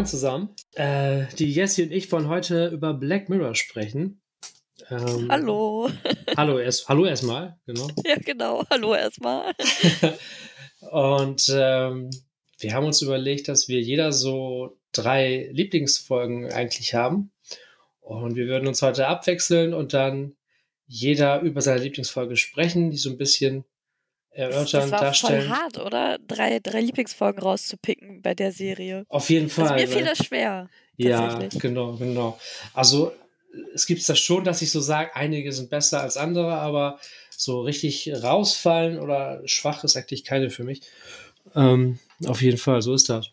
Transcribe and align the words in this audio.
moin 0.00 0.06
zusammen. 0.06 0.48
Äh, 0.76 1.26
die 1.38 1.52
Jessie 1.52 1.82
und 1.82 1.92
ich 1.92 2.10
wollen 2.10 2.28
heute 2.28 2.68
über 2.68 2.94
Black 2.94 3.28
Mirror 3.28 3.54
sprechen. 3.54 4.22
Ähm, 4.88 5.28
hallo. 5.28 5.90
Hallo, 6.36 6.58
erst, 6.58 6.88
hallo 6.88 7.04
erstmal, 7.04 7.58
genau. 7.66 7.86
Ja, 8.06 8.16
genau. 8.16 8.64
Hallo 8.70 8.94
erstmal. 8.94 9.52
und 10.90 11.52
ähm, 11.54 12.10
wir 12.58 12.74
haben 12.74 12.86
uns 12.86 13.02
überlegt, 13.02 13.48
dass 13.48 13.68
wir 13.68 13.80
jeder 13.80 14.10
so 14.10 14.78
drei 14.92 15.50
Lieblingsfolgen 15.52 16.50
eigentlich 16.50 16.94
haben. 16.94 17.30
Und 18.00 18.36
wir 18.36 18.46
würden 18.46 18.68
uns 18.68 18.80
heute 18.80 19.06
abwechseln 19.06 19.74
und 19.74 19.92
dann 19.92 20.34
jeder 20.86 21.42
über 21.42 21.60
seine 21.60 21.82
Lieblingsfolge 21.82 22.36
sprechen, 22.36 22.90
die 22.90 22.96
so 22.96 23.10
ein 23.10 23.18
bisschen 23.18 23.64
erörtern, 24.32 24.82
das 24.82 24.90
war 24.92 25.00
darstellen. 25.00 25.48
voll 25.48 25.56
hart, 25.56 25.78
oder? 25.78 26.18
Drei, 26.26 26.58
drei 26.60 26.80
Lieblingsfolgen 26.80 27.42
rauszupicken 27.42 28.22
bei 28.22 28.34
der 28.34 28.52
Serie. 28.52 29.04
Auf 29.08 29.30
jeden 29.30 29.48
Fall. 29.48 29.68
Also 29.68 29.86
mir 29.86 29.88
fiel 29.88 30.04
das 30.04 30.18
schwer. 30.18 30.68
Ja, 30.96 31.38
genau, 31.58 31.96
genau. 31.96 32.38
Also 32.74 33.12
es 33.74 33.86
gibt 33.86 34.06
das 34.08 34.18
schon, 34.18 34.44
dass 34.44 34.62
ich 34.62 34.70
so 34.70 34.80
sage, 34.80 35.14
einige 35.16 35.52
sind 35.52 35.70
besser 35.70 36.02
als 36.02 36.16
andere, 36.16 36.54
aber 36.54 37.00
so 37.30 37.62
richtig 37.62 38.12
rausfallen 38.22 38.98
oder 38.98 39.40
schwach 39.46 39.82
ist 39.82 39.96
eigentlich 39.96 40.24
keine 40.24 40.50
für 40.50 40.64
mich. 40.64 40.82
Ähm, 41.54 41.98
auf 42.26 42.42
jeden 42.42 42.58
Fall, 42.58 42.82
so 42.82 42.94
ist 42.94 43.08
das. 43.08 43.30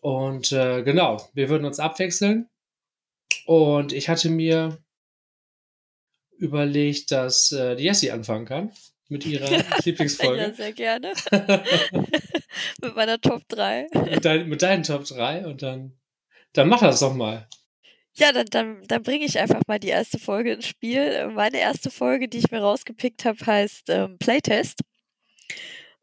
Und 0.00 0.52
äh, 0.52 0.82
genau, 0.82 1.28
wir 1.34 1.48
würden 1.48 1.64
uns 1.64 1.80
abwechseln. 1.80 2.48
Und 3.44 3.92
ich 3.92 4.08
hatte 4.08 4.30
mir 4.30 4.78
überlegt, 6.38 7.10
dass 7.10 7.52
äh, 7.52 7.76
die 7.76 7.84
Jessie 7.84 8.12
anfangen 8.12 8.46
kann 8.46 8.72
mit 9.12 9.26
ihrer 9.26 9.48
Lieblingsfolge. 9.84 10.42
Ja, 10.42 10.52
sehr 10.52 10.72
gerne. 10.72 11.12
mit 12.82 12.96
meiner 12.96 13.20
Top 13.20 13.42
3. 13.48 13.86
mit, 13.92 14.24
dein, 14.24 14.48
mit 14.48 14.62
deinen 14.62 14.82
Top 14.82 15.04
3 15.04 15.46
und 15.46 15.62
dann, 15.62 15.92
dann 16.52 16.68
mach 16.68 16.80
das 16.80 17.00
doch 17.00 17.14
mal. 17.14 17.46
Ja, 18.14 18.32
dann, 18.32 18.46
dann, 18.50 18.82
dann 18.88 19.02
bringe 19.02 19.24
ich 19.24 19.38
einfach 19.38 19.60
mal 19.66 19.78
die 19.78 19.88
erste 19.88 20.18
Folge 20.18 20.52
ins 20.52 20.66
Spiel. 20.66 21.28
Meine 21.28 21.58
erste 21.58 21.90
Folge, 21.90 22.28
die 22.28 22.38
ich 22.38 22.50
mir 22.50 22.60
rausgepickt 22.60 23.24
habe, 23.24 23.38
heißt 23.46 23.88
ähm, 23.88 24.18
Playtest. 24.18 24.80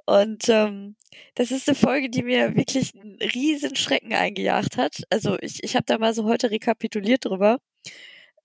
Und 0.05 0.49
ähm, 0.49 0.95
das 1.35 1.51
ist 1.51 1.67
eine 1.67 1.75
Folge, 1.75 2.09
die 2.09 2.23
mir 2.23 2.55
wirklich 2.55 2.95
einen 2.95 3.19
riesen 3.21 3.75
Schrecken 3.75 4.13
eingejagt 4.13 4.77
hat. 4.77 5.03
Also 5.11 5.37
ich, 5.39 5.63
ich 5.63 5.75
habe 5.75 5.85
da 5.85 5.99
mal 5.99 6.15
so 6.15 6.25
heute 6.25 6.49
rekapituliert 6.49 7.25
drüber, 7.25 7.59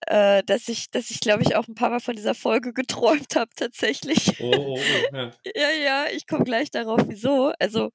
äh, 0.06 0.42
dass 0.44 0.68
ich, 0.68 0.90
dass 0.90 1.10
ich 1.10 1.20
glaube 1.20 1.42
ich 1.42 1.56
auch 1.56 1.68
ein 1.68 1.74
paar 1.74 1.90
Mal 1.90 2.00
von 2.00 2.16
dieser 2.16 2.34
Folge 2.34 2.72
geträumt 2.72 3.36
habe 3.36 3.50
tatsächlich. 3.56 4.40
Oh, 4.40 4.52
oh, 4.54 4.78
oh, 4.78 5.16
ja. 5.16 5.30
ja, 5.54 5.70
ja, 5.84 6.06
ich 6.12 6.26
komme 6.26 6.44
gleich 6.44 6.70
darauf, 6.70 7.00
wieso. 7.06 7.52
Also 7.58 7.90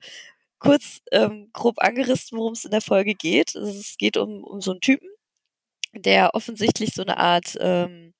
kurz 0.59 0.99
ähm, 1.11 1.49
grob 1.53 1.79
angerissen, 1.79 2.37
worum 2.37 2.53
es 2.53 2.65
in 2.65 2.71
der 2.71 2.81
Folge 2.81 3.15
geht. 3.15 3.55
Also, 3.55 3.79
es 3.79 3.97
geht 3.97 4.17
um, 4.17 4.43
um 4.43 4.61
so 4.61 4.71
einen 4.71 4.81
Typen, 4.81 5.09
der 5.93 6.35
offensichtlich 6.35 6.93
so 6.93 7.01
eine 7.01 7.17
Art, 7.17 7.57
ähm, 7.59 8.13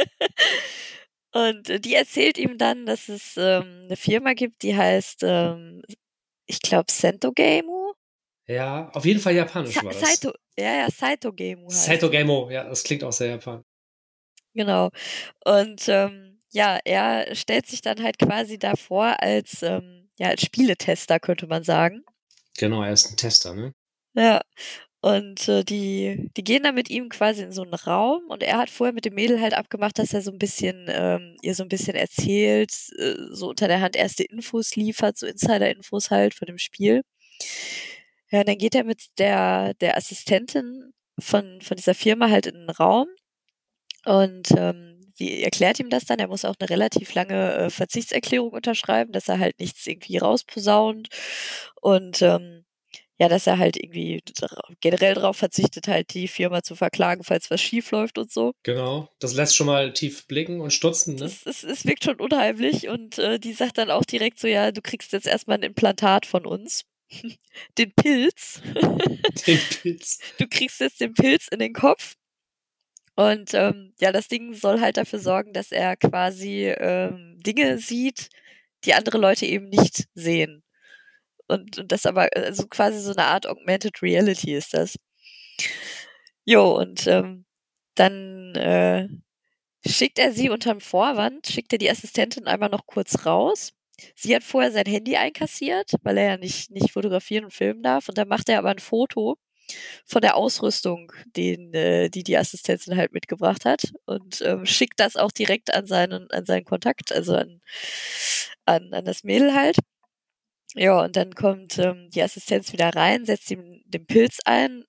Und 1.33 1.85
die 1.85 1.95
erzählt 1.95 2.39
ihm 2.39 2.59
dann, 2.59 2.87
dass 2.87 3.09
es 3.09 3.37
ähm, 3.37 3.83
eine 3.85 3.97
Firma 3.97 4.33
gibt, 4.33 4.63
die 4.63 4.77
heißt, 4.77 5.23
ähm, 5.23 5.83
ich 6.47 6.61
glaube, 6.61 6.91
Sentogemu. 6.91 7.93
Ja, 8.47 8.89
auf 8.91 9.05
jeden 9.05 9.21
Fall 9.21 9.35
japanisch 9.35 9.75
Sa 9.75 9.85
war 9.85 9.93
das. 9.93 10.01
Saito, 10.01 10.33
ja, 10.59 10.77
ja, 10.77 10.91
Saito 10.91 11.33
Gemu. 11.33 11.69
Saito 11.69 12.09
Gemu, 12.09 12.49
ja, 12.51 12.65
das 12.65 12.85
klingt 12.85 13.05
auch 13.05 13.13
sehr 13.13 13.29
japanisch. 13.29 13.67
Genau. 14.55 14.91
Und 15.45 15.87
ähm, 15.89 16.26
ja, 16.57 16.79
er 16.87 17.35
stellt 17.35 17.67
sich 17.67 17.83
dann 17.83 18.03
halt 18.03 18.19
quasi 18.19 18.59
davor 18.59 19.23
als, 19.23 19.63
ähm, 19.63 20.09
ja, 20.19 20.29
als 20.29 20.41
Spieletester, 20.41 21.21
könnte 21.21 21.47
man 21.47 21.63
sagen. 21.63 22.03
Genau, 22.57 22.83
er 22.83 22.95
ist 22.95 23.11
ein 23.11 23.19
Tester, 23.19 23.53
ne? 23.55 23.75
Ja. 24.15 24.41
Und 25.03 25.47
äh, 25.49 25.65
die, 25.65 26.31
die 26.35 26.43
gehen 26.45 26.63
dann 26.63 26.75
mit 26.75 26.89
ihm 26.89 27.11
quasi 27.11 27.43
in 27.43 27.53
so 27.53 27.63
einen 27.63 27.75
Raum 27.75 28.23
und 28.29 28.43
er 28.43 28.57
hat 28.57 28.71
vorher 28.71 28.95
mit 28.95 29.05
dem 29.05 29.15
Mädel 29.15 29.39
halt 29.43 29.53
abgemacht, 29.53 29.99
dass 29.99 30.15
er 30.15 30.23
so 30.23 30.33
ein 30.33 30.39
bisschen, 30.39 30.87
ähm, 30.89 31.37
ihr 31.43 31.55
so 31.55 31.63
ein 31.63 31.69
bisschen 31.69 31.95
erzählt, 31.95 32.73
äh, 32.99 33.15
so 33.31 33.51
unter 33.51 33.69
der 33.69 33.83
Hand 33.83 33.95
erste 33.95 34.25
Infos 34.25 34.75
liefert, 34.77 35.19
so 35.19 35.27
Insider-Infos 35.27 36.11
halt 36.11 36.33
von 36.33 36.47
dem 36.47 36.59
Spiel. 36.59 37.03
Ja, 38.31 38.41
und 38.41 38.49
dann 38.49 38.57
geht 38.59 38.75
er 38.75 38.85
mit 38.85 39.03
der, 39.19 39.75
der 39.75 39.99
Assistentin 39.99 40.93
von, 41.19 41.61
von 41.61 41.77
dieser 41.77 41.95
Firma 41.95 42.31
halt 42.31 42.47
in 42.47 42.55
den 42.55 42.71
Raum 42.71 43.09
und 44.07 44.51
ähm, 44.57 44.96
die 45.19 45.43
erklärt 45.43 45.81
ihm 45.81 45.91
das 45.91 46.05
dann. 46.05 46.19
Er 46.19 46.29
muss 46.29 46.45
auch 46.45 46.57
eine 46.59 46.71
relativ 46.71 47.15
lange 47.15 47.55
äh, 47.55 47.71
Verzichtserklärung 47.71 48.51
unterschreiben, 48.51 49.13
dass 49.13 49.29
er 49.29 49.39
halt 49.39 49.59
nichts 49.61 49.87
irgendwie 49.87 50.19
rausposaunt 50.19 51.09
und 51.81 52.23
ähm, 52.23 52.65
ja, 53.19 53.29
dass 53.29 53.47
er 53.47 53.59
halt 53.59 53.77
irgendwie 53.77 54.23
generell 54.81 55.15
darauf 55.15 55.39
verzichtet, 55.39 55.89
halt 55.89 56.13
die 56.13 56.29
Firma 56.29 56.63
zu 56.63 56.77
verklagen, 56.77 57.25
falls 57.25 57.51
was 57.51 57.63
schief 57.63 57.91
läuft 57.91 58.19
und 58.19 58.31
so. 58.31 58.53
Genau, 58.63 59.09
das 59.21 59.35
lässt 59.35 59.57
schon 59.57 59.67
mal 59.67 59.93
tief 59.93 60.27
blicken 60.27 60.61
und 60.61 60.73
stutzen, 60.73 61.17
ne? 61.17 61.25
Es, 61.25 61.47
es, 61.47 61.65
es 61.65 61.87
wirkt 61.87 62.05
schon 62.05 62.21
unheimlich 62.21 62.89
und 62.89 63.19
äh, 63.19 63.39
die 63.39 63.55
sagt 63.55 63.79
dann 63.79 63.91
auch 63.91 64.05
direkt 64.05 64.39
so, 64.39 64.49
ja, 64.49 64.71
du 64.71 64.83
kriegst 64.83 65.13
jetzt 65.13 65.27
erstmal 65.27 65.59
ein 65.59 65.63
Implantat 65.63 66.27
von 66.27 66.45
uns. 66.45 66.85
den 67.79 67.93
Pilz. 67.93 68.61
den 69.47 69.61
Pilz. 69.81 70.19
Du 70.39 70.47
kriegst 70.49 70.81
jetzt 70.81 71.01
den 71.01 71.15
Pilz 71.15 71.49
in 71.49 71.61
den 71.61 71.73
Kopf. 71.73 72.17
Und 73.17 73.55
ähm, 73.55 73.95
ja, 74.01 74.13
das 74.13 74.29
Ding 74.29 74.55
soll 74.55 74.81
halt 74.81 74.99
dafür 74.99 75.19
sorgen, 75.19 75.53
dass 75.53 75.73
er 75.73 75.97
quasi 75.97 76.67
ähm, 76.69 77.39
Dinge 77.41 77.79
sieht, 77.79 78.29
die 78.85 78.95
andere 78.95 79.19
Leute 79.19 79.47
eben 79.47 79.69
nicht 79.69 80.05
sehen 80.15 80.63
und, 81.49 81.79
und 81.79 81.93
das 81.93 82.07
aber, 82.07 82.29
also 82.35 82.67
quasi 82.69 83.01
so 83.01 83.13
eine 83.13 83.25
Art 83.25 83.47
Augmented 83.47 84.03
Reality 84.03 84.55
ist 84.55 84.75
das. 84.75 84.97
Jo, 86.45 86.77
und 86.79 87.07
ähm, 87.07 87.45
dann 87.95 88.55
äh, 88.55 89.09
schickt 89.87 90.19
er 90.19 90.33
sie 90.33 90.51
unterm 90.51 90.81
Vorwand, 90.81 91.47
schickt 91.49 91.73
er 91.73 91.79
die 91.79 91.91
Assistentin 91.91 92.47
einmal 92.47 92.69
noch 92.71 92.87
kurz 92.87 93.27
raus. 93.27 93.73
Sie 94.15 94.35
hat 94.35 94.45
vorher 94.45 94.73
sein 94.73 94.87
Handy 94.87 95.17
einkassiert, 95.17 95.93
weil 96.03 96.19
er 96.19 96.25
ja 96.33 96.37
nicht, 96.37 96.71
nicht 96.71 96.93
fotografieren 96.93 97.47
und 97.47 97.55
filmen 97.55 97.83
darf. 97.83 98.09
Und 98.09 98.19
dann 98.19 98.29
macht 98.29 98.49
er 98.49 98.59
aber 98.59 98.71
ein 98.71 98.79
Foto 98.79 99.37
von 100.05 100.23
der 100.23 100.37
Ausrüstung, 100.37 101.13
den, 101.37 101.75
äh, 101.75 102.09
die 102.11 102.23
die 102.23 102.37
Assistentin 102.37 102.97
halt 102.97 103.13
mitgebracht 103.13 103.65
hat 103.65 103.93
und 104.05 104.41
ähm, 104.43 104.67
schickt 104.67 105.01
das 105.01 105.17
auch 105.17 105.33
direkt 105.33 105.75
an 105.75 105.87
seinen, 105.87 106.31
an 106.31 106.47
seinen 106.47 106.65
Kontakt, 106.65 107.13
also 107.13 107.35
an, 107.35 107.61
an, 108.65 108.93
an 108.93 109.05
das 109.05 109.25
Mädel 109.25 109.55
halt. 109.55 109.79
Ja, 110.75 111.03
und 111.05 111.17
dann 111.17 111.35
kommt 111.35 111.79
ähm, 111.79 112.11
die 112.11 112.23
Assistenz 112.23 112.73
wieder 112.73 112.91
rein, 112.91 113.25
setzt 113.25 113.51
ihm 113.51 113.83
den 113.87 114.07
Pilz 114.07 114.39
ein, 114.45 114.85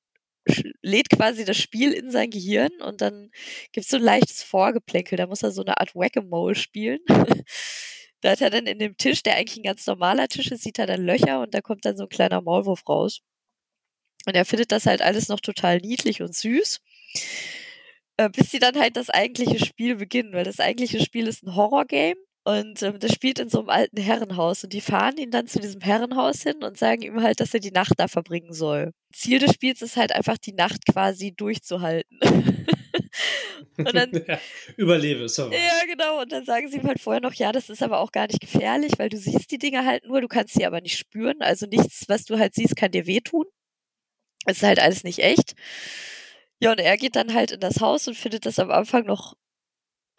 lädt 0.81 1.09
quasi 1.09 1.45
das 1.45 1.57
Spiel 1.57 1.94
in 1.94 2.12
sein 2.12 2.29
Gehirn 2.29 2.71
und 2.81 3.01
dann 3.01 3.31
gibt 3.71 3.85
es 3.85 3.89
so 3.91 3.97
ein 3.97 4.03
leichtes 4.03 4.44
Vorgeplänkel. 4.44 5.18
Da 5.18 5.27
muss 5.27 5.44
er 5.44 5.51
so 5.51 5.62
eine 5.63 5.79
Art 5.79 5.95
Whack-a-Mole 5.95 6.56
spielen. 6.56 7.00
da 8.21 8.31
hat 8.31 8.41
er 8.41 8.50
dann 8.50 8.65
in 8.68 8.79
dem 8.79 8.97
Tisch, 8.97 9.24
der 9.24 9.35
eigentlich 9.35 9.57
ein 9.57 9.63
ganz 9.63 9.85
normaler 9.88 10.27
Tisch 10.27 10.51
ist, 10.51 10.63
sieht 10.63 10.79
er 10.79 10.88
dann 10.88 11.06
Löcher 11.06 11.41
und 11.41 11.53
da 11.53 11.62
kommt 11.62 11.85
dann 11.85 11.97
so 11.97 12.03
ein 12.03 12.09
kleiner 12.09 12.41
Maulwurf 12.41 12.88
raus. 12.88 13.21
Und 14.27 14.35
er 14.35 14.45
findet 14.45 14.71
das 14.71 14.85
halt 14.85 15.01
alles 15.01 15.29
noch 15.29 15.39
total 15.39 15.77
niedlich 15.77 16.21
und 16.21 16.35
süß. 16.35 16.79
Äh, 18.18 18.29
bis 18.29 18.51
sie 18.51 18.59
dann 18.59 18.77
halt 18.77 18.97
das 18.97 19.09
eigentliche 19.09 19.63
Spiel 19.63 19.95
beginnen, 19.95 20.33
weil 20.33 20.44
das 20.44 20.59
eigentliche 20.59 21.00
Spiel 21.03 21.27
ist 21.27 21.44
ein 21.44 21.56
Horror-Game 21.56 22.18
und 22.47 22.81
ähm, 22.81 22.97
das 23.00 23.12
spielt 23.13 23.39
in 23.39 23.50
so 23.50 23.59
einem 23.59 23.69
alten 23.69 23.97
Herrenhaus. 23.97 24.63
Und 24.63 24.71
die 24.71 24.79
fahren 24.79 25.18
ihn 25.18 25.31
dann 25.31 25.47
zu 25.47 25.59
diesem 25.59 25.81
Herrenhaus 25.81 26.44
hin 26.44 26.63
und 26.63 26.77
sagen 26.77 27.01
ihm 27.01 27.21
halt, 27.21 27.41
dass 27.41 27.53
er 27.53 27.59
die 27.59 27.71
Nacht 27.71 27.94
da 27.97 28.07
verbringen 28.07 28.53
soll. 28.53 28.91
Ziel 29.13 29.39
des 29.39 29.53
Spiels 29.53 29.81
ist 29.81 29.97
halt 29.97 30.13
einfach, 30.13 30.38
die 30.38 30.53
Nacht 30.53 30.85
quasi 30.85 31.33
durchzuhalten. 31.33 32.19
Und 33.77 33.94
dann, 33.94 34.12
ja, 34.27 34.39
überlebe, 34.75 35.29
so. 35.29 35.51
Ja, 35.51 35.85
genau. 35.88 36.21
Und 36.21 36.31
dann 36.31 36.45
sagen 36.45 36.68
sie 36.68 36.77
ihm 36.77 36.88
halt 36.88 37.00
vorher 37.00 37.21
noch, 37.21 37.33
ja, 37.33 37.51
das 37.51 37.69
ist 37.69 37.83
aber 37.83 38.00
auch 38.00 38.12
gar 38.12 38.27
nicht 38.27 38.39
gefährlich, 38.39 38.94
weil 38.97 39.09
du 39.09 39.18
siehst 39.18 39.51
die 39.51 39.59
Dinge 39.59 39.85
halt 39.85 40.06
nur, 40.07 40.21
du 40.21 40.27
kannst 40.27 40.56
sie 40.56 40.65
aber 40.65 40.81
nicht 40.81 40.97
spüren. 40.97 41.41
Also 41.41 41.68
nichts, 41.68 42.06
was 42.07 42.25
du 42.25 42.39
halt 42.39 42.56
siehst, 42.56 42.75
kann 42.75 42.91
dir 42.91 43.06
wehtun. 43.06 43.45
Es 44.48 44.58
ist 44.58 44.64
halt 44.64 44.80
alles 44.80 45.04
nicht 45.04 45.20
echt. 45.20 45.56
Ja, 46.60 46.72
und 46.72 46.80
er 46.80 46.98
geht 46.98 47.16
dann 47.16 47.34
halt 47.34 47.52
in 47.52 47.60
das 47.60 47.82
Haus 47.82 48.08
und 48.08 48.18
findet 48.18 48.46
das 48.46 48.58
am 48.58 48.72
Anfang 48.72 49.06
noch 49.06 49.36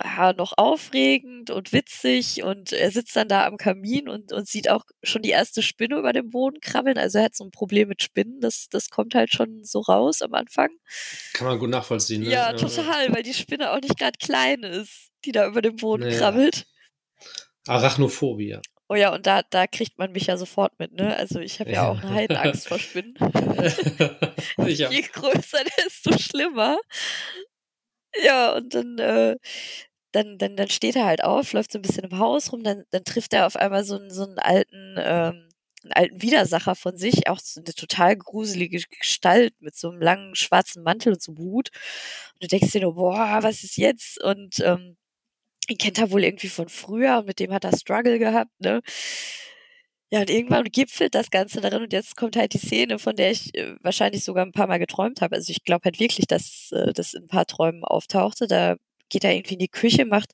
ja, 0.00 0.32
noch 0.32 0.52
aufregend 0.56 1.50
und 1.50 1.72
witzig 1.72 2.44
und 2.44 2.72
er 2.72 2.92
sitzt 2.92 3.16
dann 3.16 3.28
da 3.28 3.46
am 3.46 3.56
Kamin 3.56 4.08
und, 4.08 4.32
und 4.32 4.46
sieht 4.46 4.70
auch 4.70 4.84
schon 5.02 5.22
die 5.22 5.30
erste 5.30 5.60
Spinne 5.60 5.98
über 5.98 6.12
dem 6.12 6.30
Boden 6.30 6.60
krabbeln. 6.60 6.98
Also 6.98 7.18
er 7.18 7.24
hat 7.24 7.34
so 7.34 7.42
ein 7.42 7.50
Problem 7.50 7.88
mit 7.88 8.02
Spinnen, 8.02 8.40
das, 8.40 8.68
das 8.70 8.90
kommt 8.90 9.16
halt 9.16 9.32
schon 9.32 9.64
so 9.64 9.80
raus 9.80 10.22
am 10.22 10.34
Anfang. 10.34 10.68
Kann 11.32 11.48
man 11.48 11.58
gut 11.58 11.70
nachvollziehen, 11.70 12.22
ne? 12.22 12.30
Ja, 12.30 12.52
total, 12.52 13.12
weil 13.12 13.24
die 13.24 13.34
Spinne 13.34 13.72
auch 13.72 13.80
nicht 13.80 13.98
gerade 13.98 14.18
klein 14.18 14.62
ist, 14.62 15.10
die 15.24 15.32
da 15.32 15.48
über 15.48 15.62
dem 15.62 15.76
Boden 15.76 16.04
naja. 16.04 16.18
krabbelt. 16.18 16.66
Arachnophobie. 17.66 18.58
Oh 18.88 18.94
ja, 18.94 19.14
und 19.14 19.26
da, 19.26 19.42
da 19.42 19.66
kriegt 19.66 19.98
man 19.98 20.12
mich 20.12 20.26
ja 20.26 20.36
sofort 20.36 20.78
mit, 20.78 20.92
ne? 20.92 21.16
Also 21.16 21.40
ich 21.40 21.60
habe 21.60 21.70
ja. 21.70 21.82
ja. 21.84 21.90
auch 21.90 22.02
eine 22.02 22.14
Heidenangst 22.14 22.68
vor 22.68 22.78
Spinnen. 22.78 23.14
Je 24.66 25.02
größer, 25.02 25.62
desto 25.84 26.16
schlimmer. 26.18 26.78
Ja, 28.24 28.54
und 28.56 28.74
dann 28.74 28.98
äh, 28.98 29.36
dann, 30.12 30.38
dann, 30.38 30.56
dann 30.56 30.68
steht 30.68 30.96
er 30.96 31.06
halt 31.06 31.22
auf, 31.24 31.52
läuft 31.52 31.72
so 31.72 31.78
ein 31.78 31.82
bisschen 31.82 32.04
im 32.04 32.18
Haus 32.18 32.52
rum, 32.52 32.62
dann, 32.62 32.84
dann 32.90 33.04
trifft 33.04 33.32
er 33.34 33.46
auf 33.46 33.56
einmal 33.56 33.84
so 33.84 33.96
einen, 33.96 34.10
so 34.10 34.24
einen 34.24 34.38
alten, 34.38 34.96
ähm, 34.98 35.48
einen 35.84 35.92
alten 35.92 36.22
Widersacher 36.22 36.74
von 36.74 36.96
sich, 36.96 37.28
auch 37.28 37.38
so 37.38 37.60
eine 37.60 37.74
total 37.74 38.16
gruselige 38.16 38.82
Gestalt 38.98 39.54
mit 39.60 39.76
so 39.76 39.90
einem 39.90 40.00
langen 40.02 40.34
schwarzen 40.34 40.82
Mantel 40.82 41.12
und 41.14 41.22
so 41.22 41.32
einem 41.32 41.38
Hut. 41.40 41.70
Und 42.34 42.42
du 42.44 42.48
denkst 42.48 42.72
dir 42.72 42.82
nur, 42.82 42.94
boah, 42.94 43.38
was 43.42 43.64
ist 43.64 43.76
jetzt? 43.76 44.22
Und 44.22 44.60
ähm, 44.60 44.96
ihn 45.68 45.78
kennt 45.78 45.98
er 45.98 46.10
wohl 46.10 46.24
irgendwie 46.24 46.48
von 46.48 46.68
früher 46.68 47.18
und 47.18 47.26
mit 47.26 47.40
dem 47.40 47.52
hat 47.52 47.64
er 47.64 47.76
Struggle 47.76 48.18
gehabt, 48.18 48.50
ne? 48.60 48.80
Ja, 50.10 50.20
und 50.20 50.30
irgendwann 50.30 50.64
gipfelt 50.64 51.14
das 51.14 51.30
Ganze 51.30 51.60
darin 51.60 51.82
und 51.82 51.92
jetzt 51.92 52.16
kommt 52.16 52.36
halt 52.36 52.54
die 52.54 52.58
Szene, 52.58 52.98
von 52.98 53.14
der 53.14 53.30
ich 53.30 53.54
äh, 53.54 53.74
wahrscheinlich 53.82 54.24
sogar 54.24 54.44
ein 54.46 54.52
paar 54.52 54.66
Mal 54.66 54.78
geträumt 54.78 55.20
habe. 55.20 55.36
Also 55.36 55.50
ich 55.50 55.64
glaube 55.64 55.84
halt 55.84 56.00
wirklich, 56.00 56.26
dass 56.26 56.70
äh, 56.72 56.94
das 56.94 57.12
in 57.12 57.24
ein 57.24 57.28
paar 57.28 57.44
Träumen 57.44 57.84
auftauchte. 57.84 58.46
Da 58.46 58.76
geht 59.10 59.24
er 59.24 59.34
irgendwie 59.34 59.54
in 59.54 59.60
die 59.60 59.68
Küche, 59.68 60.06
macht 60.06 60.30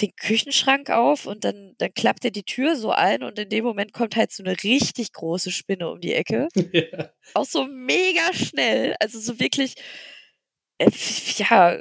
den 0.00 0.14
Küchenschrank 0.16 0.90
auf 0.90 1.26
und 1.26 1.44
dann, 1.44 1.74
dann 1.78 1.92
klappt 1.94 2.24
er 2.24 2.30
die 2.30 2.42
Tür 2.42 2.76
so 2.76 2.90
ein 2.90 3.22
und 3.22 3.38
in 3.38 3.48
dem 3.48 3.64
Moment 3.64 3.92
kommt 3.92 4.16
halt 4.16 4.30
so 4.32 4.42
eine 4.42 4.56
richtig 4.62 5.12
große 5.12 5.50
Spinne 5.50 5.90
um 5.90 6.00
die 6.00 6.14
Ecke. 6.14 6.48
Ja. 6.72 7.10
Auch 7.34 7.44
so 7.44 7.64
mega 7.66 8.32
schnell. 8.34 8.94
Also 9.00 9.18
so 9.20 9.40
wirklich, 9.40 9.74
äh, 10.78 10.90
ja, 11.36 11.78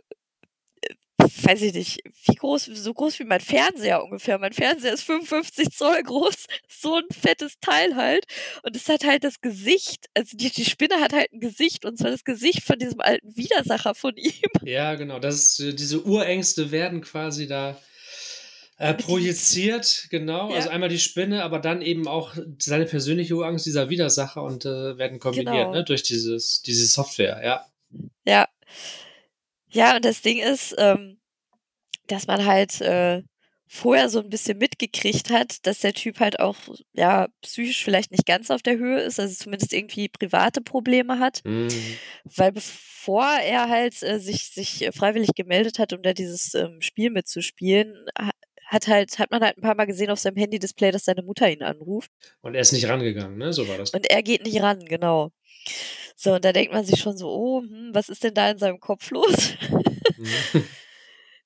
weiß 1.43 1.61
ich 1.61 1.73
nicht, 1.73 1.99
wie 2.25 2.35
groß, 2.35 2.65
so 2.65 2.93
groß 2.93 3.19
wie 3.19 3.25
mein 3.25 3.41
Fernseher 3.41 4.03
ungefähr. 4.03 4.37
Mein 4.37 4.53
Fernseher 4.53 4.93
ist 4.93 5.03
55 5.03 5.69
Zoll 5.69 6.03
groß, 6.03 6.35
so 6.67 6.95
ein 6.95 7.03
fettes 7.11 7.59
Teil 7.59 7.95
halt. 7.95 8.25
Und 8.63 8.75
es 8.75 8.89
hat 8.89 9.03
halt 9.05 9.23
das 9.23 9.41
Gesicht, 9.41 10.07
also 10.13 10.35
die, 10.37 10.49
die 10.49 10.65
Spinne 10.65 10.99
hat 10.99 11.13
halt 11.13 11.31
ein 11.33 11.39
Gesicht 11.39 11.85
und 11.85 11.97
zwar 11.97 12.11
das 12.11 12.23
Gesicht 12.23 12.63
von 12.63 12.79
diesem 12.79 13.01
alten 13.01 13.35
Widersacher 13.35 13.95
von 13.95 14.15
ihm. 14.15 14.31
Ja, 14.63 14.95
genau. 14.95 15.19
Das 15.19 15.35
ist, 15.35 15.59
äh, 15.59 15.73
diese 15.73 16.03
Urängste 16.03 16.71
werden 16.71 17.01
quasi 17.01 17.47
da 17.47 17.77
äh, 18.77 18.93
projiziert, 18.93 20.07
genau. 20.09 20.49
Ja. 20.49 20.55
Also 20.55 20.69
einmal 20.69 20.89
die 20.89 20.99
Spinne, 20.99 21.43
aber 21.43 21.59
dann 21.59 21.81
eben 21.81 22.07
auch 22.07 22.35
seine 22.59 22.85
persönliche 22.85 23.35
Urangst, 23.35 23.65
dieser 23.65 23.89
Widersacher 23.89 24.41
und 24.43 24.65
äh, 24.65 24.97
werden 24.97 25.19
kombiniert, 25.19 25.55
genau. 25.55 25.71
ne, 25.71 25.83
durch 25.83 26.03
dieses, 26.03 26.61
diese 26.61 26.85
Software, 26.87 27.41
ja. 27.43 27.65
Ja. 28.25 28.47
Ja, 29.69 29.95
und 29.95 30.05
das 30.05 30.21
Ding 30.21 30.39
ist, 30.39 30.73
ähm, 30.77 31.14
dass 32.07 32.27
man 32.27 32.45
halt 32.45 32.81
äh, 32.81 33.23
vorher 33.67 34.09
so 34.09 34.19
ein 34.19 34.29
bisschen 34.29 34.57
mitgekriegt 34.57 35.29
hat, 35.29 35.65
dass 35.65 35.79
der 35.79 35.93
Typ 35.93 36.19
halt 36.19 36.39
auch, 36.39 36.55
ja, 36.93 37.27
psychisch 37.41 37.83
vielleicht 37.83 38.11
nicht 38.11 38.25
ganz 38.25 38.51
auf 38.51 38.61
der 38.61 38.77
Höhe 38.77 38.99
ist, 38.99 39.19
also 39.19 39.33
zumindest 39.33 39.73
irgendwie 39.73 40.07
private 40.07 40.61
Probleme 40.61 41.19
hat. 41.19 41.41
Mhm. 41.43 41.67
Weil 42.23 42.51
bevor 42.51 43.25
er 43.25 43.69
halt 43.69 44.01
äh, 44.03 44.19
sich, 44.19 44.51
sich 44.51 44.89
freiwillig 44.93 45.29
gemeldet 45.35 45.79
hat, 45.79 45.93
um 45.93 46.01
da 46.03 46.13
dieses 46.13 46.53
ähm, 46.53 46.81
Spiel 46.81 47.09
mitzuspielen, 47.09 47.95
hat 48.67 48.87
halt, 48.87 49.19
hat 49.19 49.31
man 49.31 49.43
halt 49.43 49.57
ein 49.57 49.61
paar 49.61 49.75
Mal 49.75 49.85
gesehen 49.85 50.09
auf 50.09 50.19
seinem 50.19 50.37
Handy-Display, 50.37 50.91
dass 50.91 51.05
seine 51.05 51.23
Mutter 51.23 51.51
ihn 51.51 51.63
anruft. 51.63 52.11
Und 52.41 52.55
er 52.55 52.61
ist 52.61 52.71
nicht 52.71 52.87
rangegangen, 52.87 53.37
ne? 53.37 53.53
So 53.53 53.67
war 53.67 53.77
das. 53.77 53.91
Und 53.91 54.09
er 54.09 54.23
geht 54.23 54.43
nicht 54.43 54.61
ran, 54.61 54.79
genau. 54.85 55.31
So, 56.15 56.35
und 56.35 56.45
da 56.45 56.53
denkt 56.53 56.73
man 56.73 56.85
sich 56.85 56.99
schon 56.99 57.17
so, 57.17 57.29
oh, 57.29 57.61
hm, 57.61 57.89
was 57.93 58.09
ist 58.09 58.23
denn 58.23 58.33
da 58.33 58.49
in 58.49 58.57
seinem 58.57 58.79
Kopf 58.79 59.11
los? 59.11 59.53
Mhm. 60.17 60.63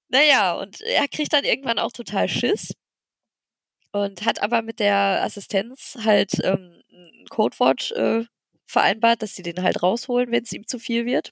naja, 0.09 0.53
und 0.53 0.81
er 0.81 1.07
kriegt 1.07 1.33
dann 1.33 1.43
irgendwann 1.45 1.79
auch 1.79 1.91
total 1.91 2.27
Schiss 2.29 2.73
und 3.91 4.25
hat 4.25 4.41
aber 4.41 4.61
mit 4.61 4.79
der 4.79 5.23
Assistenz 5.23 5.97
halt 6.03 6.33
ähm, 6.43 6.81
ein 6.91 7.25
Codewort 7.29 7.91
äh, 7.91 8.25
vereinbart, 8.67 9.21
dass 9.21 9.35
sie 9.35 9.43
den 9.43 9.63
halt 9.63 9.81
rausholen, 9.81 10.31
wenn 10.31 10.43
es 10.43 10.51
ihm 10.51 10.67
zu 10.67 10.79
viel 10.79 11.05
wird. 11.05 11.31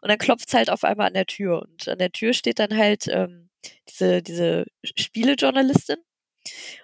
Und 0.00 0.10
dann 0.10 0.18
klopft 0.18 0.48
es 0.48 0.54
halt 0.54 0.70
auf 0.70 0.84
einmal 0.84 1.08
an 1.08 1.14
der 1.14 1.26
Tür. 1.26 1.62
Und 1.62 1.88
an 1.88 1.98
der 1.98 2.12
Tür 2.12 2.32
steht 2.32 2.58
dann 2.58 2.76
halt 2.76 3.08
ähm, 3.08 3.50
diese, 3.88 4.22
diese 4.22 4.64
Spielejournalistin 4.84 5.98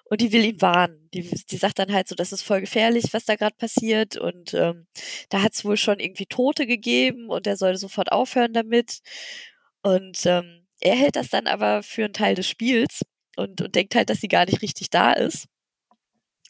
und 0.04 0.20
die 0.20 0.32
will 0.32 0.44
ihn 0.44 0.60
warnen. 0.62 1.08
Die, 1.12 1.22
die 1.22 1.56
sagt 1.56 1.78
dann 1.78 1.92
halt 1.92 2.08
so, 2.08 2.14
das 2.14 2.32
ist 2.32 2.42
voll 2.42 2.60
gefährlich, 2.60 3.06
was 3.12 3.24
da 3.24 3.36
gerade 3.36 3.56
passiert. 3.56 4.16
Und 4.16 4.54
ähm, 4.54 4.86
da 5.30 5.42
hat 5.42 5.54
es 5.54 5.64
wohl 5.64 5.76
schon 5.76 6.00
irgendwie 6.00 6.26
Tote 6.26 6.66
gegeben 6.66 7.28
und 7.28 7.46
er 7.46 7.56
soll 7.56 7.76
sofort 7.76 8.12
aufhören 8.12 8.52
damit. 8.52 9.00
Und 9.82 10.24
ähm, 10.26 10.67
er 10.80 10.96
hält 10.96 11.16
das 11.16 11.28
dann 11.30 11.46
aber 11.46 11.82
für 11.82 12.04
einen 12.04 12.14
Teil 12.14 12.34
des 12.34 12.48
Spiels 12.48 13.02
und, 13.36 13.60
und 13.60 13.74
denkt 13.74 13.94
halt, 13.94 14.10
dass 14.10 14.20
sie 14.20 14.28
gar 14.28 14.46
nicht 14.46 14.62
richtig 14.62 14.90
da 14.90 15.12
ist. 15.12 15.46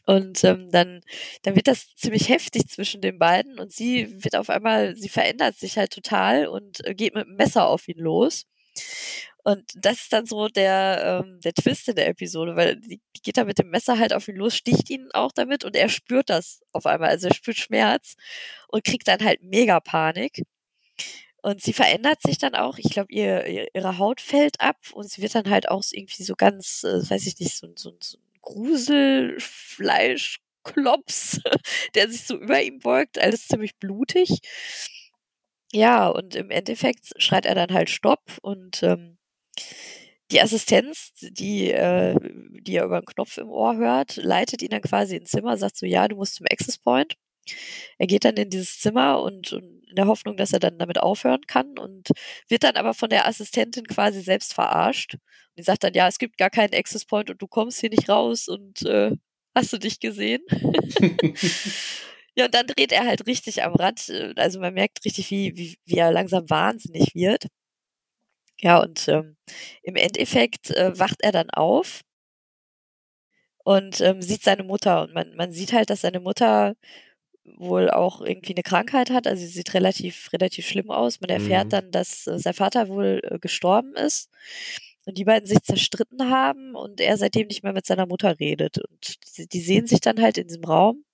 Und 0.07 0.43
ähm, 0.45 0.71
dann, 0.71 1.03
dann 1.43 1.55
wird 1.55 1.67
das 1.69 1.95
ziemlich 1.97 2.31
heftig 2.31 2.67
zwischen 2.69 3.03
den 3.03 3.19
beiden 3.19 3.59
und 3.59 3.73
sie 3.73 4.23
wird 4.25 4.37
auf 4.37 4.49
einmal, 4.49 4.97
sie 4.97 5.11
verändert 5.11 5.57
sich 5.57 5.77
halt 5.77 5.93
total 5.93 6.47
und 6.47 6.85
äh, 6.87 6.95
geht 6.95 7.15
mit 7.15 7.27
dem 7.27 7.37
Messer 7.37 7.67
auf 7.67 7.87
ihn 7.89 7.99
los. 7.99 8.47
Und 9.45 9.65
das 9.75 10.03
ist 10.03 10.13
dann 10.13 10.27
so 10.27 10.49
der, 10.49 11.23
ähm, 11.25 11.41
der 11.43 11.55
Twist 11.55 11.89
in 11.89 11.97
der 11.97 12.09
Episode, 12.09 12.57
weil 12.57 12.77
die, 12.77 13.01
die 13.17 13.23
geht 13.23 13.37
da 13.37 13.45
mit 13.45 13.59
dem 13.59 13.71
Messer 13.71 13.99
halt 13.99 14.13
auf 14.15 14.29
ihn 14.29 14.37
los, 14.37 14.57
sticht 14.57 14.91
ihn 14.91 15.09
auch 15.13 15.33
damit 15.33 15.65
und 15.65 15.77
er 15.77 15.89
spürt 15.89 16.31
das 16.31 16.61
auf 16.73 16.87
einmal. 16.87 17.11
Also 17.11 17.29
er 17.29 17.35
spürt 17.35 17.59
Schmerz 17.59 18.17
und 18.69 18.85
kriegt 18.85 19.09
dann 19.09 19.23
halt 19.25 19.43
mega 19.43 19.81
Panik. 19.81 20.43
Und 21.49 21.63
sie 21.63 21.73
verändert 21.73 22.21
sich 22.21 22.37
dann 22.37 22.55
auch. 22.55 22.77
Ich 22.77 22.91
glaube, 22.91 23.11
ihr, 23.11 23.75
ihre 23.75 23.97
Haut 23.97 24.21
fällt 24.21 24.61
ab 24.61 24.77
und 24.93 25.11
sie 25.11 25.23
wird 25.23 25.35
dann 25.35 25.49
halt 25.49 25.71
auch 25.71 25.83
irgendwie 25.93 26.23
so 26.23 26.35
ganz, 26.37 26.85
äh, 26.85 27.09
weiß 27.09 27.27
ich 27.27 27.41
nicht, 27.41 27.57
so, 27.57 27.69
so, 27.75 27.97
so 28.03 28.19
ein 28.19 28.39
Gruselfleischklops, 28.43 31.41
der 31.95 32.11
sich 32.11 32.27
so 32.27 32.37
über 32.37 32.61
ihm 32.61 32.81
beugt. 32.81 33.19
Alles 33.19 33.49
ziemlich 33.49 33.79
blutig. 33.79 34.41
Ja, 35.73 36.09
und 36.09 36.35
im 36.35 36.51
Endeffekt 36.51 37.15
schreit 37.17 37.47
er 37.47 37.55
dann 37.55 37.73
halt 37.73 37.89
Stopp 37.89 38.21
und 38.43 38.83
ähm, 38.83 39.17
die 40.31 40.43
Assistenz, 40.43 41.13
die, 41.23 41.71
äh, 41.71 42.15
die 42.61 42.77
er 42.77 42.85
über 42.85 42.99
einen 42.99 43.07
Knopf 43.07 43.39
im 43.39 43.49
Ohr 43.49 43.79
hört, 43.79 44.17
leitet 44.17 44.61
ihn 44.61 44.69
dann 44.69 44.83
quasi 44.83 45.17
ins 45.17 45.31
Zimmer, 45.31 45.57
sagt 45.57 45.79
so, 45.79 45.87
ja, 45.87 46.09
du 46.09 46.17
musst 46.17 46.35
zum 46.35 46.45
Access 46.51 46.77
Point. 46.77 47.17
Er 47.99 48.07
geht 48.07 48.25
dann 48.25 48.37
in 48.37 48.51
dieses 48.51 48.79
Zimmer 48.81 49.23
und, 49.23 49.53
und 49.53 49.85
in 49.89 49.97
der 49.97 50.07
Hoffnung, 50.07 50.37
dass 50.37 50.53
er 50.53 50.61
dann 50.61 50.79
damit 50.79 51.01
aufhören 51.01 51.43
kann 51.47 51.79
und 51.79 52.09
wird 52.49 52.65
dann 52.65 52.77
aber 52.77 52.95
von 52.95 53.11
der 53.11 53.27
Assistentin 53.27 53.87
quasi 53.87 54.21
selbst 54.21 54.55
verarscht. 54.55 55.15
Und 55.15 55.59
die 55.59 55.63
sagt 55.63 55.85
dann, 55.85 55.95
ja, 55.95 56.09
es 56.09 56.19
gibt 56.19 56.39
gar 56.39 56.51
keinen 56.51 56.75
Access 56.75 57.05
Point 57.05 57.31
und 57.31 57.41
du 57.41 57.47
kommst 57.47 57.81
hier 57.81 57.91
nicht 57.91 58.09
raus 58.09 58.49
und 58.49 58.83
äh, 58.83 59.13
hast 59.55 59.73
du 59.73 59.79
dich 59.79 60.01
gesehen? 60.01 60.43
ja, 62.37 62.45
und 62.47 62.55
dann 62.55 62.67
dreht 62.67 62.93
er 62.93 63.07
halt 63.07 63.27
richtig 63.27 63.63
am 63.65 63.75
Rad. 63.75 64.11
Also 64.37 64.61
man 64.61 64.75
merkt 64.75 65.05
richtig, 65.05 65.31
wie, 65.31 65.57
wie, 65.57 65.79
wie 65.85 65.97
er 65.97 66.13
langsam 66.13 66.49
wahnsinnig 66.51 67.15
wird. 67.15 67.47
Ja, 68.61 68.81
und 68.81 69.07
ähm, 69.09 69.37
im 69.83 69.97
Endeffekt 69.97 70.71
äh, 70.71 70.99
wacht 70.99 71.23
er 71.23 71.33
dann 71.33 71.51
auf 71.51 72.03
und 73.65 74.01
ähm, 74.01 74.23
sieht 74.23 74.43
seine 74.43 74.65
Mutter. 74.65 75.03
Und 75.03 75.15
man, 75.15 75.35
man 75.37 75.53
sieht 75.53 75.73
halt, 75.73 75.91
dass 75.91 76.01
seine 76.01 76.21
Mutter 76.21 76.75
wohl 77.57 77.91
auch 77.91 78.21
irgendwie 78.21 78.55
eine 78.55 78.63
Krankheit 78.63 79.11
hat. 79.11 79.27
Also 79.27 79.41
sie 79.41 79.49
sieht 79.49 79.75
relativ, 79.75 80.33
relativ 80.33 80.67
schlimm 80.67 80.91
aus. 80.91 81.21
Man 81.21 81.31
erfährt 81.31 81.67
mhm. 81.67 81.71
dann, 81.71 81.91
dass 81.91 82.27
äh, 82.27 82.39
sein 82.39 82.55
Vater 82.55 82.89
wohl 82.89 83.21
äh, 83.25 83.39
gestorben 83.39 83.95
ist 83.95 84.31
und 85.07 85.17
die 85.17 85.25
beiden 85.25 85.47
sich 85.47 85.63
zerstritten 85.63 86.31
haben 86.31 86.75
und 86.75 87.01
er 87.01 87.17
seitdem 87.17 87.47
nicht 87.47 87.63
mehr 87.63 87.73
mit 87.73 87.87
seiner 87.87 88.07
Mutter 88.07 88.39
redet. 88.39 88.79
Und 88.79 89.39
die, 89.39 89.49
die 89.49 89.61
sehen 89.61 89.87
sich 89.87 90.01
dann 90.01 90.21
halt 90.21 90.39
in 90.39 90.49
diesem 90.49 90.65
Raum. 90.65 91.05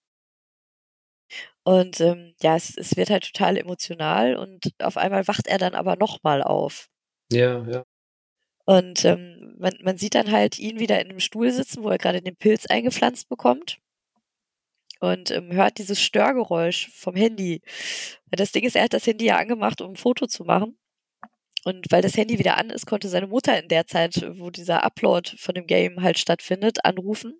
Und 1.62 2.00
ähm, 2.00 2.34
ja, 2.42 2.56
es, 2.56 2.76
es 2.76 2.96
wird 2.96 3.10
halt 3.10 3.32
total 3.32 3.56
emotional 3.56 4.36
und 4.36 4.70
auf 4.82 4.96
einmal 4.96 5.26
wacht 5.28 5.46
er 5.46 5.58
dann 5.58 5.74
aber 5.74 5.96
nochmal 5.96 6.42
auf. 6.42 6.88
Ja, 7.32 7.64
ja. 7.66 7.84
Und 8.66 9.04
ähm, 9.04 9.54
man, 9.58 9.74
man 9.82 9.98
sieht 9.98 10.14
dann 10.14 10.30
halt 10.30 10.58
ihn 10.58 10.78
wieder 10.78 11.00
in 11.00 11.10
einem 11.10 11.20
Stuhl 11.20 11.50
sitzen, 11.50 11.82
wo 11.82 11.90
er 11.90 11.98
gerade 11.98 12.22
den 12.22 12.36
Pilz 12.36 12.66
eingepflanzt 12.66 13.28
bekommt. 13.28 13.78
Und 15.04 15.30
ähm, 15.30 15.52
hört 15.52 15.78
dieses 15.78 16.00
Störgeräusch 16.00 16.88
vom 16.94 17.14
Handy. 17.14 17.60
Das 18.30 18.52
Ding 18.52 18.64
ist, 18.64 18.74
er 18.74 18.84
hat 18.84 18.94
das 18.94 19.06
Handy 19.06 19.26
ja 19.26 19.36
angemacht, 19.36 19.82
um 19.82 19.92
ein 19.92 19.96
Foto 19.96 20.26
zu 20.26 20.44
machen. 20.44 20.78
Und 21.64 21.86
weil 21.90 22.02
das 22.02 22.16
Handy 22.16 22.38
wieder 22.38 22.56
an 22.56 22.70
ist, 22.70 22.86
konnte 22.86 23.08
seine 23.08 23.26
Mutter 23.26 23.58
in 23.60 23.68
der 23.68 23.86
Zeit, 23.86 24.26
wo 24.38 24.50
dieser 24.50 24.82
Upload 24.82 25.36
von 25.36 25.54
dem 25.54 25.66
Game 25.66 26.02
halt 26.02 26.18
stattfindet, 26.18 26.84
anrufen. 26.84 27.38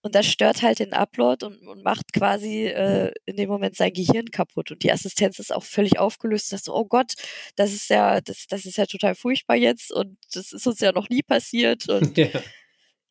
Und 0.00 0.14
das 0.14 0.26
stört 0.26 0.62
halt 0.62 0.78
den 0.78 0.92
Upload 0.92 1.44
und, 1.44 1.66
und 1.66 1.82
macht 1.82 2.12
quasi 2.12 2.66
äh, 2.66 3.12
in 3.26 3.36
dem 3.36 3.48
Moment 3.48 3.76
sein 3.76 3.92
Gehirn 3.92 4.30
kaputt. 4.30 4.70
Und 4.70 4.82
die 4.82 4.92
Assistenz 4.92 5.38
ist 5.38 5.52
auch 5.52 5.64
völlig 5.64 5.98
aufgelöst. 5.98 6.52
Dass 6.52 6.64
so, 6.64 6.74
oh 6.74 6.84
Gott, 6.84 7.14
das 7.56 7.72
ist 7.72 7.90
ja, 7.90 8.20
das, 8.20 8.46
das 8.46 8.64
ist 8.64 8.78
ja 8.78 8.86
total 8.86 9.14
furchtbar 9.14 9.56
jetzt 9.56 9.90
und 9.90 10.16
das 10.32 10.52
ist 10.52 10.66
uns 10.66 10.80
ja 10.80 10.92
noch 10.92 11.08
nie 11.08 11.22
passiert. 11.22 11.88
Und 11.88 12.16
ja, 12.16 12.28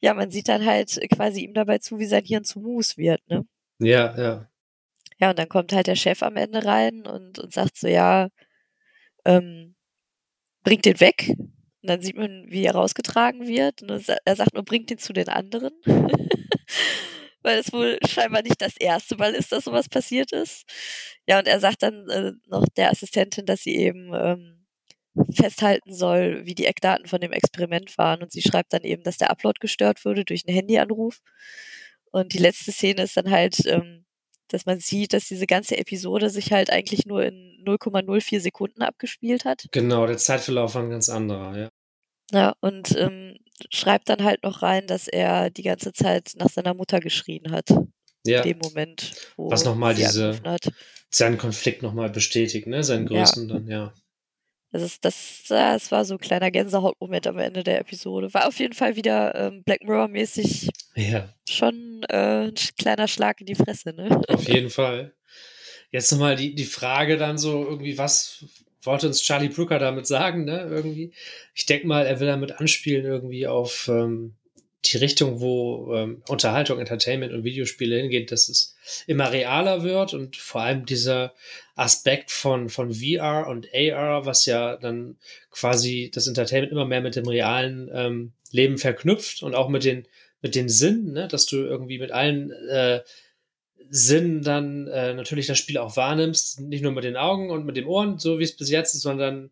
ja 0.01 0.13
man 0.13 0.32
sieht 0.32 0.48
dann 0.48 0.66
halt 0.66 1.00
quasi 1.12 1.42
ihm 1.42 1.54
dabei 1.54 1.80
zu, 1.80 2.00
wie 2.00 2.06
sein 2.06 2.25
Hirn 2.25 2.44
zu 2.44 2.60
Mus 2.60 2.98
wird, 2.98 3.22
ne? 3.30 3.46
Ja, 3.80 4.18
ja. 4.18 4.50
Ja, 5.20 5.32
und 5.32 5.39
dann 5.39 5.50
kommt 5.50 5.74
halt 5.74 5.88
der 5.88 5.96
Chef 5.96 6.22
am 6.24 6.38
Ende 6.38 6.63
rein 6.66 7.08
und, 7.08 7.39
und 7.39 7.54
sagt 7.54 7.77
so, 7.77 7.88
ja, 7.88 8.30
ähm, 9.25 9.75
bringt 10.63 10.86
den 10.86 11.00
weg. 11.00 11.30
Und 11.82 11.89
dann 11.89 12.01
sieht 12.01 12.18
man, 12.18 12.46
wie 12.50 12.66
er 12.66 12.75
rausgetragen 12.75 13.48
wird. 13.48 13.82
Und 13.82 13.89
er 14.25 14.36
sagt 14.36 14.54
nur, 14.54 14.63
bringt 14.63 14.89
den 14.89 14.98
zu 14.98 15.13
den 15.13 15.30
anderen. 15.30 15.72
Weil 17.44 17.60
es 17.60 17.72
wohl 17.72 17.98
scheinbar 18.08 18.42
nicht 18.42 18.62
das 18.62 18.75
erste 18.77 19.16
Mal 19.16 19.34
ist, 19.34 19.51
dass 19.51 19.63
sowas 19.63 19.89
passiert 19.89 20.34
ist. 20.34 20.66
Ja, 21.27 21.39
und 21.39 21.48
er 21.48 21.60
sagt 21.60 21.84
dann 21.84 22.10
äh, 22.10 22.34
noch 22.48 22.66
der 22.75 22.92
Assistentin, 22.92 23.46
dass 23.46 23.62
sie 23.62 23.75
eben 23.75 24.12
ähm, 24.13 24.57
festhalten 25.31 25.93
soll, 25.93 26.45
wie 26.45 26.55
die 26.55 26.65
Eckdaten 26.65 27.07
von 27.07 27.21
dem 27.21 27.31
Experiment 27.31 27.97
waren. 27.97 28.21
Und 28.21 28.31
sie 28.31 28.41
schreibt 28.41 28.74
dann 28.74 28.83
eben, 28.83 29.03
dass 29.03 29.17
der 29.17 29.31
Upload 29.31 29.59
gestört 29.59 30.05
wurde 30.05 30.25
durch 30.25 30.47
einen 30.47 30.55
Handyanruf. 30.55 31.21
Und 32.12 32.33
die 32.33 32.39
letzte 32.39 32.71
Szene 32.71 33.03
ist 33.03 33.17
dann 33.17 33.29
halt, 33.29 33.65
ähm, 33.65 34.05
dass 34.47 34.65
man 34.65 34.79
sieht, 34.79 35.13
dass 35.13 35.27
diese 35.27 35.45
ganze 35.45 35.77
Episode 35.77 36.29
sich 36.29 36.51
halt 36.51 36.69
eigentlich 36.69 37.05
nur 37.05 37.24
in 37.24 37.63
0,04 37.65 38.39
Sekunden 38.39 38.81
abgespielt 38.81 39.45
hat. 39.45 39.65
Genau, 39.71 40.07
der 40.07 40.17
Zeitverlauf 40.17 40.75
war 40.75 40.83
ein 40.83 40.89
ganz 40.89 41.09
anderer, 41.09 41.57
ja. 41.57 41.69
Ja, 42.31 42.55
und 42.59 42.95
ähm, 42.97 43.38
schreibt 43.71 44.09
dann 44.09 44.24
halt 44.24 44.43
noch 44.43 44.62
rein, 44.62 44.88
dass 44.88 45.07
er 45.07 45.50
die 45.50 45.63
ganze 45.63 45.93
Zeit 45.93 46.33
nach 46.36 46.50
seiner 46.50 46.74
Mutter 46.74 47.00
geschrien 47.00 47.51
hat. 47.51 47.69
Ja. 48.25 48.41
In 48.41 48.50
dem 48.50 48.57
Moment, 48.59 49.13
wo 49.38 49.50
Was 49.50 49.63
nochmal 49.63 49.95
diese, 49.95 50.39
seinen 51.09 51.38
Konflikt 51.38 51.81
nochmal 51.81 52.09
bestätigt, 52.09 52.67
ne? 52.67 52.83
Seinen 52.83 53.05
größten 53.05 53.47
ja. 53.47 53.53
dann, 53.53 53.67
ja. 53.67 53.93
Das, 54.71 54.81
ist, 54.81 55.05
das, 55.05 55.43
das 55.47 55.91
war 55.91 56.05
so 56.05 56.15
ein 56.15 56.19
kleiner 56.19 56.51
Gänsehautmoment 56.51 57.27
am 57.27 57.38
Ende 57.38 57.63
der 57.63 57.79
Episode. 57.79 58.33
War 58.33 58.47
auf 58.47 58.59
jeden 58.59 58.74
Fall 58.74 58.95
wieder 58.95 59.33
ähm, 59.36 59.63
Black 59.63 59.83
Mirror-mäßig 59.83 60.69
ja. 60.95 61.33
schon 61.47 62.03
äh, 62.09 62.47
ein 62.47 62.53
kleiner 62.77 63.07
Schlag 63.07 63.39
in 63.39 63.45
die 63.45 63.55
Fresse, 63.55 63.93
ne? 63.93 64.21
Auf 64.27 64.47
jeden 64.47 64.69
Fall. 64.69 65.13
Jetzt 65.91 66.12
nochmal 66.12 66.36
die, 66.36 66.53
die 66.53 66.65
Frage 66.65 67.17
dann 67.17 67.38
so 67.38 67.63
irgendwie, 67.63 67.97
was 67.97 68.45
wollte 68.81 69.07
uns 69.07 69.21
Charlie 69.21 69.50
Brooker 69.50 69.79
damit 69.79 70.07
sagen, 70.07 70.45
ne? 70.45 70.67
Irgendwie. 70.69 71.13
Ich 71.53 71.65
denke 71.65 71.88
mal, 71.88 72.05
er 72.05 72.19
will 72.19 72.27
damit 72.27 72.59
anspielen 72.59 73.05
irgendwie 73.05 73.47
auf 73.47 73.88
ähm, 73.88 74.37
die 74.86 74.98
Richtung, 74.98 75.39
wo 75.39 75.93
ähm, 75.96 76.22
Unterhaltung, 76.27 76.79
Entertainment 76.79 77.34
und 77.34 77.43
Videospiele 77.43 77.98
hingehen, 77.98 78.27
dass 78.27 78.48
es 78.48 78.75
immer 79.07 79.31
realer 79.31 79.84
wird 79.84 80.13
und 80.13 80.36
vor 80.38 80.62
allem 80.62 80.86
dieser 80.86 81.34
Aspekt 81.75 82.31
von, 82.31 82.69
von 82.69 82.93
VR 82.93 83.48
und 83.48 83.67
AR, 83.74 84.25
was 84.25 84.46
ja 84.46 84.77
dann 84.77 85.17
quasi 85.51 86.12
das 86.13 86.27
Entertainment 86.27 86.72
immer 86.72 86.86
mehr 86.86 87.01
mit 87.01 87.15
dem 87.15 87.27
realen 87.27 87.89
ähm, 87.93 88.31
Leben 88.51 88.77
verknüpft 88.77 89.43
und 89.43 89.55
auch 89.55 89.67
mit 89.67 89.84
den, 89.84 90.07
mit 90.41 90.55
den 90.55 90.69
Sinnen, 90.69 91.13
ne? 91.13 91.27
dass 91.27 91.46
du 91.46 91.57
irgendwie 91.57 92.00
mit 92.00 92.12
allen 92.12 92.51
äh, 92.51 93.01
Sinnen 93.89 94.43
dann 94.43 94.88
äh, 94.88 95.13
natürlich 95.13 95.48
das 95.48 95.57
Spiel 95.57 95.77
auch 95.77 95.96
wahrnimmst, 95.96 96.60
nicht 96.62 96.84
nur 96.84 96.91
mit 96.91 97.03
den 97.03 97.15
Augen 97.15 97.50
und 97.50 97.65
mit 97.65 97.77
den 97.77 97.86
Ohren, 97.86 98.19
so 98.19 98.39
wie 98.39 98.43
es 98.43 98.55
bis 98.55 98.69
jetzt 98.69 98.93
ist, 98.93 99.01
sondern 99.01 99.51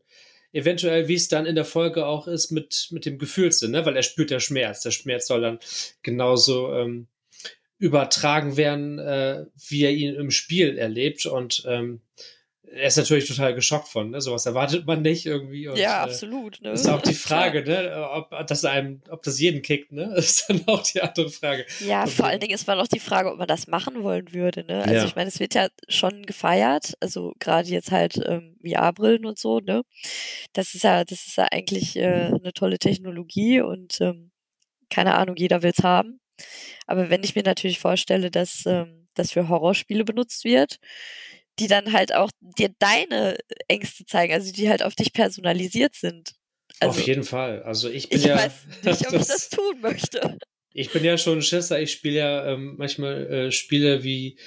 eventuell, 0.56 1.10
wie 1.10 1.16
es 1.16 1.28
dann 1.28 1.46
in 1.46 1.56
der 1.56 1.66
Folge 1.66 2.06
auch 2.06 2.28
ist 2.28 2.50
mit, 2.50 2.88
mit 2.92 3.06
dem 3.06 3.18
Gefühlssinn, 3.18 3.72
ne? 3.72 3.86
weil 3.86 3.98
er 3.98 4.04
spürt 4.04 4.32
der 4.32 4.40
Schmerz. 4.40 4.82
Der 4.82 4.92
Schmerz 4.92 5.28
soll 5.28 5.42
dann 5.42 5.60
genauso 6.02 6.74
ähm, 6.74 7.08
übertragen 7.78 8.56
werden, 8.56 8.98
äh, 8.98 9.46
wie 9.68 9.84
er 9.84 9.92
ihn 9.92 10.16
im 10.16 10.32
Spiel 10.32 10.78
erlebt. 10.78 11.26
Und 11.26 11.64
ähm, 11.68 12.02
er 12.72 12.88
ist 12.88 12.98
natürlich 12.98 13.28
total 13.28 13.56
geschockt 13.56 13.88
von, 13.88 14.12
ne? 14.12 14.22
Sowas 14.22 14.46
erwartet 14.46 14.86
man 14.86 15.02
nicht 15.02 15.26
irgendwie. 15.26 15.68
Und, 15.68 15.78
ja, 15.78 16.02
äh, 16.02 16.10
absolut. 16.10 16.62
Ne? 16.62 16.72
Ist 16.72 16.88
auch 16.88 17.02
die 17.02 17.14
Frage, 17.14 17.64
ne? 17.64 18.08
ob 18.12 18.48
das 18.48 18.66
einem, 18.66 19.02
ob 19.10 19.24
das 19.24 19.40
jeden 19.40 19.62
kickt, 19.62 19.92
ne? 19.92 20.14
Ist 20.16 20.50
dann 20.50 20.64
auch 20.68 20.84
die 20.84 21.02
andere 21.02 21.30
Frage. 21.30 21.66
Ja, 21.86 22.04
und, 22.04 22.12
vor 22.12 22.26
allen 22.26 22.40
Dingen 22.40 22.54
ist 22.54 22.68
man 22.68 22.80
auch 22.80 22.88
die 22.88 23.00
Frage, 23.00 23.32
ob 23.32 23.38
man 23.38 23.48
das 23.48 23.68
machen 23.68 24.04
wollen 24.04 24.34
würde, 24.34 24.64
ne? 24.64 24.82
Also 24.84 24.94
ja. 24.94 25.06
ich 25.06 25.16
meine, 25.16 25.30
es 25.30 25.40
wird 25.40 25.54
ja 25.54 25.68
schon 25.88 26.26
gefeiert, 26.26 26.94
also 27.00 27.34
gerade 27.40 27.70
jetzt 27.70 27.92
halt 27.92 28.20
ähm, 28.26 28.58
VR-Brillen 28.64 29.26
und 29.26 29.40
so, 29.40 29.60
ne? 29.60 29.84
Das 30.54 30.74
ist 30.74 30.84
ja, 30.84 31.04
das 31.04 31.28
ist 31.28 31.38
ja 31.38 31.48
eigentlich 31.52 31.96
äh, 31.96 32.32
eine 32.34 32.54
tolle 32.54 32.80
Technologie 32.80 33.62
und 33.62 34.02
ähm, 34.02 34.32
keine 34.90 35.16
Ahnung, 35.16 35.36
jeder 35.36 35.64
will 35.64 35.72
es 35.76 35.84
haben. 35.84 36.20
Aber 36.88 37.10
wenn 37.10 37.24
ich 37.24 37.36
mir 37.36 37.44
natürlich 37.44 37.80
vorstelle, 37.80 38.32
dass 38.32 38.64
ähm, 38.66 39.08
das 39.14 39.32
für 39.32 39.50
Horrorspiele 39.50 40.04
benutzt 40.04 40.44
wird, 40.44 40.80
die 41.60 41.68
dann 41.68 41.94
halt 41.94 42.14
auch 42.14 42.30
dir 42.42 42.70
deine 42.80 43.38
Ängste 43.68 44.06
zeigen, 44.06 44.34
also 44.34 44.52
die 44.52 44.70
halt 44.70 44.84
auf 44.84 44.96
dich 44.96 45.14
personalisiert 45.14 45.96
sind. 45.96 46.34
Also, 46.80 47.00
auf 47.00 47.08
jeden 47.08 47.24
Fall. 47.24 47.64
Also 47.64 47.90
ich 47.90 48.10
bin 48.10 48.20
ich 48.20 48.26
ja. 48.26 48.36
Ich 48.36 48.42
weiß 48.42 49.00
nicht, 49.00 49.08
ob 49.08 49.14
das, 49.14 49.22
ich 49.22 49.28
das 49.28 49.50
tun 49.50 49.82
möchte. 49.82 50.38
Ich 50.74 50.92
bin 50.92 51.06
ja 51.06 51.18
schon 51.18 51.40
ein 51.40 51.42
Schisser. 51.42 51.80
Ich 51.80 51.92
spiele 51.92 52.18
ja 52.18 52.46
ähm, 52.48 52.76
manchmal 52.78 53.28
äh, 53.32 53.52
Spiele 53.52 54.04
wie, 54.04 54.38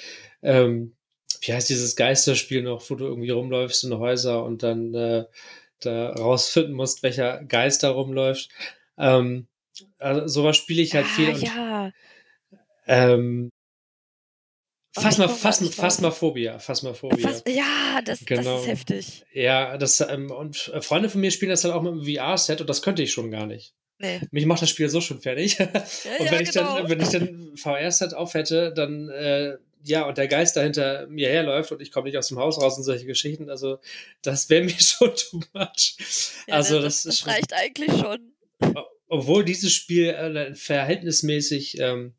ähm, 0.43 0.95
wie 1.41 1.53
heißt 1.53 1.69
dieses 1.69 1.95
Geisterspiel 1.95 2.61
noch, 2.61 2.87
wo 2.89 2.95
du 2.95 3.05
irgendwie 3.05 3.31
rumläufst 3.31 3.83
in 3.83 3.97
Häuser 3.97 4.43
und 4.43 4.61
dann 4.61 4.93
äh, 4.93 5.25
da 5.79 6.11
rausfinden 6.11 6.73
musst, 6.73 7.01
welcher 7.01 7.43
Geist 7.45 7.81
da 7.81 7.89
rumläuft. 7.89 8.49
Ähm, 8.97 9.47
also 9.97 10.27
sowas 10.27 10.57
spiele 10.57 10.81
ich 10.81 10.93
halt 10.93 11.05
ah, 11.05 11.15
viel. 11.15 11.29
Und, 11.29 11.41
ja. 11.41 11.91
Ähm, 12.85 13.51
Phasma, 14.93 15.27
Phasma, 15.27 15.69
Phasmaphobia, 15.69 16.57
Phasmaphobia. 16.57 17.27
Phas 17.27 17.43
ja, 17.47 18.01
das, 18.03 18.25
genau. 18.25 18.55
das 18.55 18.61
ist 18.61 18.67
heftig. 18.67 19.25
Ja, 19.33 19.77
das, 19.77 20.01
ähm, 20.01 20.31
und 20.31 20.57
Freunde 20.81 21.09
von 21.09 21.21
mir 21.21 21.29
spielen 21.29 21.51
das 21.51 21.63
halt 21.63 21.75
auch 21.75 21.83
mit 21.83 21.93
einem 21.93 22.03
VR-Set 22.03 22.61
und 22.61 22.69
das 22.69 22.81
könnte 22.81 23.03
ich 23.03 23.11
schon 23.11 23.29
gar 23.29 23.45
nicht. 23.45 23.75
Nee. 23.99 24.21
Mich 24.31 24.45
macht 24.45 24.61
das 24.61 24.69
Spiel 24.69 24.89
so 24.89 24.99
schon 24.99 25.21
fertig. 25.21 25.59
Ja, 25.59 25.65
und 26.19 26.25
wenn 26.25 26.33
ja, 26.33 26.39
ich 26.41 26.51
genau. 26.51 26.77
dann, 26.77 26.89
wenn 26.89 27.01
ich 27.01 27.09
dann 27.09 27.51
VR-Set 27.55 28.15
auf 28.15 28.33
hätte, 28.33 28.73
dann, 28.73 29.09
äh, 29.09 29.57
ja, 29.83 30.07
und 30.07 30.17
der 30.17 30.27
Geist 30.27 30.55
dahinter 30.55 31.05
mir 31.07 31.29
herläuft 31.29 31.71
und 31.71 31.81
ich 31.81 31.91
komme 31.91 32.07
nicht 32.07 32.17
aus 32.17 32.29
dem 32.29 32.39
Haus 32.39 32.59
raus 32.59 32.77
und 32.77 32.83
solche 32.83 33.05
Geschichten, 33.05 33.49
also 33.49 33.79
das 34.23 34.49
wäre 34.49 34.63
mir 34.63 34.71
schon 34.79 35.13
too 35.15 35.41
much. 35.53 35.97
Ja, 36.47 36.55
also 36.55 36.81
das, 36.81 37.03
das, 37.03 37.19
das 37.19 37.27
reicht 37.27 37.53
eigentlich 37.53 37.91
schon. 37.91 38.33
Obwohl 39.07 39.45
dieses 39.45 39.73
Spiel 39.73 40.09
äh, 40.09 40.55
verhältnismäßig 40.55 41.79
ähm, 41.79 42.13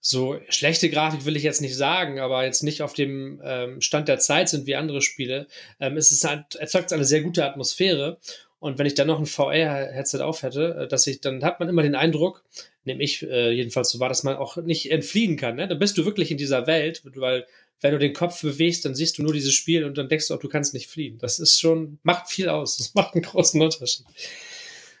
so 0.00 0.38
schlechte 0.48 0.90
Grafik 0.90 1.24
will 1.24 1.36
ich 1.36 1.42
jetzt 1.42 1.60
nicht 1.60 1.76
sagen, 1.76 2.20
aber 2.20 2.44
jetzt 2.44 2.62
nicht 2.62 2.82
auf 2.82 2.92
dem 2.92 3.40
ähm, 3.44 3.80
Stand 3.80 4.08
der 4.08 4.18
Zeit 4.18 4.48
sind 4.48 4.66
wie 4.66 4.76
andere 4.76 5.02
Spiele. 5.02 5.48
Ähm, 5.80 5.96
es 5.96 6.12
ist 6.12 6.24
halt, 6.24 6.54
erzeugt 6.54 6.92
eine 6.92 7.04
sehr 7.04 7.22
gute 7.22 7.44
Atmosphäre. 7.44 8.18
Und 8.60 8.78
wenn 8.78 8.86
ich 8.86 8.94
dann 8.94 9.06
noch 9.06 9.18
ein 9.20 9.26
VR-Headset 9.26 10.20
auf 10.20 10.42
hätte, 10.42 10.74
äh, 10.74 10.88
dass 10.88 11.06
ich, 11.06 11.20
dann 11.20 11.44
hat 11.44 11.60
man 11.60 11.68
immer 11.68 11.82
den 11.82 11.94
Eindruck, 11.94 12.44
nehme 12.84 13.02
ich 13.02 13.22
äh, 13.22 13.50
jedenfalls 13.50 13.90
so 13.90 14.00
wahr, 14.00 14.08
dass 14.08 14.22
man 14.22 14.36
auch 14.36 14.56
nicht 14.56 14.90
entfliehen 14.90 15.36
kann. 15.36 15.56
Ne? 15.56 15.68
Dann 15.68 15.78
bist 15.78 15.98
du 15.98 16.04
wirklich 16.04 16.30
in 16.30 16.38
dieser 16.38 16.66
Welt, 16.66 17.02
weil 17.16 17.46
wenn 17.80 17.92
du 17.92 17.98
den 17.98 18.12
Kopf 18.12 18.42
bewegst, 18.42 18.84
dann 18.84 18.94
siehst 18.94 19.18
du 19.18 19.22
nur 19.22 19.32
dieses 19.32 19.54
Spiel 19.54 19.84
und 19.84 19.98
dann 19.98 20.08
denkst 20.08 20.28
du 20.28 20.34
auch, 20.34 20.40
du 20.40 20.48
kannst 20.48 20.74
nicht 20.74 20.88
fliehen. 20.88 21.18
Das 21.18 21.38
ist 21.38 21.60
schon, 21.60 21.98
macht 22.02 22.28
viel 22.28 22.48
aus. 22.48 22.76
Das 22.78 22.94
macht 22.94 23.14
einen 23.14 23.22
großen 23.22 23.60
Unterschied. 23.60 24.06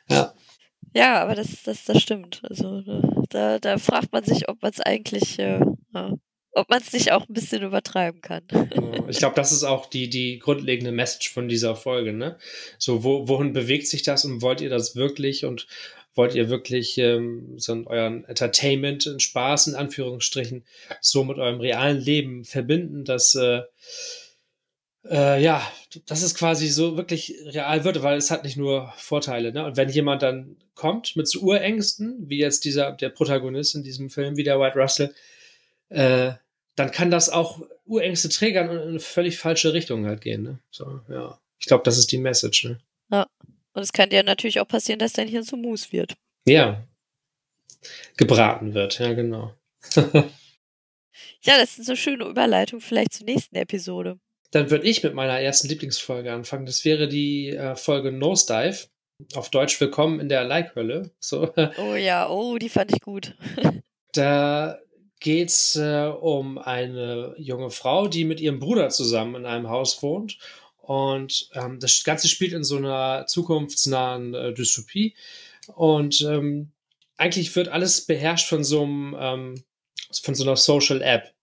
Ja. 0.08 0.34
Ja, 0.94 1.22
aber 1.22 1.34
das, 1.34 1.62
das, 1.64 1.84
das 1.84 2.00
stimmt. 2.00 2.40
Also 2.48 2.80
ne, 2.80 3.24
da, 3.30 3.58
da 3.58 3.78
fragt 3.78 4.12
man 4.12 4.24
sich, 4.24 4.48
ob 4.48 4.62
man 4.62 4.70
es 4.70 4.80
eigentlich, 4.80 5.38
äh, 5.38 5.60
ob 6.52 6.68
man 6.68 6.80
es 6.80 6.92
nicht 6.92 7.12
auch 7.12 7.28
ein 7.28 7.34
bisschen 7.34 7.62
übertreiben 7.62 8.20
kann. 8.20 8.42
Ich 9.08 9.18
glaube, 9.18 9.36
das 9.36 9.52
ist 9.52 9.64
auch 9.64 9.86
die, 9.86 10.08
die 10.08 10.38
grundlegende 10.38 10.92
Message 10.92 11.32
von 11.32 11.48
dieser 11.48 11.76
Folge. 11.76 12.12
Ne? 12.12 12.38
So, 12.78 13.04
wo, 13.04 13.28
wohin 13.28 13.52
bewegt 13.52 13.86
sich 13.86 14.02
das 14.02 14.24
und 14.24 14.42
wollt 14.42 14.60
ihr 14.60 14.70
das 14.70 14.96
wirklich 14.96 15.44
und 15.44 15.66
wollt 16.14 16.34
ihr 16.34 16.48
wirklich 16.48 16.98
ähm, 16.98 17.54
so 17.58 17.72
euren 17.86 18.24
Entertainment, 18.24 19.06
in 19.06 19.20
Spaß 19.20 19.68
in 19.68 19.76
Anführungsstrichen, 19.76 20.64
so 21.00 21.22
mit 21.22 21.38
eurem 21.38 21.60
realen 21.60 22.00
Leben 22.00 22.44
verbinden, 22.44 23.04
dass 23.04 23.34
äh, 23.36 23.62
äh, 25.10 25.42
ja, 25.42 25.66
dass 26.06 26.22
es 26.22 26.34
quasi 26.34 26.68
so 26.68 26.96
wirklich 26.96 27.34
real 27.46 27.84
wird, 27.84 28.02
weil 28.02 28.18
es 28.18 28.30
hat 28.30 28.44
nicht 28.44 28.56
nur 28.56 28.92
Vorteile. 28.96 29.52
Ne? 29.52 29.64
Und 29.64 29.76
wenn 29.76 29.88
jemand 29.88 30.22
dann 30.22 30.56
kommt 30.74 31.16
mit 31.16 31.28
so 31.28 31.40
Urängsten, 31.40 32.28
wie 32.28 32.38
jetzt 32.38 32.64
dieser, 32.64 32.92
der 32.92 33.08
Protagonist 33.08 33.74
in 33.74 33.82
diesem 33.82 34.10
Film, 34.10 34.36
wie 34.36 34.44
der 34.44 34.60
White 34.60 34.78
Russell, 34.78 35.14
äh, 35.88 36.32
dann 36.76 36.90
kann 36.92 37.10
das 37.10 37.30
auch 37.30 37.60
Urängste 37.86 38.28
triggern 38.28 38.68
und 38.68 38.76
in 38.76 38.88
eine 38.88 39.00
völlig 39.00 39.38
falsche 39.38 39.72
Richtung 39.72 40.06
halt 40.06 40.20
gehen. 40.20 40.42
Ne? 40.42 40.58
So, 40.70 41.00
ja. 41.08 41.38
Ich 41.58 41.66
glaube, 41.66 41.82
das 41.84 41.98
ist 41.98 42.12
die 42.12 42.18
Message. 42.18 42.64
Ne? 42.64 42.78
Ja. 43.10 43.26
Und 43.72 43.82
es 43.82 43.92
kann 43.92 44.10
dir 44.10 44.22
natürlich 44.22 44.60
auch 44.60 44.68
passieren, 44.68 44.98
dass 44.98 45.12
dein 45.12 45.28
Hirn 45.28 45.44
zu 45.44 45.56
Mus 45.56 45.92
wird. 45.92 46.16
Ja. 46.46 46.84
Gebraten 48.16 48.74
wird, 48.74 48.98
ja, 48.98 49.12
genau. 49.14 49.54
ja, 49.94 50.22
das 51.42 51.78
ist 51.78 51.88
eine 51.88 51.96
schöne 51.96 52.24
Überleitung 52.24 52.80
vielleicht 52.80 53.12
zur 53.12 53.26
nächsten 53.26 53.56
Episode. 53.56 54.18
Dann 54.50 54.70
würde 54.70 54.86
ich 54.86 55.02
mit 55.02 55.14
meiner 55.14 55.40
ersten 55.40 55.68
Lieblingsfolge 55.68 56.32
anfangen. 56.32 56.66
Das 56.66 56.84
wäre 56.84 57.08
die 57.08 57.50
äh, 57.50 57.76
Folge 57.76 58.12
Nosedive. 58.12 58.88
Auf 59.34 59.50
Deutsch 59.50 59.80
Willkommen 59.80 60.20
in 60.20 60.28
der 60.28 60.44
Like-Hölle. 60.44 61.10
So. 61.18 61.52
Oh 61.78 61.94
ja, 61.96 62.28
oh, 62.28 62.56
die 62.56 62.68
fand 62.68 62.92
ich 62.92 63.00
gut. 63.00 63.34
da 64.12 64.78
geht 65.20 65.48
es 65.48 65.76
äh, 65.76 66.06
um 66.06 66.58
eine 66.58 67.34
junge 67.36 67.70
Frau, 67.70 68.06
die 68.06 68.24
mit 68.24 68.40
ihrem 68.40 68.60
Bruder 68.60 68.90
zusammen 68.90 69.34
in 69.34 69.46
einem 69.46 69.68
Haus 69.68 70.02
wohnt. 70.02 70.38
Und 70.76 71.50
ähm, 71.52 71.80
das 71.80 72.02
Ganze 72.04 72.28
spielt 72.28 72.52
in 72.52 72.64
so 72.64 72.76
einer 72.76 73.26
zukunftsnahen 73.26 74.34
äh, 74.34 74.54
Dystopie. 74.54 75.14
Und 75.74 76.22
ähm, 76.22 76.72
eigentlich 77.16 77.54
wird 77.56 77.68
alles 77.68 78.06
beherrscht 78.06 78.48
von 78.48 78.64
so 78.64 78.84
einem, 78.84 79.16
ähm, 79.18 79.64
von 80.22 80.34
so 80.34 80.44
einer 80.44 80.56
Social 80.56 81.02
App. 81.02 81.34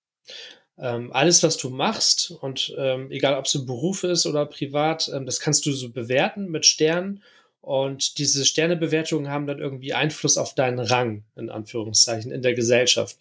Ähm, 0.77 1.13
alles, 1.13 1.41
was 1.41 1.57
du 1.57 1.69
machst 1.69 2.31
und 2.41 2.75
ähm, 2.77 3.09
egal, 3.09 3.37
ob 3.37 3.45
es 3.45 3.55
ein 3.55 3.65
Beruf 3.65 4.03
ist 4.03 4.25
oder 4.25 4.45
privat, 4.45 5.09
ähm, 5.13 5.25
das 5.25 5.39
kannst 5.39 5.65
du 5.65 5.71
so 5.71 5.89
bewerten 5.89 6.51
mit 6.51 6.65
Sternen 6.65 7.23
und 7.65 8.19
diese 8.19 8.45
Sternebewertungen 8.45 9.31
haben 9.31 9.47
dann 9.47 9.57
irgendwie 9.57 9.93
Einfluss 9.93 10.37
auf 10.37 10.53
deinen 10.53 10.79
Rang, 10.79 11.23
in 11.35 11.49
Anführungszeichen, 11.49 12.31
in 12.31 12.43
der 12.43 12.53
Gesellschaft. 12.53 13.17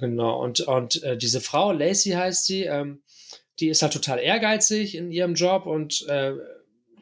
Genau. 0.00 0.42
Und, 0.42 0.60
und 0.60 1.02
äh, 1.02 1.18
diese 1.18 1.42
Frau, 1.42 1.70
Lacey 1.70 2.12
heißt 2.12 2.46
sie, 2.46 2.62
ähm, 2.62 3.02
die 3.60 3.68
ist 3.68 3.82
halt 3.82 3.92
total 3.92 4.20
ehrgeizig 4.20 4.94
in 4.94 5.12
ihrem 5.12 5.34
Job 5.34 5.66
und 5.66 6.06
äh, 6.08 6.32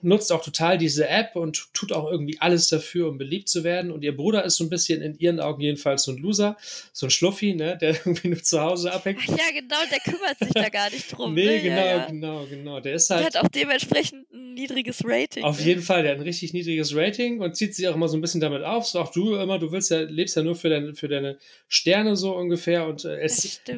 nutzt 0.03 0.33
auch 0.33 0.43
total 0.43 0.79
diese 0.79 1.09
App 1.09 1.37
und 1.37 1.73
tut 1.75 1.93
auch 1.93 2.11
irgendwie 2.11 2.39
alles 2.41 2.69
dafür, 2.69 3.09
um 3.09 3.19
beliebt 3.19 3.49
zu 3.49 3.65
werden. 3.65 3.91
Und 3.91 4.03
ihr 4.03 4.17
Bruder 4.17 4.45
ist 4.45 4.57
so 4.57 4.65
ein 4.65 4.71
bisschen 4.71 5.03
in 5.03 5.19
ihren 5.19 5.41
Augen 5.41 5.61
jedenfalls 5.63 6.05
so 6.05 6.13
ein 6.13 6.19
Loser, 6.19 6.57
so 6.93 7.07
ein 7.07 7.11
Schluffi, 7.11 7.55
ne, 7.55 7.77
der 7.79 7.91
irgendwie 8.05 8.29
nur 8.29 8.43
zu 8.43 8.61
Hause 8.61 8.93
abhängt. 8.93 9.21
Ach 9.23 9.29
ja, 9.29 9.61
genau, 9.61 9.77
der 9.91 10.01
kümmert 10.01 10.39
sich 10.39 10.53
da 10.53 10.69
gar 10.69 10.91
nicht 10.91 11.13
drum. 11.13 11.35
nee, 11.35 11.45
ne? 11.45 11.63
genau, 11.63 11.77
ja, 11.77 11.97
ja. 11.97 12.07
genau, 12.07 12.47
genau. 12.47 12.81
Der 12.81 12.95
ist 12.95 13.11
halt. 13.11 13.21
Der 13.21 13.27
hat 13.27 13.37
auch 13.37 13.49
dementsprechend 13.49 14.33
ein 14.33 14.55
niedriges 14.55 15.03
Rating. 15.05 15.45
Auf 15.45 15.59
ne? 15.61 15.67
jeden 15.67 15.83
Fall, 15.83 16.03
der 16.03 16.13
hat 16.13 16.19
ein 16.19 16.25
richtig 16.25 16.53
niedriges 16.53 16.95
Rating 16.95 17.41
und 17.41 17.57
zieht 17.57 17.75
sich 17.75 17.89
auch 17.89 17.95
immer 17.95 18.09
so 18.09 18.17
ein 18.17 18.21
bisschen 18.21 18.41
damit 18.41 18.63
auf. 18.63 18.87
So 18.87 19.01
auch 19.01 19.13
du 19.13 19.35
immer, 19.35 19.59
du 19.59 19.73
willst 19.73 19.91
ja, 19.91 20.01
lebst 20.01 20.37
ja 20.37 20.43
nur 20.43 20.57
für 20.57 20.69
deine, 20.69 20.95
für 20.95 21.09
deine 21.09 21.39
Sterne 21.69 22.17
so 22.17 22.35
ungefähr 22.37 22.87
und 22.87 23.05
äh, 23.05 23.29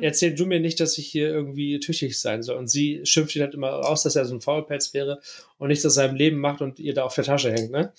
erzähl 0.00 0.34
du 0.34 0.46
mir 0.46 0.60
nicht, 0.60 0.80
dass 0.80 0.98
ich 0.98 1.06
hier 1.06 1.28
irgendwie 1.28 1.80
tüchtig 1.80 2.18
sein 2.18 2.42
soll. 2.42 2.56
Und 2.56 2.68
sie 2.68 3.00
schimpft 3.04 3.36
ihn 3.36 3.42
halt 3.42 3.54
immer 3.54 3.88
aus, 3.88 4.02
dass 4.02 4.16
er 4.16 4.24
so 4.24 4.34
ein 4.34 4.40
Faulpelz 4.40 4.94
wäre 4.94 5.20
und 5.62 5.69
nichts 5.69 5.87
aus 5.87 5.95
seinem 5.95 6.16
Leben 6.16 6.38
macht 6.38 6.61
und 6.61 6.81
ihr 6.81 6.92
da 6.92 7.04
auf 7.04 7.14
der 7.14 7.23
Tasche 7.23 7.52
hängt, 7.52 7.71
ne? 7.71 7.92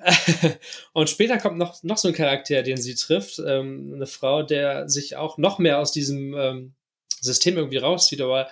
und 0.92 1.08
später 1.08 1.38
kommt 1.38 1.56
noch, 1.56 1.84
noch 1.84 1.98
so 1.98 2.08
ein 2.08 2.14
Charakter, 2.14 2.64
den 2.64 2.78
sie 2.78 2.96
trifft, 2.96 3.38
ähm, 3.38 3.92
eine 3.94 4.08
Frau, 4.08 4.42
der 4.42 4.88
sich 4.88 5.14
auch 5.14 5.38
noch 5.38 5.60
mehr 5.60 5.78
aus 5.78 5.92
diesem 5.92 6.34
ähm, 6.34 6.74
System 7.20 7.56
irgendwie 7.56 7.76
rauszieht, 7.76 8.20
aber 8.20 8.50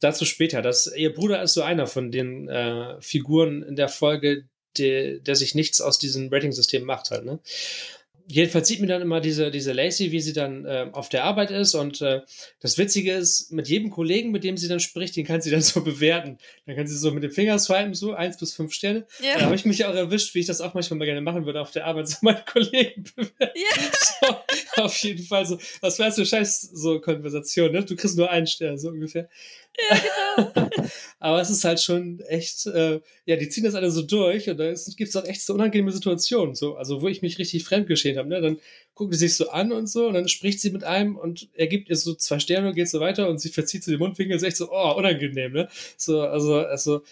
dazu 0.00 0.24
später. 0.24 0.62
Das, 0.62 0.90
ihr 0.96 1.12
Bruder 1.12 1.42
ist 1.42 1.52
so 1.52 1.60
einer 1.60 1.86
von 1.86 2.10
den 2.10 2.48
äh, 2.48 2.98
Figuren 3.02 3.62
in 3.62 3.76
der 3.76 3.90
Folge, 3.90 4.48
der, 4.78 5.18
der 5.18 5.36
sich 5.36 5.54
nichts 5.54 5.82
aus 5.82 5.98
diesem 5.98 6.32
Rating-System 6.32 6.82
macht 6.82 7.10
halt, 7.10 7.26
ne? 7.26 7.40
Jedenfalls 8.28 8.66
sieht 8.66 8.80
man 8.80 8.88
dann 8.88 9.02
immer 9.02 9.20
diese, 9.20 9.50
diese 9.52 9.72
Lacey, 9.72 10.10
wie 10.10 10.20
sie 10.20 10.32
dann 10.32 10.64
äh, 10.64 10.88
auf 10.92 11.08
der 11.08 11.22
Arbeit 11.24 11.50
ist. 11.52 11.74
Und 11.74 12.00
äh, 12.02 12.22
das 12.60 12.76
Witzige 12.76 13.12
ist, 13.12 13.52
mit 13.52 13.68
jedem 13.68 13.90
Kollegen, 13.90 14.32
mit 14.32 14.42
dem 14.42 14.56
sie 14.56 14.66
dann 14.68 14.80
spricht, 14.80 15.14
den 15.16 15.24
kann 15.24 15.40
sie 15.40 15.50
dann 15.50 15.60
so 15.62 15.82
bewerten. 15.84 16.38
Dann 16.66 16.74
kann 16.76 16.86
sie 16.88 16.96
so 16.96 17.12
mit 17.12 17.22
dem 17.22 17.30
Finger 17.30 17.58
swipen, 17.58 17.94
so 17.94 18.14
eins 18.14 18.36
bis 18.36 18.54
fünf 18.54 18.72
Sterne. 18.72 19.06
Da 19.20 19.26
Ja. 19.26 19.40
habe 19.42 19.54
ich 19.54 19.64
mich 19.64 19.84
auch 19.84 19.94
erwischt, 19.94 20.34
wie 20.34 20.40
ich 20.40 20.46
das 20.46 20.60
auch 20.60 20.74
manchmal 20.74 20.98
mal 20.98 21.04
gerne 21.04 21.20
machen 21.20 21.46
würde 21.46 21.60
auf 21.60 21.70
der 21.70 21.86
Arbeit, 21.86 22.08
so 22.08 22.16
meine 22.22 22.42
Kollegen 22.50 23.04
bewerten. 23.14 23.52
Ja. 23.54 23.82
So, 24.74 24.82
auf 24.82 24.96
jeden 24.98 25.24
Fall 25.24 25.46
so. 25.46 25.58
Was 25.80 25.98
wär's 25.98 26.16
für 26.16 26.26
scheiß 26.26 26.62
so 26.72 27.00
Konversation, 27.00 27.70
ne? 27.70 27.84
Du 27.84 27.94
kriegst 27.96 28.16
nur 28.16 28.30
einen 28.30 28.46
Stern, 28.46 28.78
so 28.78 28.88
ungefähr. 28.88 29.28
Genau. 29.76 30.70
Aber 31.18 31.40
es 31.40 31.50
ist 31.50 31.64
halt 31.64 31.80
schon 31.80 32.20
echt, 32.20 32.66
äh, 32.66 33.00
ja, 33.24 33.36
die 33.36 33.48
ziehen 33.48 33.64
das 33.64 33.74
alle 33.74 33.90
so 33.90 34.02
durch 34.02 34.48
und 34.48 34.58
da 34.58 34.72
gibt 34.96 35.08
es 35.08 35.16
auch 35.16 35.24
echt 35.24 35.42
so 35.42 35.54
unangenehme 35.54 35.92
Situationen, 35.92 36.54
so, 36.54 36.76
also 36.76 37.02
wo 37.02 37.08
ich 37.08 37.22
mich 37.22 37.38
richtig 37.38 37.64
fremdgeschämt 37.64 38.18
habe, 38.18 38.28
ne? 38.28 38.40
Dann 38.40 38.58
guckt 38.94 39.14
sie 39.14 39.20
sich 39.20 39.36
so 39.36 39.50
an 39.50 39.72
und 39.72 39.88
so 39.88 40.06
und 40.06 40.14
dann 40.14 40.28
spricht 40.28 40.60
sie 40.60 40.70
mit 40.70 40.84
einem 40.84 41.16
und 41.16 41.48
er 41.54 41.66
gibt 41.66 41.88
ihr 41.88 41.96
so 41.96 42.14
zwei 42.14 42.38
Sterne 42.38 42.68
und 42.68 42.74
geht 42.74 42.88
so 42.88 43.00
weiter 43.00 43.28
und 43.28 43.38
sie 43.40 43.48
verzieht 43.48 43.84
so 43.84 43.90
die 43.90 43.98
Mundwinkel, 43.98 44.36
ist 44.36 44.42
echt 44.42 44.56
so, 44.56 44.70
oh, 44.70 44.94
unangenehm, 44.96 45.52
ne? 45.52 45.68
So, 45.96 46.20
also, 46.20 46.56
also, 46.58 47.02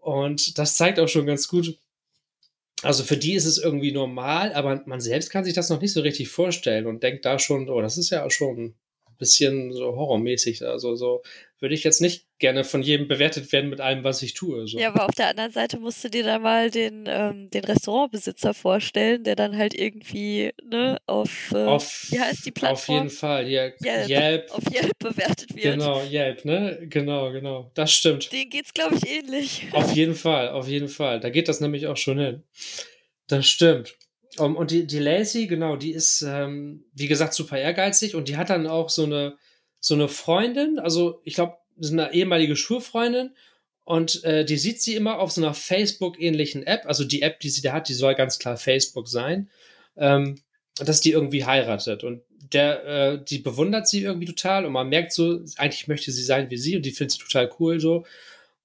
und 0.00 0.58
das 0.58 0.76
zeigt 0.76 0.98
auch 0.98 1.08
schon 1.08 1.26
ganz 1.26 1.48
gut, 1.48 1.78
also 2.82 3.04
für 3.04 3.16
die 3.16 3.34
ist 3.34 3.44
es 3.44 3.58
irgendwie 3.58 3.92
normal, 3.92 4.52
aber 4.54 4.82
man 4.86 5.00
selbst 5.00 5.30
kann 5.30 5.44
sich 5.44 5.54
das 5.54 5.70
noch 5.70 5.80
nicht 5.80 5.92
so 5.92 6.00
richtig 6.00 6.28
vorstellen 6.28 6.86
und 6.86 7.02
denkt 7.02 7.24
da 7.24 7.38
schon, 7.38 7.68
oh, 7.68 7.80
das 7.80 7.96
ist 7.96 8.10
ja 8.10 8.28
schon 8.30 8.58
ein 8.58 8.74
bisschen 9.22 9.72
so 9.72 9.94
horrormäßig. 9.94 10.66
Also 10.66 10.96
so 10.96 11.22
würde 11.60 11.76
ich 11.76 11.84
jetzt 11.84 12.00
nicht 12.00 12.26
gerne 12.40 12.64
von 12.64 12.82
jedem 12.82 13.06
bewertet 13.06 13.52
werden 13.52 13.70
mit 13.70 13.80
allem, 13.80 14.02
was 14.02 14.20
ich 14.22 14.34
tue. 14.34 14.66
So. 14.66 14.80
Ja, 14.80 14.88
aber 14.88 15.06
auf 15.06 15.14
der 15.14 15.28
anderen 15.28 15.52
Seite 15.52 15.78
musst 15.78 16.02
du 16.02 16.10
dir 16.10 16.24
dann 16.24 16.42
mal 16.42 16.72
den, 16.72 17.04
ähm, 17.06 17.50
den 17.50 17.64
Restaurantbesitzer 17.64 18.52
vorstellen, 18.52 19.22
der 19.22 19.36
dann 19.36 19.56
halt 19.56 19.72
irgendwie, 19.72 20.50
ne, 20.64 20.98
auf, 21.06 21.52
äh, 21.54 21.64
auf, 21.64 22.06
wie 22.10 22.18
heißt 22.18 22.44
die 22.44 22.50
auf 22.50 22.54
Plattform? 22.54 22.96
jeden 22.96 23.10
Fall. 23.10 23.46
Hier, 23.46 23.74
Yelp. 23.80 24.08
Yelp. 24.08 24.50
auf 24.50 24.64
Yelp 24.74 24.98
bewertet 24.98 25.54
wird. 25.54 25.62
Genau, 25.62 26.02
Yelp, 26.02 26.44
ne? 26.44 26.80
Genau, 26.90 27.30
genau. 27.30 27.70
Das 27.74 27.92
stimmt. 27.92 28.32
Den 28.32 28.50
geht's, 28.50 28.74
glaube 28.74 28.96
ich, 28.96 29.08
ähnlich. 29.08 29.68
Auf 29.70 29.94
jeden 29.94 30.16
Fall, 30.16 30.48
auf 30.48 30.66
jeden 30.66 30.88
Fall. 30.88 31.20
Da 31.20 31.30
geht 31.30 31.48
das 31.48 31.60
nämlich 31.60 31.86
auch 31.86 31.96
schon 31.96 32.18
hin. 32.18 32.42
Das 33.28 33.46
stimmt. 33.46 33.94
Um, 34.38 34.56
und 34.56 34.70
die, 34.70 34.86
die 34.86 34.98
Lacey, 34.98 35.46
genau, 35.46 35.76
die 35.76 35.92
ist, 35.92 36.22
ähm, 36.22 36.84
wie 36.94 37.06
gesagt, 37.06 37.34
super 37.34 37.58
ehrgeizig 37.58 38.14
und 38.14 38.28
die 38.28 38.38
hat 38.38 38.48
dann 38.48 38.66
auch 38.66 38.88
so 38.88 39.04
eine, 39.04 39.36
so 39.78 39.94
eine 39.94 40.08
Freundin, 40.08 40.78
also 40.78 41.20
ich 41.24 41.34
glaube, 41.34 41.58
eine 41.82 42.14
ehemalige 42.14 42.56
Schulfreundin 42.56 43.34
und 43.84 44.24
äh, 44.24 44.44
die 44.46 44.56
sieht 44.56 44.80
sie 44.80 44.94
immer 44.94 45.18
auf 45.18 45.32
so 45.32 45.42
einer 45.42 45.52
Facebook-ähnlichen 45.52 46.66
App, 46.66 46.86
also 46.86 47.04
die 47.04 47.20
App, 47.20 47.40
die 47.40 47.50
sie 47.50 47.60
da 47.60 47.74
hat, 47.74 47.88
die 47.88 47.94
soll 47.94 48.14
ganz 48.14 48.38
klar 48.38 48.56
Facebook 48.56 49.06
sein, 49.06 49.50
ähm, 49.96 50.40
dass 50.76 51.02
die 51.02 51.10
irgendwie 51.10 51.44
heiratet 51.44 52.02
und 52.02 52.22
der, 52.52 52.84
äh, 52.86 53.24
die 53.24 53.38
bewundert 53.38 53.86
sie 53.86 54.02
irgendwie 54.02 54.26
total 54.26 54.64
und 54.64 54.72
man 54.72 54.88
merkt 54.88 55.12
so, 55.12 55.40
eigentlich 55.56 55.88
möchte 55.88 56.10
sie 56.10 56.22
sein 56.22 56.50
wie 56.50 56.56
sie 56.56 56.76
und 56.76 56.86
die 56.86 56.92
findet 56.92 57.12
sie 57.12 57.18
total 57.18 57.50
cool 57.58 57.80
so 57.80 58.06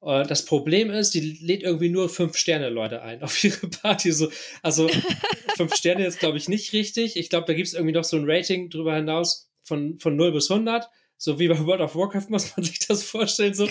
das 0.02 0.46
Problem 0.46 0.92
ist, 0.92 1.14
die 1.14 1.38
lädt 1.42 1.64
irgendwie 1.64 1.90
nur 1.90 2.10
fünf 2.10 2.38
Sterne 2.38 2.70
Leute 2.70 3.02
ein 3.02 3.22
auf 3.24 3.44
ihre 3.44 3.68
Party. 3.68 4.12
So, 4.12 4.30
also 4.62 4.88
fünf 5.58 5.76
Sterne 5.76 6.06
ist, 6.06 6.20
glaube 6.20 6.38
ich, 6.38 6.48
nicht 6.48 6.74
richtig. 6.74 7.18
Ich 7.18 7.30
glaube, 7.30 7.48
da 7.48 7.54
gibt 7.54 7.68
es 7.68 7.74
irgendwie 7.74 7.94
noch 7.94 8.04
so 8.04 8.18
ein 8.18 8.30
Rating 8.30 8.70
drüber 8.70 8.96
hinaus 8.96 9.50
von, 9.64 10.00
von 10.00 10.16
0 10.16 10.32
bis 10.32 10.52
100. 10.52 10.88
So 11.20 11.40
wie 11.40 11.48
bei 11.48 11.60
World 11.66 11.82
of 11.82 11.96
Warcraft 11.96 12.26
muss 12.30 12.56
man 12.56 12.64
sich 12.64 12.80
das 12.88 13.04
vorstellen. 13.04 13.54
So. 13.54 13.68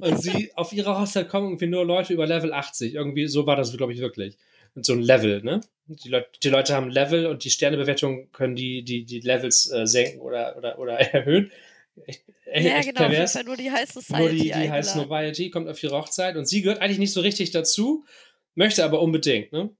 Und 0.00 0.22
sie, 0.22 0.50
auf 0.54 0.72
ihrer 0.72 0.98
Hochzeit 0.98 1.28
kommen 1.28 1.48
irgendwie 1.48 1.66
nur 1.66 1.84
Leute 1.84 2.14
über 2.14 2.26
Level 2.26 2.52
80. 2.52 2.94
Irgendwie, 2.94 3.26
so 3.26 3.46
war 3.46 3.56
das, 3.56 3.76
glaube 3.76 3.92
ich, 3.92 4.00
wirklich. 4.00 4.38
Und 4.74 4.84
so 4.84 4.92
ein 4.92 5.02
Level, 5.02 5.42
ne? 5.42 5.60
Die, 5.86 6.08
Leut, 6.08 6.26
die 6.42 6.48
Leute 6.48 6.74
haben 6.74 6.90
Level 6.90 7.26
und 7.26 7.44
die 7.44 7.50
Sternebewertung 7.50 8.30
können 8.32 8.56
die, 8.56 8.82
die, 8.82 9.04
die 9.04 9.20
Levels 9.20 9.70
äh, 9.70 9.86
senken 9.86 10.20
oder, 10.20 10.56
oder, 10.56 10.78
oder 10.78 10.98
erhöhen. 10.98 11.50
Echt, 12.04 12.24
echt, 12.44 12.66
ja, 12.66 12.76
echt 12.78 12.88
genau, 12.88 13.00
auf 13.00 13.06
jeden 13.06 13.12
pervers 13.12 13.32
Fall 13.32 13.44
nur 13.44 13.56
die 13.56 13.70
High 13.70 13.90
Society 13.90 14.22
nur 14.22 14.28
die, 14.30 14.42
die 14.42 14.70
heißt 14.70 14.96
Nobiety, 14.96 15.50
kommt 15.50 15.68
auf 15.68 15.82
ihre 15.82 15.96
Hochzeit 15.96 16.36
und 16.36 16.46
sie 16.46 16.62
gehört 16.62 16.80
eigentlich 16.80 16.98
nicht 16.98 17.12
so 17.12 17.20
richtig 17.20 17.50
dazu, 17.50 18.04
möchte 18.54 18.84
aber 18.84 19.00
unbedingt, 19.00 19.52
ne? 19.52 19.70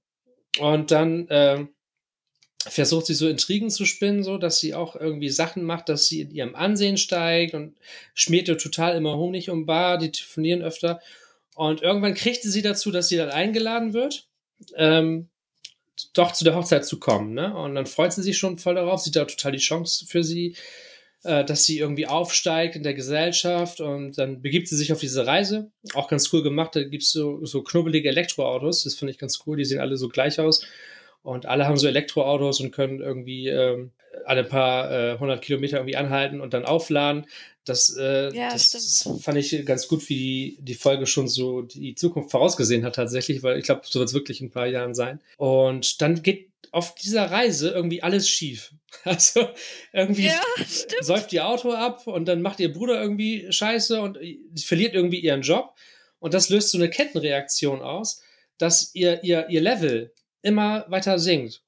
Und 0.58 0.90
dann 0.90 1.26
ähm, 1.30 1.68
versucht 2.68 3.06
sie 3.06 3.14
so 3.14 3.28
Intrigen 3.28 3.70
zu 3.70 3.84
spinnen, 3.84 4.22
so 4.22 4.38
dass 4.38 4.58
sie 4.58 4.74
auch 4.74 4.96
irgendwie 4.96 5.28
Sachen 5.28 5.64
macht, 5.64 5.88
dass 5.88 6.06
sie 6.06 6.22
in 6.22 6.30
ihrem 6.30 6.54
Ansehen 6.54 6.96
steigt 6.96 7.54
und 7.54 7.76
schmiert 8.14 8.48
ihr 8.48 8.58
total 8.58 8.96
immer 8.96 9.16
Honig 9.16 9.50
um 9.50 9.66
Bar, 9.66 9.98
die 9.98 10.10
telefonieren 10.10 10.62
öfter. 10.62 11.00
Und 11.54 11.82
irgendwann 11.82 12.14
kriegt 12.14 12.42
sie 12.42 12.62
dazu, 12.62 12.90
dass 12.90 13.08
sie 13.08 13.16
dann 13.16 13.30
eingeladen 13.30 13.92
wird, 13.92 14.28
ähm, 14.76 15.28
doch 16.12 16.32
zu 16.32 16.44
der 16.44 16.54
Hochzeit 16.54 16.84
zu 16.84 16.98
kommen, 16.98 17.34
ne? 17.34 17.56
Und 17.56 17.74
dann 17.74 17.86
freut 17.86 18.12
sie 18.12 18.22
sich 18.22 18.36
schon 18.36 18.58
voll 18.58 18.74
darauf, 18.74 19.00
sieht 19.00 19.16
da 19.16 19.24
total 19.24 19.52
die 19.52 19.58
Chance 19.58 20.06
für 20.06 20.22
sie, 20.22 20.56
äh, 21.26 21.44
dass 21.44 21.64
sie 21.64 21.78
irgendwie 21.78 22.06
aufsteigt 22.06 22.76
in 22.76 22.82
der 22.82 22.94
Gesellschaft 22.94 23.80
und 23.80 24.16
dann 24.16 24.40
begibt 24.42 24.68
sie 24.68 24.76
sich 24.76 24.92
auf 24.92 25.00
diese 25.00 25.26
Reise. 25.26 25.70
Auch 25.94 26.08
ganz 26.08 26.32
cool 26.32 26.42
gemacht, 26.42 26.76
da 26.76 26.82
gibt 26.82 27.02
es 27.02 27.12
so, 27.12 27.44
so 27.44 27.62
knubbelige 27.62 28.08
Elektroautos, 28.08 28.84
das 28.84 28.94
finde 28.94 29.12
ich 29.12 29.18
ganz 29.18 29.40
cool, 29.46 29.56
die 29.56 29.64
sehen 29.64 29.80
alle 29.80 29.96
so 29.96 30.08
gleich 30.08 30.40
aus. 30.40 30.64
Und 31.22 31.46
alle 31.46 31.66
haben 31.66 31.76
so 31.76 31.88
Elektroautos 31.88 32.60
und 32.60 32.70
können 32.70 33.00
irgendwie 33.00 33.48
ähm, 33.48 33.90
alle 34.24 34.44
paar 34.44 34.90
äh, 34.92 35.18
hundert 35.18 35.42
Kilometer 35.42 35.78
irgendwie 35.78 35.96
anhalten 35.96 36.40
und 36.40 36.54
dann 36.54 36.64
aufladen. 36.64 37.26
Das, 37.64 37.96
äh, 37.98 38.32
Ja, 38.32 38.52
das 38.52 38.66
stimmt. 38.66 39.22
fand 39.22 39.36
ich 39.36 39.66
ganz 39.66 39.88
gut, 39.88 40.08
wie 40.08 40.14
die, 40.14 40.58
die 40.60 40.74
Folge 40.74 41.06
schon 41.06 41.26
so 41.26 41.62
die 41.62 41.96
Zukunft 41.96 42.30
vorausgesehen 42.30 42.84
hat 42.84 42.94
tatsächlich, 42.94 43.42
weil 43.42 43.58
ich 43.58 43.64
glaube, 43.64 43.82
so 43.84 43.98
wird 43.98 44.08
es 44.08 44.14
wirklich 44.14 44.40
in 44.40 44.46
ein 44.46 44.52
paar 44.52 44.68
Jahren 44.68 44.94
sein. 44.94 45.20
Und 45.36 46.00
dann 46.00 46.22
geht 46.22 46.50
auf 46.76 46.94
dieser 46.94 47.30
Reise 47.30 47.70
irgendwie 47.70 48.02
alles 48.02 48.28
schief. 48.28 48.72
Also 49.04 49.48
irgendwie 49.92 50.26
Ja, 50.26 50.42
säuft 51.00 51.32
ihr 51.32 51.46
Auto 51.46 51.72
ab 51.72 52.06
und 52.06 52.26
dann 52.26 52.40
macht 52.40 52.60
ihr 52.60 52.72
Bruder 52.72 53.00
irgendwie 53.00 53.46
Scheiße 53.50 54.00
und 54.00 54.18
sie 54.18 54.64
verliert 54.64 54.94
irgendwie 54.94 55.20
ihren 55.20 55.42
Job. 55.42 55.74
Und 56.18 56.34
das 56.34 56.48
löst 56.48 56.70
so 56.70 56.78
eine 56.78 56.88
Kettenreaktion 56.88 57.82
aus, 57.82 58.22
dass 58.58 58.94
ihr, 58.94 59.22
ihr, 59.22 59.48
ihr 59.48 59.60
Level 59.60 60.12
immer 60.42 60.86
weiter 60.88 61.18
sinkt. 61.18 61.62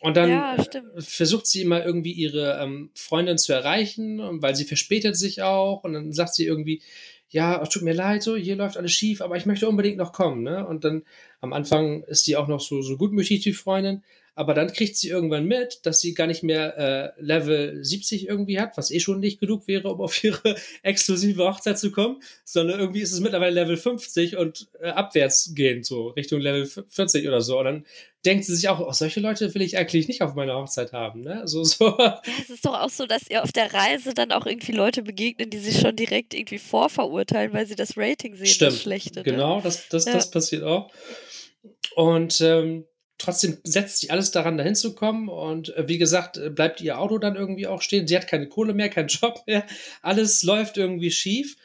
Und 0.00 0.16
dann 0.16 0.30
Ja, 0.30 0.54
äh, 0.54 0.66
versucht 0.98 1.46
sie 1.46 1.62
immer 1.62 1.84
irgendwie 1.84 2.12
ihre 2.12 2.60
ähm, 2.62 2.90
Freundin 2.94 3.38
zu 3.38 3.52
erreichen, 3.52 4.20
weil 4.42 4.54
sie 4.54 4.64
verspätet 4.64 5.16
sich 5.16 5.42
auch. 5.42 5.82
Und 5.84 5.94
dann 5.94 6.12
sagt 6.12 6.34
sie 6.34 6.46
irgendwie, 6.46 6.82
ja, 7.30 7.64
tut 7.66 7.82
mir 7.82 7.94
leid, 7.94 8.22
so, 8.22 8.36
hier 8.36 8.56
läuft 8.56 8.76
alles 8.76 8.92
schief, 8.92 9.20
aber 9.22 9.36
ich 9.36 9.46
möchte 9.46 9.68
unbedingt 9.68 9.98
noch 9.98 10.12
kommen, 10.12 10.42
ne? 10.42 10.66
Und 10.66 10.84
dann 10.84 11.04
am 11.40 11.52
Anfang 11.52 12.02
ist 12.04 12.24
sie 12.24 12.36
auch 12.36 12.48
noch 12.48 12.60
so, 12.60 12.82
so 12.82 12.96
gutmütig, 12.96 13.40
die 13.42 13.52
Freundin, 13.52 14.02
aber 14.40 14.54
dann 14.54 14.72
kriegt 14.72 14.96
sie 14.96 15.10
irgendwann 15.10 15.44
mit, 15.44 15.80
dass 15.84 16.00
sie 16.00 16.14
gar 16.14 16.26
nicht 16.26 16.42
mehr 16.42 16.78
äh, 16.78 17.22
Level 17.22 17.84
70 17.84 18.26
irgendwie 18.26 18.58
hat, 18.58 18.74
was 18.78 18.90
eh 18.90 18.98
schon 18.98 19.20
nicht 19.20 19.38
genug 19.38 19.68
wäre, 19.68 19.92
um 19.92 20.00
auf 20.00 20.24
ihre 20.24 20.56
exklusive 20.82 21.44
Hochzeit 21.44 21.78
zu 21.78 21.90
kommen, 21.90 22.22
sondern 22.42 22.80
irgendwie 22.80 23.02
ist 23.02 23.12
es 23.12 23.20
mittlerweile 23.20 23.52
Level 23.52 23.76
50 23.76 24.38
und 24.38 24.68
äh, 24.80 24.88
abwärts 24.88 25.52
gehen, 25.54 25.82
so 25.84 26.08
Richtung 26.08 26.40
Level 26.40 26.64
40 26.66 27.28
oder 27.28 27.42
so. 27.42 27.58
Und 27.58 27.66
dann 27.66 27.86
denkt 28.24 28.46
sie 28.46 28.56
sich 28.56 28.70
auch, 28.70 28.80
oh, 28.80 28.90
solche 28.92 29.20
Leute 29.20 29.54
will 29.54 29.60
ich 29.60 29.76
eigentlich 29.76 30.08
nicht 30.08 30.22
auf 30.22 30.34
meiner 30.34 30.54
Hochzeit 30.54 30.94
haben, 30.94 31.20
ne? 31.20 31.42
So, 31.44 31.62
so. 31.64 31.98
Ja, 31.98 32.22
es 32.40 32.48
ist 32.48 32.64
doch 32.64 32.80
auch 32.80 32.88
so, 32.88 33.04
dass 33.04 33.28
ihr 33.28 33.42
auf 33.42 33.52
der 33.52 33.74
Reise 33.74 34.14
dann 34.14 34.32
auch 34.32 34.46
irgendwie 34.46 34.72
Leute 34.72 35.02
begegnen, 35.02 35.50
die 35.50 35.58
sich 35.58 35.80
schon 35.80 35.96
direkt 35.96 36.32
irgendwie 36.32 36.58
vorverurteilen, 36.58 37.52
weil 37.52 37.66
sie 37.66 37.76
das 37.76 37.98
Rating 37.98 38.36
sehen, 38.36 38.46
Stimmt. 38.46 38.72
das 38.72 38.80
schlechte. 38.80 39.18
Ne? 39.20 39.24
Genau, 39.24 39.60
das, 39.60 39.86
das, 39.90 40.06
Ja. 40.06 40.14
das 40.14 40.30
passiert 40.30 40.62
auch. 40.62 40.90
Und 41.94 42.40
ähm, 42.40 42.86
trotzdem 43.20 43.58
setzt 43.64 44.00
sie 44.00 44.10
alles 44.10 44.30
daran, 44.30 44.58
dahin 44.58 44.74
zu 44.74 44.94
kommen. 44.94 45.28
Und 45.28 45.74
äh, 45.76 45.86
wie 45.86 45.98
gesagt, 45.98 46.36
äh, 46.38 46.50
bleibt 46.50 46.80
ihr 46.80 46.98
Auto 46.98 47.18
dann 47.18 47.36
irgendwie 47.36 47.66
auch 47.66 47.82
stehen. 47.82 48.08
Sie 48.08 48.16
hat 48.16 48.26
keine 48.26 48.48
Kohle 48.48 48.74
mehr, 48.74 48.88
keinen 48.88 49.08
Job 49.08 49.42
mehr. 49.46 49.64
Alles 50.02 50.42
läuft 50.42 50.76
irgendwie 50.76 51.10
schief. 51.10 51.56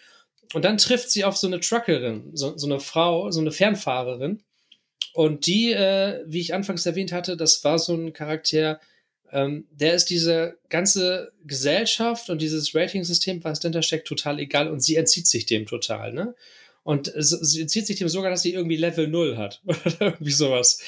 Und 0.53 0.63
dann 0.63 0.77
trifft 0.77 1.09
sie 1.09 1.25
auf 1.25 1.35
so 1.35 1.47
eine 1.47 1.59
Truckerin, 1.59 2.29
so, 2.33 2.55
so 2.57 2.67
eine 2.67 2.79
Frau, 2.79 3.31
so 3.31 3.41
eine 3.41 3.51
Fernfahrerin. 3.51 4.43
Und 5.13 5.47
die, 5.47 5.71
äh, 5.71 6.23
wie 6.27 6.41
ich 6.41 6.53
anfangs 6.53 6.85
erwähnt 6.85 7.11
hatte, 7.11 7.35
das 7.37 7.63
war 7.63 7.79
so 7.79 7.95
ein 7.95 8.13
Charakter, 8.13 8.79
ähm, 9.31 9.65
der 9.71 9.95
ist 9.95 10.09
diese 10.09 10.57
ganze 10.69 11.31
Gesellschaft 11.45 12.29
und 12.29 12.41
dieses 12.41 12.75
Rating-System, 12.75 13.43
was 13.43 13.59
dahinter 13.59 13.81
steckt, 13.81 14.07
total 14.07 14.39
egal 14.39 14.69
und 14.69 14.81
sie 14.81 14.97
entzieht 14.97 15.27
sich 15.27 15.45
dem 15.45 15.65
total, 15.65 16.13
ne? 16.13 16.35
Und 16.85 17.11
sie 17.17 17.61
entzieht 17.61 17.87
sich 17.87 17.97
dem 17.97 18.09
sogar, 18.09 18.29
dass 18.29 18.43
sie 18.43 18.53
irgendwie 18.53 18.75
Level 18.75 19.07
0 19.07 19.37
hat. 19.37 19.59
Oder 19.65 20.01
irgendwie 20.01 20.31
sowas. 20.31 20.79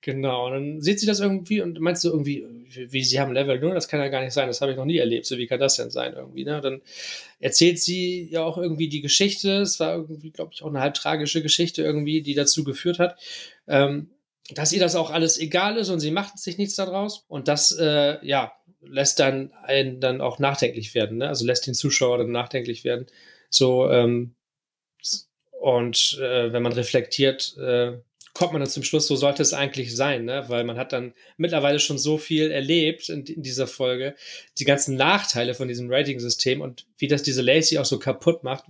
Genau. 0.00 0.46
Und 0.46 0.52
dann 0.52 0.80
sieht 0.80 0.98
sie 0.98 1.04
das 1.04 1.20
irgendwie 1.20 1.60
und 1.60 1.78
meinst 1.78 2.02
du 2.04 2.08
irgendwie, 2.08 2.46
wie, 2.70 2.90
wie 2.90 3.04
sie 3.04 3.20
haben 3.20 3.34
Level 3.34 3.60
0? 3.60 3.74
Das 3.74 3.86
kann 3.86 4.00
ja 4.00 4.08
gar 4.08 4.24
nicht 4.24 4.32
sein. 4.32 4.48
Das 4.48 4.62
habe 4.62 4.72
ich 4.72 4.78
noch 4.78 4.86
nie 4.86 4.96
erlebt. 4.96 5.26
So, 5.26 5.36
wie 5.36 5.46
kann 5.46 5.60
das 5.60 5.76
denn 5.76 5.90
sein 5.90 6.14
irgendwie, 6.14 6.46
ne? 6.46 6.62
Dann 6.62 6.80
erzählt 7.38 7.78
sie 7.78 8.30
ja 8.30 8.42
auch 8.42 8.56
irgendwie 8.56 8.88
die 8.88 9.02
Geschichte. 9.02 9.60
Es 9.60 9.78
war 9.78 9.94
irgendwie, 9.94 10.30
glaube 10.30 10.52
ich, 10.54 10.62
auch 10.62 10.68
eine 10.68 10.80
halb 10.80 10.94
tragische 10.94 11.42
Geschichte 11.42 11.82
irgendwie, 11.82 12.22
die 12.22 12.32
dazu 12.32 12.64
geführt 12.64 12.98
hat, 12.98 13.18
ähm, 13.68 14.08
dass 14.54 14.72
ihr 14.72 14.80
das 14.80 14.96
auch 14.96 15.10
alles 15.10 15.38
egal 15.38 15.76
ist 15.76 15.90
und 15.90 16.00
sie 16.00 16.12
macht 16.12 16.38
sich 16.38 16.56
nichts 16.56 16.76
daraus. 16.76 17.26
Und 17.28 17.46
das, 17.46 17.72
äh, 17.72 18.26
ja, 18.26 18.54
lässt 18.80 19.20
dann 19.20 19.52
einen 19.64 20.00
dann 20.00 20.22
auch 20.22 20.38
nachdenklich 20.38 20.94
werden, 20.94 21.18
ne? 21.18 21.28
Also 21.28 21.44
lässt 21.44 21.66
den 21.66 21.74
Zuschauer 21.74 22.16
dann 22.16 22.32
nachdenklich 22.32 22.84
werden. 22.84 23.06
So, 23.50 23.90
ähm, 23.90 24.34
und 25.62 26.18
äh, 26.20 26.52
wenn 26.52 26.64
man 26.64 26.72
reflektiert, 26.72 27.56
äh, 27.56 27.92
kommt 28.34 28.52
man 28.52 28.60
dann 28.60 28.68
zum 28.68 28.82
Schluss, 28.82 29.06
so 29.06 29.14
sollte 29.14 29.42
es 29.42 29.52
eigentlich 29.52 29.94
sein, 29.94 30.24
ne? 30.24 30.44
weil 30.48 30.64
man 30.64 30.76
hat 30.76 30.92
dann 30.92 31.14
mittlerweile 31.36 31.78
schon 31.78 31.98
so 31.98 32.18
viel 32.18 32.50
erlebt 32.50 33.08
in, 33.08 33.24
in 33.26 33.42
dieser 33.42 33.68
Folge, 33.68 34.16
die 34.58 34.64
ganzen 34.64 34.96
Nachteile 34.96 35.54
von 35.54 35.68
diesem 35.68 35.88
Rating-System 35.88 36.60
und 36.60 36.86
wie 36.98 37.06
das 37.06 37.22
diese 37.22 37.42
Lacey 37.42 37.78
auch 37.78 37.84
so 37.84 38.00
kaputt 38.00 38.42
macht, 38.42 38.64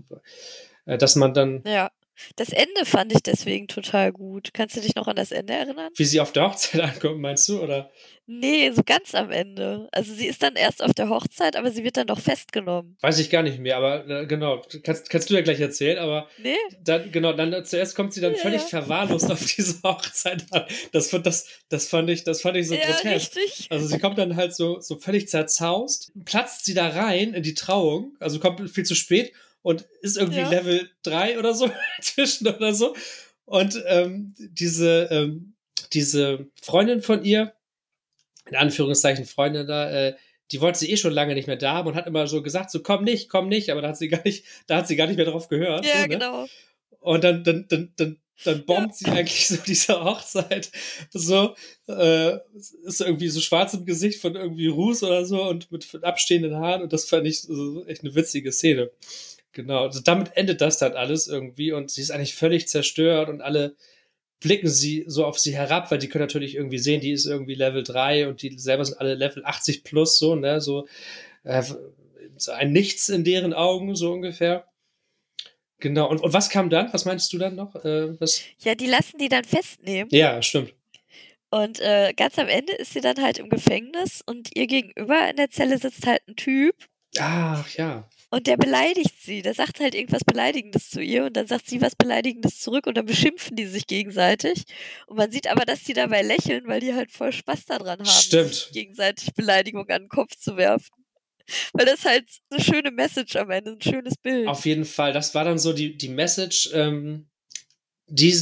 äh, 0.84 0.98
dass 0.98 1.16
man 1.16 1.32
dann, 1.32 1.62
Ja. 1.64 1.90
Das 2.36 2.50
Ende 2.50 2.84
fand 2.84 3.12
ich 3.12 3.22
deswegen 3.22 3.68
total 3.68 4.12
gut. 4.12 4.50
Kannst 4.52 4.76
du 4.76 4.80
dich 4.80 4.94
noch 4.94 5.08
an 5.08 5.16
das 5.16 5.32
Ende 5.32 5.54
erinnern? 5.54 5.90
wie 5.96 6.04
sie 6.04 6.20
auf 6.20 6.32
der 6.32 6.44
Hochzeit 6.44 6.80
ankommt, 6.94 7.20
meinst 7.20 7.48
du? 7.48 7.60
Oder? 7.62 7.90
Nee, 8.26 8.70
so 8.70 8.82
ganz 8.84 9.14
am 9.14 9.30
Ende. 9.30 9.88
Also 9.92 10.14
sie 10.14 10.26
ist 10.26 10.42
dann 10.42 10.54
erst 10.54 10.82
auf 10.82 10.94
der 10.94 11.08
Hochzeit, 11.08 11.56
aber 11.56 11.70
sie 11.72 11.82
wird 11.84 11.96
dann 11.96 12.06
doch 12.06 12.20
festgenommen. 12.20 12.96
Weiß 13.00 13.18
ich 13.18 13.30
gar 13.30 13.42
nicht 13.42 13.58
mehr, 13.58 13.76
aber 13.76 14.08
äh, 14.08 14.26
genau, 14.26 14.62
kannst, 14.84 15.10
kannst 15.10 15.28
du 15.28 15.34
ja 15.34 15.40
gleich 15.40 15.58
erzählen, 15.60 15.98
aber 15.98 16.28
Nee? 16.38 16.54
dann, 16.82 17.10
genau, 17.10 17.32
dann 17.32 17.52
äh, 17.52 17.64
zuerst 17.64 17.96
kommt 17.96 18.12
sie 18.14 18.20
dann 18.20 18.32
Ja, 18.34 18.38
völlig 18.38 18.62
ja. 18.62 18.68
verwahrlost 18.68 19.30
auf 19.30 19.44
diese 19.44 19.82
Hochzeit 19.82 20.44
an. 20.52 20.64
Das, 20.92 21.10
das, 21.10 21.48
das, 21.68 21.88
fand 21.88 22.08
ich, 22.10 22.24
das 22.24 22.42
fand 22.42 22.56
ich 22.56 22.68
so 22.68 22.74
ja, 22.74 22.80
grotesk. 22.82 23.36
richtig. 23.36 23.66
Also 23.70 23.86
sie 23.88 23.98
kommt 23.98 24.18
dann 24.18 24.36
halt 24.36 24.54
so, 24.54 24.80
so 24.80 24.98
völlig 24.98 25.28
zerzaust, 25.28 26.12
platzt 26.24 26.64
sie 26.64 26.74
da 26.74 26.88
rein 26.88 27.34
in 27.34 27.42
die 27.42 27.54
Trauung, 27.54 28.16
also 28.20 28.38
kommt 28.38 28.70
viel 28.70 28.84
zu 28.84 28.94
spät 28.94 29.32
und 29.62 29.86
ist 30.00 30.16
irgendwie 30.16 30.40
Ja. 30.40 30.50
Level 30.50 30.90
3 31.02 31.38
oder 31.38 31.54
so 31.54 31.70
zwischen 32.00 32.48
oder 32.48 32.74
so. 32.74 32.94
Und 33.44 33.82
ähm, 33.86 34.34
diese, 34.38 35.08
ähm, 35.10 35.54
diese 35.92 36.46
Freundin 36.60 37.02
von 37.02 37.24
ihr, 37.24 37.54
in 38.48 38.56
Anführungszeichen 38.56 39.24
Freundin 39.24 39.66
da, 39.66 39.90
äh, 39.90 40.16
die 40.50 40.60
wollte 40.60 40.80
sie 40.80 40.90
eh 40.90 40.96
schon 40.96 41.12
lange 41.12 41.34
nicht 41.34 41.46
mehr 41.46 41.56
da 41.56 41.74
haben 41.74 41.88
und 41.88 41.94
hat 41.94 42.06
immer 42.06 42.26
so 42.26 42.42
gesagt, 42.42 42.70
so 42.70 42.82
komm 42.82 43.04
nicht, 43.04 43.28
komm 43.28 43.48
nicht, 43.48 43.70
aber 43.70 43.80
da 43.80 43.88
hat 43.88 43.96
sie 43.96 44.08
gar 44.08 44.22
nicht, 44.24 44.44
da 44.66 44.78
hat 44.78 44.88
sie 44.88 44.96
gar 44.96 45.06
nicht 45.06 45.16
mehr 45.16 45.26
drauf 45.26 45.48
gehört. 45.48 45.86
Ja, 45.86 45.94
so, 45.94 46.00
ne? 46.02 46.08
genau. 46.08 46.46
Und 47.00 47.24
dann, 47.24 47.42
dann, 47.42 47.66
dann, 47.68 47.92
dann, 47.96 48.18
dann 48.44 48.64
bombt 48.66 48.94
sie 48.94 49.06
eigentlich 49.06 49.48
so 49.48 49.56
diese 49.66 50.04
Hochzeit. 50.04 50.70
So, 51.10 51.54
äh, 51.88 52.36
ist 52.84 53.00
irgendwie 53.00 53.28
so 53.28 53.40
schwarz 53.40 53.74
im 53.74 53.86
Gesicht 53.86 54.20
von 54.20 54.34
irgendwie 54.34 54.68
Ruß 54.68 55.02
oder 55.04 55.24
so 55.24 55.42
und 55.42 55.72
mit 55.72 55.88
abstehenden 56.02 56.56
Haaren. 56.56 56.82
Und 56.82 56.92
das 56.92 57.06
fand 57.08 57.26
ich 57.26 57.42
so 57.42 57.84
echt 57.86 58.02
eine 58.02 58.14
witzige 58.14 58.52
Szene. 58.52 58.90
Genau. 59.52 59.84
Also 59.84 60.00
damit 60.00 60.36
endet 60.36 60.60
das 60.60 60.78
dann 60.78 60.94
alles 60.94 61.28
irgendwie 61.28 61.72
und 61.72 61.90
sie 61.90 62.00
ist 62.00 62.10
eigentlich 62.10 62.34
völlig 62.34 62.68
zerstört 62.68 63.28
und 63.28 63.42
alle 63.42 63.76
blicken 64.40 64.68
sie 64.68 65.04
so 65.06 65.24
auf 65.24 65.38
sie 65.38 65.54
herab, 65.54 65.90
weil 65.90 65.98
die 65.98 66.08
können 66.08 66.24
natürlich 66.24 66.56
irgendwie 66.56 66.78
sehen, 66.78 67.00
die 67.00 67.12
ist 67.12 67.26
irgendwie 67.26 67.54
Level 67.54 67.82
3 67.82 68.28
und 68.28 68.42
die 68.42 68.58
selber 68.58 68.84
sind 68.84 68.98
alle 68.98 69.14
Level 69.14 69.44
80 69.44 69.84
plus, 69.84 70.18
so, 70.18 70.34
ne, 70.34 70.60
so, 70.60 70.88
äh, 71.44 71.62
so 72.36 72.50
ein 72.52 72.72
Nichts 72.72 73.08
in 73.08 73.24
deren 73.24 73.52
Augen, 73.52 73.94
so 73.94 74.12
ungefähr. 74.12 74.66
Genau. 75.78 76.08
Und, 76.08 76.20
und 76.22 76.32
was 76.32 76.48
kam 76.48 76.70
dann? 76.70 76.92
Was 76.92 77.04
meinst 77.04 77.32
du 77.32 77.38
dann 77.38 77.54
noch? 77.54 77.74
Äh, 77.84 78.18
was? 78.20 78.42
Ja, 78.58 78.74
die 78.74 78.86
lassen 78.86 79.18
die 79.18 79.28
dann 79.28 79.44
festnehmen. 79.44 80.08
Ja, 80.12 80.40
stimmt. 80.42 80.74
Und 81.50 81.80
äh, 81.80 82.14
ganz 82.16 82.38
am 82.38 82.48
Ende 82.48 82.72
ist 82.72 82.94
sie 82.94 83.00
dann 83.00 83.20
halt 83.20 83.38
im 83.38 83.50
Gefängnis 83.50 84.22
und 84.24 84.56
ihr 84.56 84.66
gegenüber 84.66 85.28
in 85.28 85.36
der 85.36 85.50
Zelle 85.50 85.78
sitzt 85.78 86.06
halt 86.06 86.22
ein 86.26 86.36
Typ 86.36 86.74
Ach 87.18 87.68
ja. 87.74 88.08
Und 88.32 88.46
der 88.46 88.56
beleidigt 88.56 89.20
sie. 89.20 89.42
Der 89.42 89.52
sagt 89.52 89.78
halt 89.78 89.94
irgendwas 89.94 90.24
Beleidigendes 90.24 90.88
zu 90.88 91.02
ihr 91.02 91.26
und 91.26 91.36
dann 91.36 91.46
sagt 91.46 91.68
sie 91.68 91.82
was 91.82 91.94
Beleidigendes 91.94 92.60
zurück 92.60 92.86
und 92.86 92.96
dann 92.96 93.04
beschimpfen 93.04 93.56
die 93.56 93.66
sich 93.66 93.86
gegenseitig. 93.86 94.64
Und 95.06 95.18
man 95.18 95.30
sieht 95.30 95.48
aber, 95.48 95.66
dass 95.66 95.84
die 95.84 95.92
dabei 95.92 96.22
lächeln, 96.22 96.66
weil 96.66 96.80
die 96.80 96.94
halt 96.94 97.12
voll 97.12 97.30
Spaß 97.30 97.66
daran 97.66 97.98
haben, 97.98 98.06
Stimmt. 98.06 98.54
sich 98.54 98.72
gegenseitig 98.72 99.34
Beleidigung 99.34 99.86
an 99.90 100.04
den 100.04 100.08
Kopf 100.08 100.34
zu 100.34 100.56
werfen. 100.56 100.94
Weil 101.74 101.84
das 101.84 102.06
halt 102.06 102.24
eine 102.48 102.64
schöne 102.64 102.90
Message 102.90 103.36
am 103.36 103.50
Ende, 103.50 103.72
ein 103.72 103.82
schönes 103.82 104.16
Bild. 104.16 104.48
Auf 104.48 104.64
jeden 104.64 104.86
Fall. 104.86 105.12
Das 105.12 105.34
war 105.34 105.44
dann 105.44 105.58
so 105.58 105.74
die, 105.74 105.98
die 105.98 106.08
Message, 106.08 106.70
ähm, 106.72 107.28
die 108.06 108.34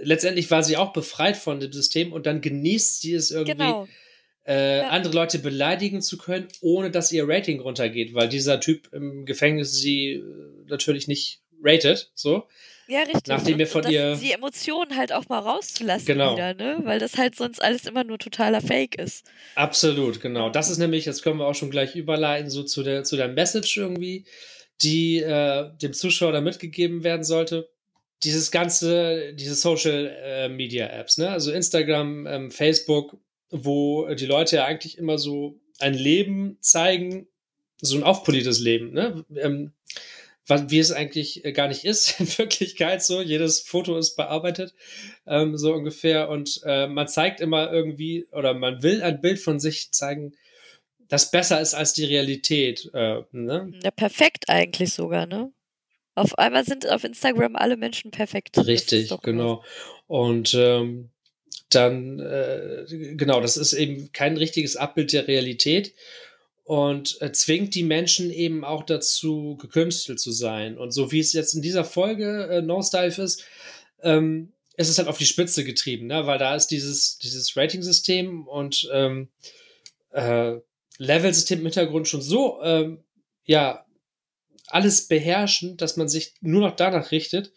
letztendlich 0.00 0.50
war 0.50 0.64
sie 0.64 0.76
auch 0.76 0.92
befreit 0.92 1.36
von 1.36 1.60
dem 1.60 1.72
System 1.72 2.12
und 2.12 2.26
dann 2.26 2.40
genießt 2.40 3.00
sie 3.02 3.14
es 3.14 3.30
irgendwie, 3.30 3.52
genau. 3.52 3.86
Äh, 4.48 4.78
Ja. 4.78 4.88
andere 4.88 5.12
Leute 5.14 5.38
beleidigen 5.38 6.00
zu 6.00 6.16
können, 6.18 6.48
ohne 6.62 6.90
dass 6.90 7.12
ihr 7.12 7.28
Rating 7.28 7.60
runtergeht, 7.60 8.14
weil 8.14 8.28
dieser 8.28 8.58
Typ 8.60 8.92
im 8.92 9.26
Gefängnis 9.26 9.74
sie 9.74 10.14
äh, 10.14 10.22
natürlich 10.68 11.06
nicht 11.06 11.42
ratet, 11.62 12.10
so. 12.14 12.48
Ja, 12.90 13.00
richtig. 13.00 13.26
Nachdem 13.26 13.58
wir 13.58 13.66
von 13.66 13.84
und 13.84 13.90
ihr- 13.90 14.16
die 14.16 14.32
Emotionen 14.32 14.96
halt 14.96 15.12
auch 15.12 15.28
mal 15.28 15.40
rauszulassen 15.40 16.06
Genau. 16.06 16.32
wieder, 16.34 16.54
ne? 16.54 16.78
Weil 16.84 16.98
das 16.98 17.18
halt 17.18 17.36
sonst 17.36 17.60
alles 17.62 17.84
immer 17.84 18.02
nur 18.02 18.18
totaler 18.18 18.62
Fake 18.62 18.94
ist. 18.98 19.26
Absolut, 19.56 20.22
genau. 20.22 20.48
Das 20.48 20.70
ist 20.70 20.78
nämlich, 20.78 21.04
das 21.04 21.20
können 21.20 21.38
wir 21.38 21.46
auch 21.46 21.54
schon 21.54 21.70
gleich 21.70 21.94
überleiten, 21.96 22.48
so 22.48 22.62
zu 22.62 22.82
der, 22.82 23.04
zu 23.04 23.16
der 23.16 23.28
Message 23.28 23.76
irgendwie, 23.76 24.24
die 24.80 25.18
äh, 25.18 25.68
dem 25.82 25.92
Zuschauer 25.92 26.32
da 26.32 26.40
mitgegeben 26.40 27.04
werden 27.04 27.24
sollte. 27.24 27.68
Dieses 28.22 28.50
ganze, 28.50 29.34
diese 29.34 29.54
Social 29.54 30.16
äh, 30.24 30.48
Media 30.48 30.86
Apps, 30.86 31.18
ne? 31.18 31.28
Also 31.28 31.52
Instagram, 31.52 32.26
ähm, 32.26 32.50
Facebook, 32.50 33.18
wo 33.50 34.08
die 34.14 34.26
Leute 34.26 34.56
ja 34.56 34.64
eigentlich 34.64 34.98
immer 34.98 35.18
so 35.18 35.58
ein 35.78 35.94
Leben 35.94 36.58
zeigen, 36.60 37.28
so 37.80 37.96
ein 37.96 38.02
aufpoliertes 38.02 38.58
Leben, 38.60 38.92
ne? 38.92 39.24
Ähm, 39.36 39.72
was, 40.48 40.70
wie 40.70 40.78
es 40.78 40.90
eigentlich 40.90 41.44
äh, 41.44 41.52
gar 41.52 41.68
nicht 41.68 41.84
ist 41.84 42.20
in 42.20 42.38
Wirklichkeit 42.38 43.02
so. 43.02 43.20
Jedes 43.20 43.60
Foto 43.60 43.96
ist 43.96 44.16
bearbeitet, 44.16 44.74
ähm, 45.26 45.56
so 45.56 45.74
ungefähr. 45.74 46.28
Und 46.28 46.60
äh, 46.64 46.86
man 46.88 47.06
zeigt 47.06 47.40
immer 47.40 47.70
irgendwie, 47.70 48.26
oder 48.32 48.54
man 48.54 48.82
will 48.82 49.02
ein 49.02 49.20
Bild 49.20 49.38
von 49.38 49.60
sich 49.60 49.92
zeigen, 49.92 50.32
das 51.08 51.30
besser 51.30 51.60
ist 51.60 51.74
als 51.74 51.92
die 51.92 52.04
Realität. 52.04 52.90
Äh, 52.92 53.22
ne? 53.32 53.72
Ja, 53.82 53.90
perfekt 53.90 54.48
eigentlich 54.48 54.92
sogar, 54.92 55.26
ne? 55.26 55.52
Auf 56.14 56.36
einmal 56.36 56.64
sind 56.64 56.88
auf 56.88 57.04
Instagram 57.04 57.54
alle 57.54 57.76
Menschen 57.76 58.10
perfekt. 58.10 58.58
Richtig, 58.58 59.12
genau. 59.22 59.62
Und 60.08 60.52
ähm, 60.54 61.10
dann, 61.70 62.18
äh, 62.20 62.84
genau, 62.88 63.40
das 63.40 63.56
ist 63.56 63.72
eben 63.72 64.10
kein 64.12 64.36
richtiges 64.36 64.76
Abbild 64.76 65.12
der 65.12 65.28
Realität 65.28 65.94
und 66.64 67.20
äh, 67.20 67.32
zwingt 67.32 67.74
die 67.74 67.82
Menschen 67.82 68.30
eben 68.30 68.64
auch 68.64 68.84
dazu, 68.84 69.56
gekünstelt 69.60 70.20
zu 70.20 70.32
sein. 70.32 70.78
Und 70.78 70.92
so 70.92 71.12
wie 71.12 71.20
es 71.20 71.32
jetzt 71.32 71.54
in 71.54 71.62
dieser 71.62 71.84
Folge 71.84 72.48
äh, 72.50 72.62
Nosedive 72.62 73.22
ist, 73.22 73.44
ähm, 74.02 74.52
ist 74.76 74.88
es 74.88 74.98
halt 74.98 75.08
auf 75.08 75.18
die 75.18 75.26
Spitze 75.26 75.64
getrieben, 75.64 76.06
ne? 76.06 76.26
weil 76.26 76.38
da 76.38 76.54
ist 76.54 76.68
dieses, 76.68 77.18
dieses 77.18 77.56
Rating-System 77.56 78.46
und 78.46 78.88
ähm, 78.92 79.28
äh, 80.10 80.56
Level-System 80.98 81.60
im 81.60 81.64
Hintergrund 81.64 82.06
schon 82.06 82.22
so, 82.22 82.62
ähm, 82.62 83.02
ja, 83.44 83.86
alles 84.66 85.08
beherrschen, 85.08 85.76
dass 85.78 85.96
man 85.96 86.08
sich 86.08 86.34
nur 86.40 86.60
noch 86.60 86.76
danach 86.76 87.10
richtet 87.10 87.52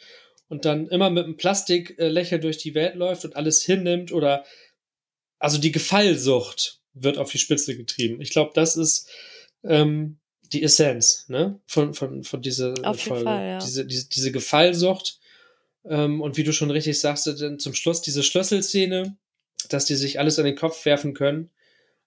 und 0.52 0.66
dann 0.66 0.90
immer 0.90 1.10
mit 1.10 1.24
einem 1.24 1.38
Plastiklächeln 1.38 2.42
durch 2.42 2.58
die 2.58 2.76
Welt 2.76 2.96
läuft 2.96 3.24
und 3.24 3.38
alles 3.38 3.64
hinnimmt 3.64 4.12
oder 4.12 4.44
also 5.40 5.58
die 5.58 5.72
Gefallsucht 5.72 6.82
wird 6.94 7.18
auf 7.18 7.32
die 7.32 7.38
Spitze 7.38 7.78
getrieben. 7.78 8.20
Ich 8.20 8.32
glaube, 8.32 8.52
das 8.54 8.76
ist 8.76 9.10
ähm, 9.64 10.20
die 10.52 10.62
Essenz 10.62 11.30
ne? 11.30 11.62
von, 11.68 11.94
von, 11.94 12.26
von 12.26 12.42
dieser 12.42 12.74
Auf 12.84 13.00
Folge. 13.00 13.24
Fall, 13.24 13.48
ja. 13.48 13.58
diese, 13.60 13.86
diese, 13.86 14.10
diese 14.10 14.34
Gefallsucht 14.34 15.22
ähm, 15.86 16.20
und 16.20 16.36
wie 16.36 16.44
du 16.44 16.52
schon 16.52 16.70
richtig 16.70 17.00
sagst, 17.00 17.28
dann 17.28 17.58
zum 17.58 17.74
Schluss 17.74 18.02
diese 18.02 18.22
Schlüsselszene, 18.22 19.16
dass 19.70 19.86
die 19.86 19.96
sich 19.96 20.20
alles 20.20 20.38
an 20.38 20.44
den 20.44 20.58
Kopf 20.58 20.84
werfen 20.84 21.14
können, 21.14 21.50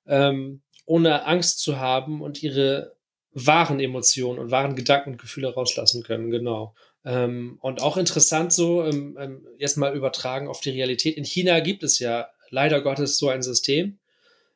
ähm, 0.06 0.60
ohne 0.84 1.24
Angst 1.24 1.60
zu 1.60 1.78
haben 1.78 2.20
und 2.20 2.42
ihre 2.42 2.93
wahren 3.34 3.80
Emotionen 3.80 4.38
und 4.38 4.50
wahren 4.50 4.76
Gedanken 4.76 5.12
und 5.12 5.20
Gefühle 5.20 5.52
rauslassen 5.52 6.02
können, 6.02 6.30
genau. 6.30 6.74
Ähm, 7.04 7.58
und 7.60 7.82
auch 7.82 7.96
interessant 7.96 8.52
so, 8.52 8.84
ähm, 8.84 9.18
ähm, 9.20 9.46
jetzt 9.58 9.76
mal 9.76 9.94
übertragen 9.94 10.48
auf 10.48 10.60
die 10.60 10.70
Realität. 10.70 11.16
In 11.16 11.24
China 11.24 11.60
gibt 11.60 11.82
es 11.82 11.98
ja 11.98 12.28
leider 12.50 12.80
Gottes 12.80 13.18
so 13.18 13.28
ein 13.28 13.42
System. 13.42 13.98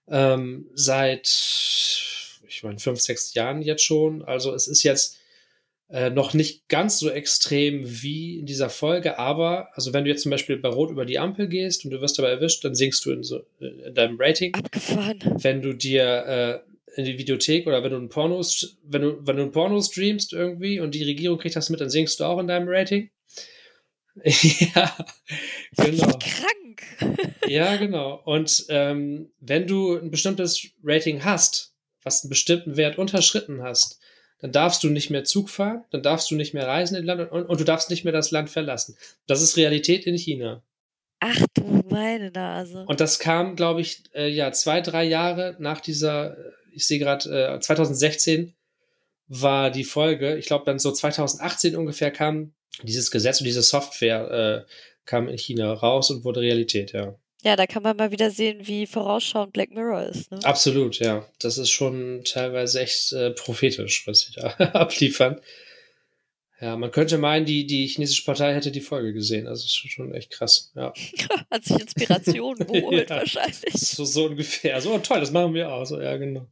Ähm, 0.09 0.67
seit, 0.75 1.27
ich 2.49 2.63
meine, 2.63 2.79
fünf, 2.79 3.01
sechs 3.01 3.35
Jahren 3.35 3.61
jetzt 3.61 3.85
schon. 3.85 4.25
Also 4.25 4.55
es 4.55 4.67
ist 4.67 4.83
jetzt 4.83 5.19
äh, 5.91 6.11
noch 6.11 6.33
nicht 6.33 6.69
ganz 6.69 6.99
so 6.99 7.11
extrem 7.11 8.03
wie 8.03 8.39
in 8.39 8.47
dieser 8.47 8.71
Folge, 8.71 9.19
aber 9.19 9.69
also 9.75 9.93
wenn 9.93 10.05
du 10.05 10.11
jetzt 10.11 10.23
zum 10.23 10.31
Beispiel 10.31 10.59
bei 10.59 10.69
Rot 10.69 10.91
über 10.91 11.05
die 11.05 11.19
Ampel 11.19 11.49
gehst 11.49 11.85
und 11.85 11.91
du 11.91 12.01
wirst 12.01 12.19
dabei 12.19 12.31
erwischt, 12.31 12.65
dann 12.65 12.75
sinkst 12.75 13.05
du 13.05 13.13
in, 13.13 13.23
so, 13.23 13.39
äh, 13.61 13.89
in 13.89 13.95
deinem 13.95 14.17
Rating. 14.19 14.55
Abgefahren. 14.55 15.19
Wenn 15.41 15.61
du 15.61 15.75
dir 15.75 16.63
äh, 16.67 16.68
in 16.99 17.05
die 17.05 17.17
Videothek 17.17 17.67
oder 17.67 17.83
wenn 17.85 17.93
du 17.93 17.97
ein 17.97 18.09
Porno, 18.09 18.43
wenn 18.83 19.03
du, 19.03 19.27
wenn 19.27 19.37
du 19.37 19.45
ein 19.45 19.53
Porno 19.53 19.81
streamst 19.81 20.33
irgendwie 20.33 20.81
und 20.81 20.95
die 20.95 21.05
Regierung 21.05 21.39
kriegt 21.39 21.55
das 21.55 21.71
mit, 21.71 21.81
dann 21.81 21.91
sinkst 21.91 22.19
du 22.19 22.25
auch 22.25 22.39
in 22.39 22.49
deinem 22.49 22.69
Rating. 22.69 23.11
ja, 24.25 24.97
genau. 25.77 26.19
Krank. 26.19 26.83
Ja, 27.47 27.77
genau. 27.77 28.21
Und 28.27 28.67
ähm, 28.69 29.31
wenn 29.41 29.67
du 29.67 29.97
ein 29.97 30.11
bestimmtes 30.11 30.69
Rating 30.85 31.25
hast, 31.25 31.73
was 32.03 32.23
einen 32.23 32.29
bestimmten 32.29 32.77
Wert 32.77 32.99
unterschritten 32.99 33.63
hast, 33.63 34.01
dann 34.41 34.53
darfst 34.53 34.85
du 34.85 34.91
nicht 34.91 35.09
mehr 35.09 35.25
Zug 35.25 35.49
fahren, 35.49 35.85
dann 35.91 36.03
darfst 36.03 36.31
du 36.31 36.35
nicht 36.35 36.53
mehr 36.53 36.67
reisen 36.67 36.97
in 36.97 37.07
Land 37.07 37.33
und, 37.33 37.45
und 37.45 37.61
du 37.61 37.65
darfst 37.65 37.89
nicht 37.89 38.05
mehr 38.05 38.13
das 38.13 38.33
Land 38.33 38.51
verlassen. 38.51 38.97
Das 39.27 39.41
ist 39.41 39.57
Realität 39.57 40.07
in 40.07 40.17
China. 40.17 40.63
Ach 41.21 41.41
du 41.55 41.85
meine 41.89 42.31
Nase. 42.31 42.85
Und 42.87 43.01
das 43.01 43.19
kam, 43.19 43.57
glaube 43.57 43.81
ich, 43.81 44.03
äh, 44.15 44.29
ja, 44.29 44.53
zwei, 44.53 44.81
drei 44.81 45.05
Jahre 45.05 45.57
nach 45.59 45.81
dieser, 45.81 46.37
ich 46.73 46.87
sehe 46.87 46.99
gerade, 46.99 47.55
äh, 47.57 47.61
2016 47.61 48.55
war 49.29 49.71
die 49.71 49.85
Folge, 49.85 50.37
ich 50.37 50.47
glaube 50.47 50.65
dann 50.65 50.79
so 50.79 50.91
2018 50.93 51.77
ungefähr 51.77 52.11
kam 52.11 52.55
dieses 52.83 53.11
Gesetz 53.11 53.41
und 53.41 53.45
diese 53.47 53.63
Software 53.63 54.65
äh, 54.67 54.71
kam 55.05 55.29
in 55.29 55.37
China 55.39 55.73
raus 55.73 56.11
und 56.11 56.25
wurde 56.25 56.41
Realität, 56.41 56.93
ja. 56.93 57.15
Ja, 57.45 57.55
da 57.55 57.67
kann 57.67 57.85
man 57.85 57.97
mal 57.97 58.11
wieder 58.11 58.31
sehen, 58.33 58.67
wie 58.67 58.87
vorausschauend 58.87 59.53
Black 59.53 59.71
Mirror 59.71 60.03
ist. 60.07 60.31
Ne? 60.33 60.41
Absolut, 60.43 60.99
ja. 60.99 61.25
Das 61.39 61.57
ist 61.57 61.71
schon 61.71 62.23
teilweise 62.25 62.81
echt 62.81 63.13
äh, 63.13 63.31
prophetisch, 63.31 64.07
was 64.09 64.21
sie 64.21 64.33
da 64.33 64.49
abliefern. 64.75 65.41
Ja, 66.61 66.77
man 66.77 66.91
könnte 66.91 67.19
meinen, 67.19 67.47
die, 67.47 67.67
die 67.67 67.87
chinesische 67.87 68.25
Partei 68.25 68.53
hätte 68.53 68.73
die 68.73 68.81
Folge 68.81 69.13
gesehen. 69.13 69.47
Also 69.47 69.65
ist 69.67 69.77
schon 69.93 70.13
echt 70.13 70.31
krass, 70.31 70.73
ja. 70.75 70.93
Hat 71.51 71.65
sich 71.65 71.79
Inspiration 71.79 72.57
geholt, 72.59 73.09
Ja. 73.11 73.19
wahrscheinlich. 73.19 73.75
So, 73.75 74.05
so 74.05 74.27
ungefähr. 74.27 74.81
So, 74.81 74.99
toll, 74.99 75.21
das 75.21 75.31
machen 75.31 75.55
wir 75.55 75.71
auch. 75.73 75.85
So, 75.85 76.01
ja, 76.01 76.17
genau. 76.17 76.49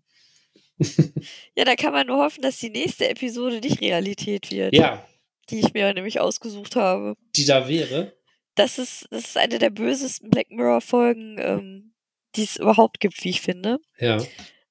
Ja, 1.56 1.64
da 1.64 1.74
kann 1.74 1.92
man 1.92 2.06
nur 2.06 2.18
hoffen, 2.18 2.42
dass 2.42 2.58
die 2.58 2.70
nächste 2.70 3.08
Episode 3.08 3.60
nicht 3.60 3.80
Realität 3.80 4.50
wird, 4.50 4.74
Ja, 4.74 5.06
die 5.50 5.60
ich 5.60 5.72
mir 5.72 5.92
nämlich 5.94 6.20
ausgesucht 6.20 6.76
habe. 6.76 7.16
die 7.34 7.44
da 7.44 7.66
wäre. 7.68 8.14
Das 8.56 8.78
ist, 8.78 9.06
das 9.10 9.24
ist 9.24 9.36
eine 9.36 9.58
der 9.58 9.70
bösesten 9.70 10.30
Black 10.30 10.50
Mirror-Folgen, 10.50 11.36
ähm, 11.38 11.94
die 12.36 12.44
es 12.44 12.56
überhaupt 12.56 13.00
gibt, 13.00 13.22
wie 13.24 13.30
ich 13.30 13.40
finde. 13.42 13.78
Ja. 13.98 14.16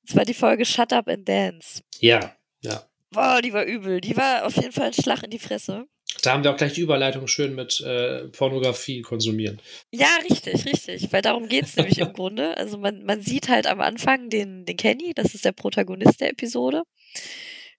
Es 0.08 0.16
war 0.16 0.26
die 0.26 0.34
Folge 0.34 0.66
Shut 0.66 0.94
Up 0.94 1.08
and 1.08 1.28
Dance. 1.28 1.82
Ja, 2.00 2.36
ja. 2.62 2.88
Boah, 3.12 3.42
die 3.42 3.54
war 3.54 3.64
übel. 3.64 4.02
Die 4.02 4.16
war 4.18 4.46
auf 4.46 4.56
jeden 4.56 4.72
Fall 4.72 4.88
ein 4.88 4.94
Schlag 4.94 5.24
in 5.24 5.30
die 5.32 5.40
Fresse. 5.40 5.86
Da 6.22 6.34
haben 6.34 6.44
wir 6.44 6.52
auch 6.52 6.58
gleich 6.58 6.74
die 6.74 6.82
Überleitung 6.82 7.28
schön 7.28 7.56
mit 7.56 7.82
äh, 7.82 8.28
Pornografie 8.30 9.02
konsumieren. 9.02 9.62
Ja, 9.92 10.08
richtig, 10.30 10.66
richtig. 10.66 11.12
Weil 11.12 11.22
darum 11.22 11.48
geht's 11.48 11.76
nämlich 11.76 12.00
im 12.00 12.14
Grunde. 12.14 12.56
Also 12.66 12.78
man, 12.78 13.04
man 13.04 13.22
sieht 13.22 13.50
halt 13.50 13.68
am 13.68 13.82
Anfang 13.82 14.30
den, 14.30 14.66
den 14.66 14.78
Kenny, 14.78 15.14
das 15.14 15.36
ist 15.36 15.46
der 15.46 15.52
Protagonist 15.52 16.22
der 16.22 16.30
Episode. 16.32 16.84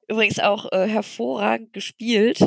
Übrigens 0.08 0.38
auch 0.38 0.70
äh, 0.70 0.86
hervorragend 0.86 1.72
gespielt 1.72 2.38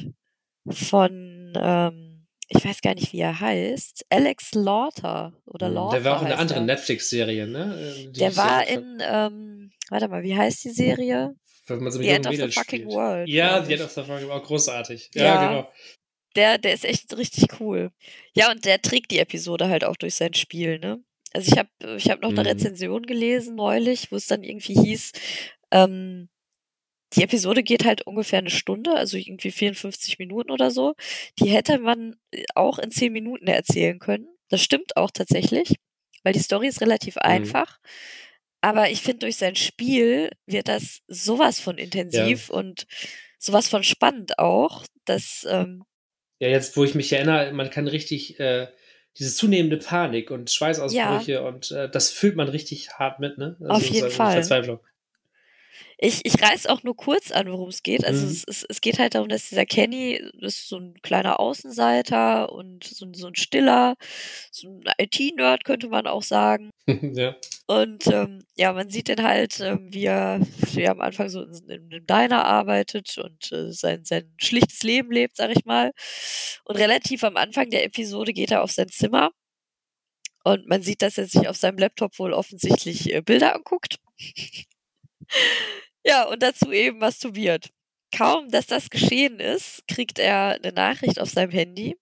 von, 0.70 1.54
ähm, 1.56 2.28
ich 2.48 2.64
weiß 2.64 2.82
gar 2.82 2.94
nicht, 2.96 3.12
wie 3.14 3.20
er 3.20 3.40
heißt, 3.40 4.06
Alex 4.10 4.54
Lauter 4.54 5.34
oder 5.46 5.70
Lauter. 5.70 6.00
Mhm. 6.00 6.04
Der 6.04 6.12
war 6.12 6.18
auch 6.18 6.22
in 6.22 6.28
einer 6.28 6.40
anderen 6.40 6.64
er. 6.64 6.76
Netflix-Serie, 6.76 7.48
ne? 7.48 7.96
Ähm, 7.98 8.14
die 8.14 8.20
Der 8.20 8.38
war 8.38 8.68
in, 8.68 9.00
ähm, 9.02 9.72
warte 9.90 10.08
mal, 10.08 10.24
wie 10.24 10.38
heißt 10.38 10.64
die 10.64 10.72
Serie? 10.72 11.36
Wenn 11.70 11.80
man 11.84 11.92
so 11.92 12.00
mit 12.00 12.08
The 12.08 12.14
End 12.14 12.28
of 12.28 12.36
the 12.36 12.42
Fucking 12.52 12.80
spielt. 12.82 12.88
World. 12.88 13.28
Ja, 13.30 13.64
The 13.64 13.74
End 13.74 13.84
of 13.84 13.92
the 13.92 14.02
Fucking 14.04 14.28
World, 14.28 14.44
großartig. 14.44 15.10
Ja, 15.14 15.24
Ja. 15.24 15.48
genau. 15.48 15.72
Der, 16.36 16.58
der 16.60 16.74
ist 16.74 16.86
echt 16.86 17.16
richtig 17.18 17.60
cool. 17.60 17.92
Ja, 18.36 18.52
und 18.52 18.64
der 18.66 18.82
trägt 18.82 19.12
die 19.12 19.20
Episode 19.20 19.68
halt 19.68 19.84
auch 19.84 19.96
durch 19.96 20.16
sein 20.16 20.34
Spiel, 20.36 20.78
ne? 20.80 21.04
Also 21.34 21.52
ich 21.52 21.58
habe 21.58 21.70
ich 21.98 22.10
hab 22.10 22.22
noch 22.22 22.30
eine 22.30 22.42
Mhm. 22.42 22.48
Rezension 22.48 23.04
gelesen 23.04 23.56
neulich, 23.56 24.12
wo 24.12 24.16
es 24.16 24.28
dann 24.28 24.44
irgendwie 24.44 24.74
hieß, 24.76 25.12
ähm, 25.72 26.30
die 27.14 27.24
Episode 27.24 27.64
geht 27.64 27.86
halt 27.86 28.06
ungefähr 28.06 28.40
eine 28.40 28.52
Stunde, 28.52 28.94
also 28.94 29.18
irgendwie 29.18 29.50
54 29.52 30.20
Minuten 30.20 30.52
oder 30.52 30.70
so. 30.70 30.94
Die 31.40 31.50
hätte 31.50 31.80
man 31.80 32.16
äh, 32.32 32.44
auch 32.56 32.78
in 32.78 32.92
10 32.92 33.12
Minuten 33.12 33.48
erzählen 33.48 33.98
können. 33.98 34.28
Das 34.50 34.62
stimmt 34.62 34.96
auch 34.98 35.10
tatsächlich, 35.12 35.76
weil 36.24 36.34
die 36.34 36.40
Story 36.40 36.68
ist 36.68 36.82
relativ 36.82 37.18
einfach. 37.18 37.80
Aber 38.62 38.90
ich 38.90 39.02
finde, 39.02 39.20
durch 39.20 39.38
sein 39.38 39.56
Spiel 39.56 40.32
wird 40.46 40.68
das 40.68 41.00
sowas 41.08 41.60
von 41.60 41.78
intensiv 41.78 42.50
und 42.50 42.86
sowas 43.38 43.70
von 43.70 43.84
spannend 43.84 44.38
auch, 44.38 44.86
dass 45.06 45.48
ähm, 45.50 45.84
Ja, 46.40 46.50
jetzt, 46.50 46.76
wo 46.76 46.84
ich 46.84 46.96
mich 46.96 47.12
erinnere, 47.14 47.54
man 47.54 47.70
kann 47.70 47.88
richtig 47.88 48.40
äh, 48.40 48.68
diese 49.18 49.34
zunehmende 49.34 49.78
Panik 49.78 50.30
und 50.32 50.52
Schweißausbrüche 50.52 51.44
und 51.44 51.72
äh, 51.72 51.90
das 51.90 52.12
fühlt 52.12 52.36
man 52.36 52.50
richtig 52.50 52.92
hart 52.92 53.20
mit, 53.20 53.38
ne? 53.38 53.58
Auf 53.68 53.84
jeden 53.84 54.10
so 54.10 54.16
Fall. 54.16 54.34
Verzweiflung. 54.34 54.80
Ich, 55.98 56.22
ich 56.26 56.42
reiß 56.42 56.68
auch 56.68 56.84
nur 56.84 56.96
kurz 56.96 57.32
an, 57.32 57.52
worum 57.52 57.70
es 57.70 57.84
geht. 57.84 58.06
Also 58.06 58.26
Mhm. 58.26 58.32
es, 58.32 58.44
es, 58.48 58.64
es 58.70 58.82
geht 58.82 59.00
halt 59.00 59.16
darum, 59.16 59.28
dass 59.30 59.50
dieser 59.50 59.66
Kenny 59.66 60.22
das 60.40 60.56
ist 60.56 60.70
so 60.70 60.78
ein 60.78 60.94
kleiner 61.02 61.40
Außenseiter 61.40 62.52
und 62.54 62.84
so, 62.86 63.06
ein- 63.06 63.14
so 63.14 63.28
ein 63.28 63.36
stiller, 63.36 63.96
so 64.52 64.68
ein 64.70 64.84
IT-Nerd 64.98 65.66
könnte 65.66 65.90
man 65.90 66.08
auch 66.08 66.24
sagen. 66.24 66.70
ja. 66.88 67.36
Und 67.68 68.08
ähm, 68.08 68.44
ja, 68.56 68.74
man 68.74 68.90
sieht 68.90 69.10
den 69.10 69.22
halt, 69.24 69.60
ähm, 69.60 69.88
wie 69.92 70.06
er 70.06 70.40
wie 70.74 70.82
er 70.82 70.92
am 70.92 71.02
Anfang 71.02 71.30
so 71.30 71.44
in, 71.44 71.54
in 71.70 71.92
einem 71.94 72.06
Diner 72.08 72.46
arbeitet 72.46 73.18
und 73.18 73.52
äh, 73.52 73.72
sein, 73.74 74.06
sein 74.06 74.34
schlichtes 74.42 74.82
Leben 74.84 75.12
lebt, 75.12 75.36
sag 75.38 75.52
ich 75.52 75.66
mal. 75.66 75.92
Und 76.64 76.78
relativ 76.78 77.24
am 77.24 77.36
Anfang 77.38 77.70
der 77.70 77.84
Episode 77.86 78.34
geht 78.34 78.52
er 78.52 78.64
auf 78.64 78.72
sein 78.72 78.88
Zimmer 78.90 79.32
und 80.44 80.68
man 80.68 80.82
sieht, 80.82 81.02
dass 81.02 81.18
er 81.18 81.28
sich 81.28 81.48
auf 81.50 81.58
seinem 81.58 81.78
Laptop 81.78 82.18
wohl 82.20 82.34
offensichtlich 82.34 83.14
äh, 83.14 83.22
Bilder 83.22 83.54
anguckt. 83.56 83.98
ja, 86.06 86.24
und 86.26 86.42
dazu 86.42 86.72
eben 86.72 87.00
masturbiert. 87.00 87.70
Kaum, 88.16 88.50
dass 88.50 88.66
das 88.66 88.90
geschehen 88.90 89.40
ist, 89.40 89.84
kriegt 89.88 90.20
er 90.20 90.60
eine 90.62 90.74
Nachricht 90.74 91.20
auf 91.20 91.30
seinem 91.30 91.52
Handy. 91.52 91.96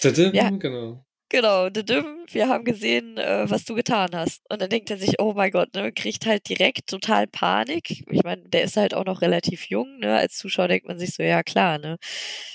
Tadam, 0.00 0.34
Ja. 0.34 0.50
Genau. 0.50 1.04
Genau, 1.30 1.68
didim, 1.68 2.24
wir 2.30 2.48
haben 2.48 2.64
gesehen, 2.64 3.18
äh, 3.18 3.44
was 3.50 3.66
du 3.66 3.74
getan 3.74 4.08
hast. 4.14 4.40
Und 4.48 4.62
dann 4.62 4.70
denkt 4.70 4.90
er 4.90 4.96
sich, 4.96 5.20
oh 5.20 5.34
mein 5.34 5.50
Gott, 5.50 5.74
ne, 5.74 5.92
kriegt 5.92 6.24
halt 6.24 6.48
direkt 6.48 6.86
total 6.88 7.26
Panik. 7.26 8.02
Ich 8.10 8.22
meine, 8.24 8.48
der 8.48 8.62
ist 8.62 8.78
halt 8.78 8.94
auch 8.94 9.04
noch 9.04 9.20
relativ 9.20 9.66
jung, 9.68 9.98
ne? 9.98 10.16
Als 10.16 10.38
Zuschauer 10.38 10.68
denkt 10.68 10.88
man 10.88 10.98
sich 10.98 11.12
so, 11.14 11.22
ja 11.22 11.42
klar, 11.42 11.76
ne? 11.78 11.98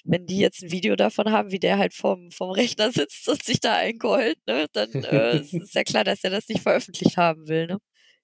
Wenn 0.03 0.25
die 0.25 0.39
jetzt 0.39 0.63
ein 0.63 0.71
Video 0.71 0.95
davon 0.95 1.31
haben, 1.31 1.51
wie 1.51 1.59
der 1.59 1.77
halt 1.77 1.93
vorm, 1.93 2.31
vorm 2.31 2.49
Rechner 2.49 2.91
sitzt 2.91 3.29
und 3.29 3.43
sich 3.43 3.59
da 3.59 3.75
eingeheult, 3.75 4.37
ne, 4.47 4.65
dann 4.73 4.91
äh, 4.91 5.37
ist, 5.41 5.53
ist 5.53 5.75
ja 5.75 5.83
klar, 5.83 6.03
dass 6.03 6.23
er 6.23 6.31
das 6.31 6.47
nicht 6.47 6.61
veröffentlicht 6.61 7.17
haben 7.17 7.47
will, 7.47 7.67
ne? 7.67 7.77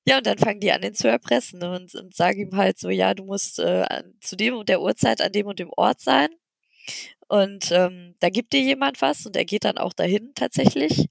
Ja, 0.10 0.18
und 0.18 0.26
dann 0.26 0.40
fangen 0.40 0.60
die 0.60 0.72
an, 0.72 0.82
ihn 0.82 0.96
zu 0.96 1.08
erpressen 1.08 1.62
und, 1.62 1.94
und 1.94 2.16
sagen 2.16 2.40
ihm 2.40 2.58
halt 2.58 2.80
so, 2.80 2.90
ja, 2.90 3.14
du 3.14 3.26
musst 3.26 3.60
äh, 3.60 3.86
zu 4.22 4.36
dem 4.36 4.56
und 4.56 4.68
der 4.68 4.82
Uhrzeit 4.82 5.22
an 5.22 5.32
dem 5.32 5.46
und 5.46 5.60
dem 5.60 5.70
Ort 5.78 6.02
sein. 6.02 6.30
Und 7.28 7.72
ähm, 7.72 8.16
da 8.20 8.30
gibt 8.32 8.54
dir 8.54 8.62
jemand 8.62 9.04
was 9.04 9.28
und 9.28 9.36
er 9.36 9.46
geht 9.46 9.66
dann 9.66 9.78
auch 9.78 9.94
dahin 9.94 10.32
tatsächlich 10.34 11.10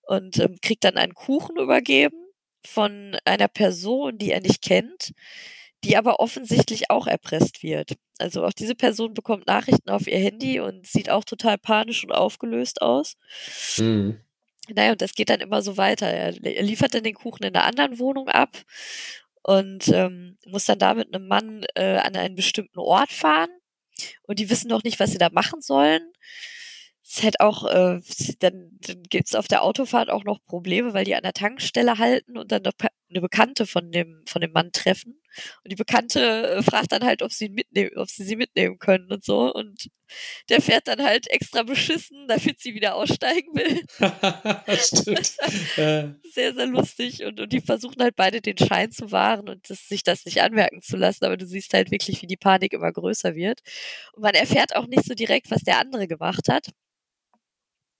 und 0.00 0.38
ähm, 0.38 0.56
kriegt 0.62 0.84
dann 0.84 0.96
einen 0.96 1.12
Kuchen 1.12 1.58
übergeben 1.58 2.16
von 2.64 3.14
einer 3.26 3.48
Person, 3.48 4.16
die 4.16 4.30
er 4.30 4.40
nicht 4.40 4.62
kennt, 4.62 5.12
die 5.84 5.98
aber 5.98 6.18
offensichtlich 6.18 6.90
auch 6.90 7.06
erpresst 7.06 7.62
wird. 7.62 7.92
Also 8.18 8.46
auch 8.46 8.54
diese 8.54 8.74
Person 8.74 9.12
bekommt 9.12 9.48
Nachrichten 9.48 9.90
auf 9.90 10.06
ihr 10.06 10.18
Handy 10.18 10.60
und 10.60 10.86
sieht 10.86 11.10
auch 11.10 11.24
total 11.24 11.58
panisch 11.58 12.04
und 12.04 12.12
aufgelöst 12.12 12.80
aus. 12.80 13.18
Mhm. 13.76 14.18
Naja, 14.74 14.92
und 14.92 15.02
das 15.02 15.14
geht 15.14 15.30
dann 15.30 15.40
immer 15.40 15.62
so 15.62 15.76
weiter. 15.76 16.06
Er, 16.06 16.34
er 16.44 16.62
liefert 16.62 16.94
dann 16.94 17.04
den 17.04 17.14
Kuchen 17.14 17.44
in 17.44 17.54
einer 17.54 17.64
anderen 17.64 17.98
Wohnung 17.98 18.28
ab 18.28 18.56
und 19.42 19.88
ähm, 19.88 20.38
muss 20.46 20.66
dann 20.66 20.78
da 20.78 20.94
mit 20.94 21.14
einem 21.14 21.28
Mann 21.28 21.64
äh, 21.74 21.96
an 21.98 22.16
einen 22.16 22.36
bestimmten 22.36 22.78
Ort 22.78 23.12
fahren. 23.12 23.50
und 24.24 24.38
die 24.38 24.50
wissen 24.50 24.68
noch 24.68 24.84
nicht, 24.84 25.00
was 25.00 25.12
sie 25.12 25.18
da 25.18 25.30
machen 25.30 25.60
sollen 25.62 26.02
ist 27.10 27.22
halt 27.24 27.40
auch, 27.40 27.64
äh, 27.66 28.00
dann, 28.38 28.78
dann 28.86 29.02
gibt 29.02 29.28
es 29.28 29.34
auf 29.34 29.48
der 29.48 29.62
Autofahrt 29.64 30.10
auch 30.10 30.24
noch 30.24 30.44
Probleme, 30.44 30.94
weil 30.94 31.04
die 31.04 31.16
an 31.16 31.24
der 31.24 31.32
Tankstelle 31.32 31.98
halten 31.98 32.38
und 32.38 32.52
dann 32.52 32.62
eine 32.64 33.20
Bekannte 33.20 33.66
von 33.66 33.90
dem, 33.90 34.22
von 34.26 34.40
dem 34.40 34.52
Mann 34.52 34.70
treffen. 34.72 35.19
Und 35.64 35.72
die 35.72 35.76
Bekannte 35.76 36.56
äh, 36.56 36.62
fragt 36.62 36.92
dann 36.92 37.04
halt, 37.04 37.22
ob 37.22 37.32
sie, 37.32 37.48
mitnehmen, 37.48 37.90
ob 37.96 38.08
sie 38.08 38.24
sie 38.24 38.36
mitnehmen 38.36 38.78
können 38.78 39.10
und 39.10 39.24
so. 39.24 39.52
Und 39.52 39.90
der 40.48 40.60
fährt 40.60 40.88
dann 40.88 41.02
halt 41.02 41.28
extra 41.30 41.62
beschissen, 41.62 42.26
damit 42.28 42.60
sie 42.60 42.74
wieder 42.74 42.94
aussteigen 42.94 43.54
will. 43.54 43.84
Stimmt. 44.76 45.36
sehr, 46.32 46.54
sehr 46.54 46.66
lustig. 46.66 47.24
Und, 47.24 47.40
und 47.40 47.52
die 47.52 47.60
versuchen 47.60 48.02
halt 48.02 48.16
beide 48.16 48.40
den 48.40 48.58
Schein 48.58 48.90
zu 48.92 49.12
wahren 49.12 49.48
und 49.48 49.68
das, 49.70 49.88
sich 49.88 50.02
das 50.02 50.24
nicht 50.24 50.42
anmerken 50.42 50.82
zu 50.82 50.96
lassen. 50.96 51.24
Aber 51.24 51.36
du 51.36 51.46
siehst 51.46 51.74
halt 51.74 51.90
wirklich, 51.90 52.22
wie 52.22 52.26
die 52.26 52.36
Panik 52.36 52.72
immer 52.72 52.92
größer 52.92 53.34
wird. 53.34 53.60
Und 54.12 54.22
man 54.22 54.34
erfährt 54.34 54.74
auch 54.76 54.86
nicht 54.86 55.04
so 55.04 55.14
direkt, 55.14 55.50
was 55.50 55.62
der 55.62 55.78
andere 55.78 56.08
gemacht 56.08 56.48
hat. 56.48 56.70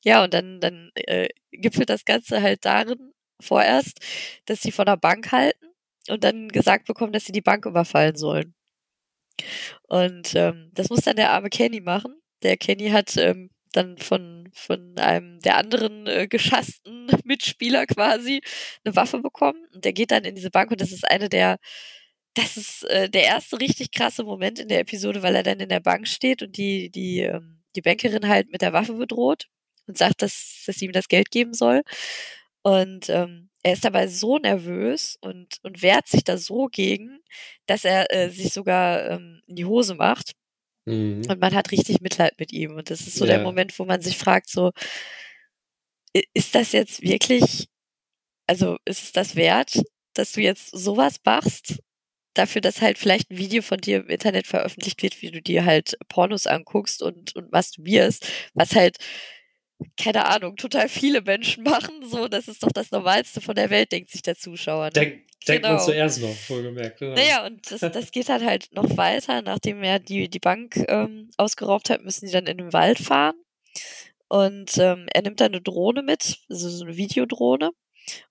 Ja, 0.04 0.24
und 0.24 0.32
dann, 0.32 0.60
dann 0.60 0.90
äh, 0.94 1.28
gipfelt 1.52 1.90
das 1.90 2.04
Ganze 2.06 2.40
halt 2.42 2.64
darin 2.64 3.12
vorerst, 3.40 3.98
dass 4.46 4.62
sie 4.62 4.72
von 4.72 4.86
der 4.86 4.96
Bank 4.96 5.30
halten 5.32 5.69
und 6.08 6.24
dann 6.24 6.48
gesagt 6.48 6.86
bekommen, 6.86 7.12
dass 7.12 7.24
sie 7.24 7.32
die 7.32 7.40
Bank 7.40 7.66
überfallen 7.66 8.16
sollen. 8.16 8.54
Und 9.88 10.34
ähm, 10.34 10.70
das 10.74 10.90
muss 10.90 11.02
dann 11.02 11.16
der 11.16 11.30
arme 11.32 11.50
Kenny 11.50 11.80
machen. 11.80 12.14
Der 12.42 12.56
Kenny 12.56 12.90
hat 12.90 13.16
ähm, 13.16 13.50
dann 13.72 13.98
von, 13.98 14.50
von 14.52 14.98
einem 14.98 15.40
der 15.40 15.56
anderen 15.56 16.06
äh, 16.06 16.26
geschassten 16.28 17.06
Mitspieler 17.24 17.86
quasi 17.86 18.40
eine 18.84 18.96
Waffe 18.96 19.20
bekommen. 19.20 19.66
Und 19.74 19.84
der 19.84 19.92
geht 19.92 20.10
dann 20.10 20.24
in 20.24 20.34
diese 20.34 20.50
Bank 20.50 20.70
und 20.70 20.80
das 20.80 20.92
ist 20.92 21.08
eine 21.08 21.28
der, 21.28 21.58
das 22.34 22.56
ist 22.56 22.84
äh, 22.84 23.08
der 23.10 23.24
erste 23.24 23.60
richtig 23.60 23.92
krasse 23.92 24.24
Moment 24.24 24.58
in 24.58 24.68
der 24.68 24.80
Episode, 24.80 25.22
weil 25.22 25.36
er 25.36 25.42
dann 25.42 25.60
in 25.60 25.68
der 25.68 25.80
Bank 25.80 26.08
steht 26.08 26.42
und 26.42 26.56
die, 26.56 26.90
die, 26.90 27.20
ähm, 27.20 27.62
die 27.76 27.82
Bankerin 27.82 28.28
halt 28.28 28.50
mit 28.50 28.62
der 28.62 28.72
Waffe 28.72 28.94
bedroht 28.94 29.48
und 29.86 29.98
sagt, 29.98 30.22
dass, 30.22 30.64
dass 30.66 30.76
sie 30.76 30.86
ihm 30.86 30.92
das 30.92 31.08
Geld 31.08 31.30
geben 31.30 31.54
soll. 31.54 31.82
Und 32.62 33.08
ähm, 33.10 33.49
er 33.62 33.72
ist 33.74 33.84
dabei 33.84 34.06
so 34.08 34.38
nervös 34.38 35.18
und, 35.20 35.58
und 35.62 35.82
wehrt 35.82 36.08
sich 36.08 36.24
da 36.24 36.38
so 36.38 36.66
gegen, 36.66 37.20
dass 37.66 37.84
er 37.84 38.12
äh, 38.14 38.30
sich 38.30 38.52
sogar 38.52 39.10
ähm, 39.10 39.42
in 39.46 39.56
die 39.56 39.64
Hose 39.66 39.94
macht. 39.94 40.32
Mhm. 40.86 41.22
Und 41.28 41.40
man 41.40 41.54
hat 41.54 41.70
richtig 41.70 42.00
Mitleid 42.00 42.38
mit 42.38 42.52
ihm. 42.52 42.76
Und 42.76 42.90
das 42.90 43.02
ist 43.02 43.16
so 43.16 43.26
ja. 43.26 43.36
der 43.36 43.42
Moment, 43.42 43.78
wo 43.78 43.84
man 43.84 44.00
sich 44.00 44.16
fragt, 44.16 44.48
so, 44.48 44.72
ist 46.34 46.54
das 46.54 46.72
jetzt 46.72 47.02
wirklich, 47.02 47.68
also 48.46 48.76
ist 48.84 49.02
es 49.04 49.12
das 49.12 49.36
wert, 49.36 49.80
dass 50.14 50.32
du 50.32 50.40
jetzt 50.40 50.70
sowas 50.70 51.16
machst? 51.24 51.78
Dafür, 52.34 52.60
dass 52.60 52.80
halt 52.80 52.96
vielleicht 52.96 53.30
ein 53.30 53.38
Video 53.38 53.60
von 53.60 53.78
dir 53.78 53.98
im 53.98 54.08
Internet 54.08 54.46
veröffentlicht 54.46 55.02
wird, 55.02 55.20
wie 55.20 55.30
du 55.30 55.42
dir 55.42 55.64
halt 55.64 55.96
Pornos 56.08 56.46
anguckst 56.46 57.02
und, 57.02 57.34
und 57.36 57.50
masturbierst, 57.52 58.26
was 58.54 58.74
halt 58.74 58.98
keine 59.96 60.26
Ahnung, 60.26 60.56
total 60.56 60.88
viele 60.88 61.22
Menschen 61.22 61.64
machen. 61.64 62.02
So, 62.04 62.28
das 62.28 62.48
ist 62.48 62.62
doch 62.62 62.72
das 62.72 62.90
Normalste 62.90 63.40
von 63.40 63.54
der 63.54 63.70
Welt, 63.70 63.92
denkt 63.92 64.10
sich 64.10 64.22
der 64.22 64.36
Zuschauer. 64.36 64.86
Ne? 64.86 64.92
Denk, 64.92 65.12
denkt 65.46 65.62
genau. 65.62 65.76
man 65.76 65.84
zuerst 65.84 66.20
noch, 66.20 66.36
wohlgemerkt. 66.48 66.98
Genau. 66.98 67.14
Naja, 67.14 67.46
und 67.46 67.70
das, 67.70 67.80
das 67.80 68.10
geht 68.10 68.28
halt 68.28 68.44
halt 68.44 68.68
noch 68.72 68.96
weiter. 68.96 69.42
Nachdem 69.42 69.82
er 69.82 69.98
die, 69.98 70.28
die 70.28 70.38
Bank 70.38 70.76
ähm, 70.88 71.30
ausgeraubt 71.36 71.90
hat, 71.90 72.02
müssen 72.02 72.26
die 72.26 72.32
dann 72.32 72.46
in 72.46 72.58
den 72.58 72.72
Wald 72.72 72.98
fahren. 72.98 73.36
Und 74.28 74.78
ähm, 74.78 75.06
er 75.12 75.22
nimmt 75.22 75.40
dann 75.40 75.52
eine 75.52 75.60
Drohne 75.60 76.02
mit, 76.02 76.38
also 76.48 76.68
so 76.68 76.84
eine 76.84 76.96
Videodrohne, 76.96 77.70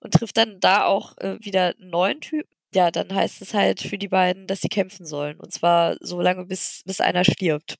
und 0.00 0.14
trifft 0.14 0.36
dann 0.36 0.58
da 0.60 0.84
auch 0.84 1.16
äh, 1.18 1.36
wieder 1.40 1.74
einen 1.78 1.90
neuen 1.90 2.20
Typen. 2.20 2.50
Ja, 2.74 2.90
dann 2.90 3.14
heißt 3.14 3.42
es 3.42 3.52
halt 3.52 3.80
für 3.80 3.98
die 3.98 4.08
beiden, 4.08 4.46
dass 4.46 4.60
sie 4.60 4.68
kämpfen 4.68 5.04
sollen. 5.04 5.38
Und 5.38 5.52
zwar 5.52 5.96
so 6.00 6.20
lange, 6.20 6.46
bis, 6.46 6.82
bis 6.86 7.00
einer 7.00 7.24
stirbt. 7.24 7.76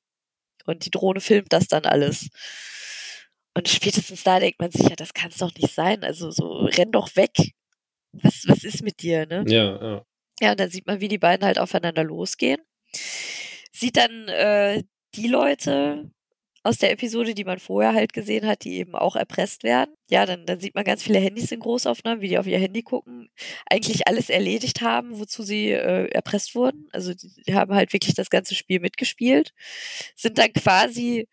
Und 0.67 0.85
die 0.85 0.91
Drohne 0.91 1.21
filmt 1.21 1.53
das 1.53 1.69
dann 1.69 1.85
alles. 1.85 2.29
Und 3.61 3.69
spätestens 3.69 4.23
da 4.23 4.41
denkt 4.41 4.59
man 4.59 4.71
sich 4.71 4.89
ja, 4.89 4.97
das 4.97 5.13
kann 5.13 5.29
es 5.31 5.37
doch 5.37 5.55
nicht 5.55 5.75
sein. 5.75 6.03
Also 6.03 6.31
so, 6.31 6.65
renn 6.65 6.93
doch 6.93 7.15
weg. 7.15 7.53
Was, 8.13 8.45
was 8.47 8.65
ist 8.65 8.83
mit 8.83 9.03
dir, 9.03 9.27
ne? 9.27 9.45
Ja, 9.47 9.83
ja. 9.83 10.05
Ja, 10.41 10.51
und 10.53 10.61
dann 10.61 10.71
sieht 10.71 10.87
man, 10.87 11.03
wie 11.03 11.09
die 11.09 11.19
beiden 11.19 11.45
halt 11.45 11.59
aufeinander 11.59 12.03
losgehen. 12.03 12.63
Sieht 13.71 13.99
dann 13.99 14.29
äh, 14.29 14.83
die 15.15 15.29
Leute 15.29 16.11
aus 16.63 16.79
der 16.79 16.91
Episode, 16.93 17.35
die 17.35 17.45
man 17.45 17.59
vorher 17.59 17.93
halt 17.93 18.15
gesehen 18.15 18.47
hat, 18.47 18.65
die 18.65 18.77
eben 18.77 18.95
auch 18.95 19.15
erpresst 19.15 19.63
werden. 19.63 19.95
Ja, 20.09 20.25
dann, 20.25 20.47
dann 20.47 20.59
sieht 20.59 20.75
man 20.75 20.85
ganz 20.85 21.03
viele 21.03 21.19
Handys 21.19 21.53
in 21.53 21.61
Großaufnahmen, 21.61 22.23
wie 22.23 22.29
die 22.29 22.39
auf 22.39 22.47
ihr 22.47 22.59
Handy 22.59 22.83
gucken, 22.83 23.29
eigentlich 23.67 24.09
alles 24.09 24.31
erledigt 24.31 24.81
haben, 24.81 25.19
wozu 25.19 25.43
sie 25.43 25.71
äh, 25.73 26.09
erpresst 26.09 26.55
wurden. 26.55 26.89
Also 26.93 27.13
die, 27.13 27.31
die 27.47 27.55
haben 27.55 27.75
halt 27.75 27.93
wirklich 27.93 28.15
das 28.15 28.31
ganze 28.31 28.55
Spiel 28.55 28.81
mitgespielt, 28.81 29.53
sind 30.17 30.39
dann 30.39 30.55
quasi 30.55 31.29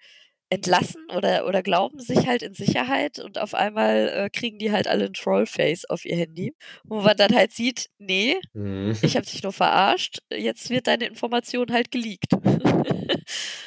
entlassen 0.49 1.05
oder, 1.15 1.45
oder 1.45 1.61
glauben 1.61 1.99
sich 1.99 2.25
halt 2.25 2.41
in 2.41 2.53
Sicherheit 2.53 3.19
und 3.19 3.37
auf 3.37 3.53
einmal 3.53 4.09
äh, 4.09 4.29
kriegen 4.29 4.59
die 4.59 4.71
halt 4.71 4.87
alle 4.87 5.05
ein 5.05 5.13
Trollface 5.13 5.85
auf 5.85 6.05
ihr 6.05 6.15
Handy, 6.15 6.55
wo 6.85 7.01
man 7.01 7.17
dann 7.17 7.35
halt 7.35 7.51
sieht, 7.51 7.89
nee, 7.97 8.37
mhm. 8.53 8.97
ich 9.01 9.17
habe 9.17 9.25
dich 9.25 9.43
nur 9.43 9.51
verarscht, 9.51 10.19
jetzt 10.31 10.69
wird 10.69 10.87
deine 10.87 11.05
Information 11.05 11.71
halt 11.71 11.91
geleakt. 11.91 12.31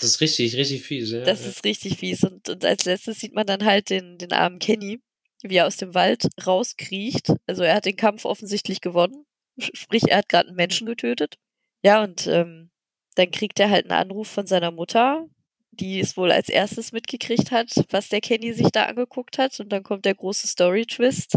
das 0.01 0.11
ist 0.11 0.21
richtig, 0.21 0.57
richtig 0.57 0.83
fies. 0.83 1.11
Ja. 1.11 1.25
Das 1.25 1.45
ist 1.45 1.65
richtig 1.65 1.99
fies 1.99 2.25
und, 2.25 2.49
und 2.49 2.65
als 2.65 2.87
letztes 2.87 3.21
sieht 3.21 3.35
man 3.35 3.47
dann 3.47 3.65
halt 3.65 3.91
den, 3.91 4.17
den 4.17 4.33
armen 4.33 4.59
Kenny, 4.59 5.01
wie 5.43 5.57
er 5.57 5.67
aus 5.67 5.77
dem 5.77 5.95
Wald 5.95 6.29
rauskriecht. 6.47 7.35
Also 7.47 7.63
er 7.63 7.75
hat 7.75 7.85
den 7.85 7.97
Kampf 7.97 8.25
offensichtlich 8.25 8.81
gewonnen, 8.81 9.27
sprich 9.59 10.05
er 10.09 10.19
hat 10.19 10.31
gerade 10.31 10.49
einen 10.49 10.57
Menschen 10.57 10.87
getötet. 10.87 11.37
Ja 11.83 12.03
und 12.03 12.27
ähm, 12.27 12.71
dann 13.17 13.31
kriegt 13.31 13.61
er 13.61 13.69
halt 13.69 13.85
einen 13.85 14.01
Anruf 14.01 14.29
von 14.29 14.47
seiner 14.47 14.71
Mutter, 14.71 15.27
die 15.73 16.01
es 16.01 16.17
wohl 16.17 16.33
als 16.33 16.49
erstes 16.49 16.93
mitgekriegt 16.93 17.51
hat, 17.51 17.73
was 17.91 18.09
der 18.09 18.21
Kenny 18.21 18.53
sich 18.53 18.69
da 18.73 18.85
angeguckt 18.85 19.39
hat. 19.39 19.59
Und 19.61 19.71
dann 19.71 19.83
kommt 19.83 20.05
der 20.05 20.15
große 20.15 20.47
Story-Twist. 20.47 21.37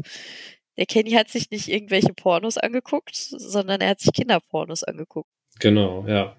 Der 0.78 0.86
Kenny 0.86 1.12
hat 1.12 1.30
sich 1.30 1.52
nicht 1.52 1.68
irgendwelche 1.68 2.14
Pornos 2.14 2.58
angeguckt, 2.58 3.16
sondern 3.16 3.82
er 3.82 3.90
hat 3.90 4.00
sich 4.00 4.14
Kinderpornos 4.14 4.84
angeguckt. 4.84 5.30
Genau, 5.60 6.06
ja. 6.08 6.36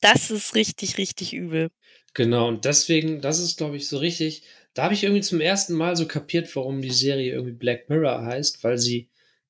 Das 0.00 0.30
ist 0.30 0.54
richtig, 0.54 0.98
richtig 0.98 1.32
übel. 1.32 1.70
Genau, 2.14 2.48
und 2.48 2.64
deswegen, 2.64 3.20
das 3.20 3.38
ist, 3.38 3.56
glaube 3.56 3.76
ich, 3.76 3.88
so 3.88 3.98
richtig. 3.98 4.42
Da 4.74 4.84
habe 4.84 4.94
ich 4.94 5.04
irgendwie 5.04 5.22
zum 5.22 5.40
ersten 5.40 5.74
Mal 5.74 5.96
so 5.96 6.06
kapiert, 6.06 6.54
warum 6.56 6.82
die 6.82 6.90
Serie 6.90 7.32
irgendwie 7.32 7.52
Black 7.52 7.88
Mirror 7.88 8.24
heißt, 8.24 8.62
weil 8.64 8.78
sie 8.78 9.08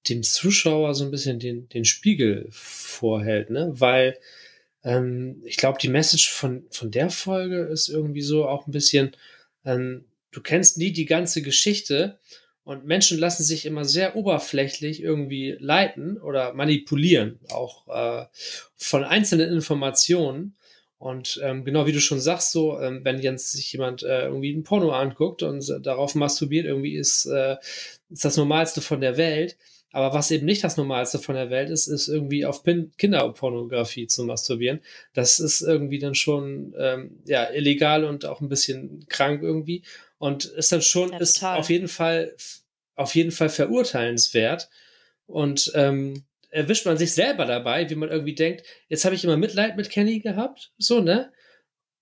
dem 0.09 0.23
Zuschauer 0.23 0.95
so 0.95 1.05
ein 1.05 1.11
bisschen 1.11 1.39
den, 1.39 1.69
den 1.69 1.85
Spiegel 1.85 2.49
vorhält, 2.51 3.51
ne? 3.51 3.73
Weil 3.75 4.19
ähm, 4.85 5.43
ich 5.45 5.57
glaube, 5.57 5.79
die 5.81 5.89
Message 5.89 6.31
von, 6.31 6.65
von 6.71 6.91
der 6.91 7.11
Folge 7.11 7.63
ist 7.63 7.89
irgendwie 7.89 8.23
so 8.23 8.47
auch 8.47 8.67
ein 8.67 8.73
bisschen, 8.73 9.17
ähm, 9.65 10.05
du 10.31 10.41
kennst 10.41 10.79
nie 10.79 10.93
die 10.93 11.07
ganze 11.07 11.43
Geschichte 11.43 12.19
und 12.65 12.85
Menschen 12.85 13.19
lassen 13.19 13.43
sich 13.43 13.67
immer 13.67 13.85
sehr 13.85 14.15
oberflächlich 14.15 15.03
irgendwie 15.03 15.57
leiten 15.59 16.19
oder 16.19 16.53
manipulieren, 16.55 17.41
auch 17.51 17.89
äh, 17.89 18.27
von 18.77 19.05
einzelnen 19.05 19.53
Informationen. 19.53 20.57
Und 20.99 21.41
ähm, 21.43 21.65
genau 21.65 21.87
wie 21.87 21.93
du 21.93 22.01
schon 22.01 22.21
sagst, 22.21 22.53
so, 22.53 22.79
ähm, 22.79 23.01
wenn 23.03 23.19
jetzt 23.19 23.51
sich 23.51 23.73
jemand 23.73 24.05
äh, 24.05 24.27
irgendwie 24.27 24.53
ein 24.53 24.63
Porno 24.63 24.93
anguckt 24.93 25.43
und 25.43 25.69
äh, 25.69 25.81
darauf 25.81 26.15
masturbiert, 26.15 26.65
irgendwie 26.65 26.95
ist, 26.95 27.27
äh, 27.27 27.57
ist 28.09 28.25
das 28.25 28.37
Normalste 28.37 28.81
von 28.81 29.01
der 29.01 29.17
Welt. 29.17 29.57
Aber 29.93 30.15
was 30.15 30.31
eben 30.31 30.47
nicht 30.47 30.65
das 30.65 30.77
Normalste 30.77 31.19
von 31.19 31.35
der 31.35 31.51
Welt 31.51 31.71
ist, 31.71 31.87
ist 31.87 32.09
irgendwie 32.09 32.47
auf 32.47 32.63
Pin 32.63 32.93
Kinderpornografie 32.97 34.07
zu 34.07 34.25
masturbieren. 34.25 34.81
Das 35.13 35.39
ist 35.39 35.61
irgendwie 35.61 35.99
dann 35.99 36.15
schon 36.15 36.75
ähm, 36.79 37.23
ja 37.27 37.51
illegal 37.51 38.05
und 38.05 38.25
auch 38.25 38.41
ein 38.41 38.49
bisschen 38.49 39.05
krank 39.09 39.43
irgendwie 39.43 39.83
und 40.19 40.47
ist 40.47 40.73
dann 40.73 40.83
schon 40.83 41.13
ja, 41.13 41.19
ist 41.19 41.45
auf 41.45 41.69
jeden 41.69 41.89
Fall 41.89 42.35
auf 42.95 43.15
jeden 43.15 43.33
Fall 43.33 43.49
verurteilenswert 43.49 44.69
und 45.27 45.73
ähm, 45.75 46.25
erwischt 46.51 46.87
man 46.87 46.99
sich 46.99 47.13
selber 47.15 47.47
dabei, 47.47 47.89
wie 47.89 47.95
man 47.95 48.11
irgendwie 48.11 48.35
denkt, 48.35 48.63
jetzt 48.89 49.05
habe 49.05 49.15
ich 49.15 49.25
immer 49.25 49.37
Mitleid 49.37 49.77
mit 49.77 49.91
Kenny 49.91 50.21
gehabt, 50.21 50.73
so 50.79 51.01
ne? 51.01 51.33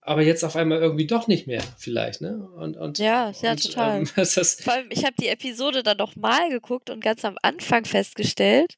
Aber 0.03 0.23
jetzt 0.23 0.45
auf 0.45 0.57
einmal 0.57 0.79
irgendwie 0.79 1.07
doch 1.07 1.27
nicht 1.27 1.47
mehr, 1.47 1.63
vielleicht, 1.77 2.21
ne? 2.21 2.49
Und, 2.57 2.77
und, 2.77 2.99
ja, 2.99 3.31
ja, 3.43 3.53
und, 3.53 3.63
total. 3.63 3.99
Ähm, 3.99 4.07
Vor 4.07 4.73
allem, 4.73 4.89
ich 4.91 5.05
habe 5.05 5.15
die 5.21 5.29
Episode 5.29 5.83
dann 5.83 5.99
noch 5.99 6.17
mal 6.17 6.49
geguckt 6.49 6.91
und 6.91 7.03
ganz 7.03 7.25
am 7.25 7.37
Anfang 7.43 7.85
festgestellt, 7.85 8.77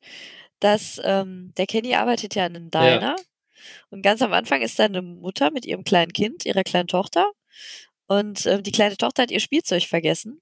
dass 0.58 1.00
ähm, 1.04 1.52
der 1.56 1.66
Kenny 1.66 1.94
arbeitet 1.94 2.34
ja 2.34 2.46
in 2.46 2.56
einem 2.56 2.70
Diner. 2.70 3.00
Ja. 3.00 3.16
Und 3.90 4.02
ganz 4.02 4.22
am 4.22 4.32
Anfang 4.32 4.62
ist 4.62 4.78
da 4.78 4.84
eine 4.84 5.02
Mutter 5.02 5.50
mit 5.52 5.64
ihrem 5.64 5.84
kleinen 5.84 6.12
Kind, 6.12 6.44
ihrer 6.44 6.64
kleinen 6.64 6.88
Tochter. 6.88 7.30
Und 8.06 8.44
äh, 8.46 8.60
die 8.60 8.72
kleine 8.72 8.96
Tochter 8.96 9.22
hat 9.22 9.30
ihr 9.30 9.40
Spielzeug 9.40 9.84
vergessen. 9.84 10.40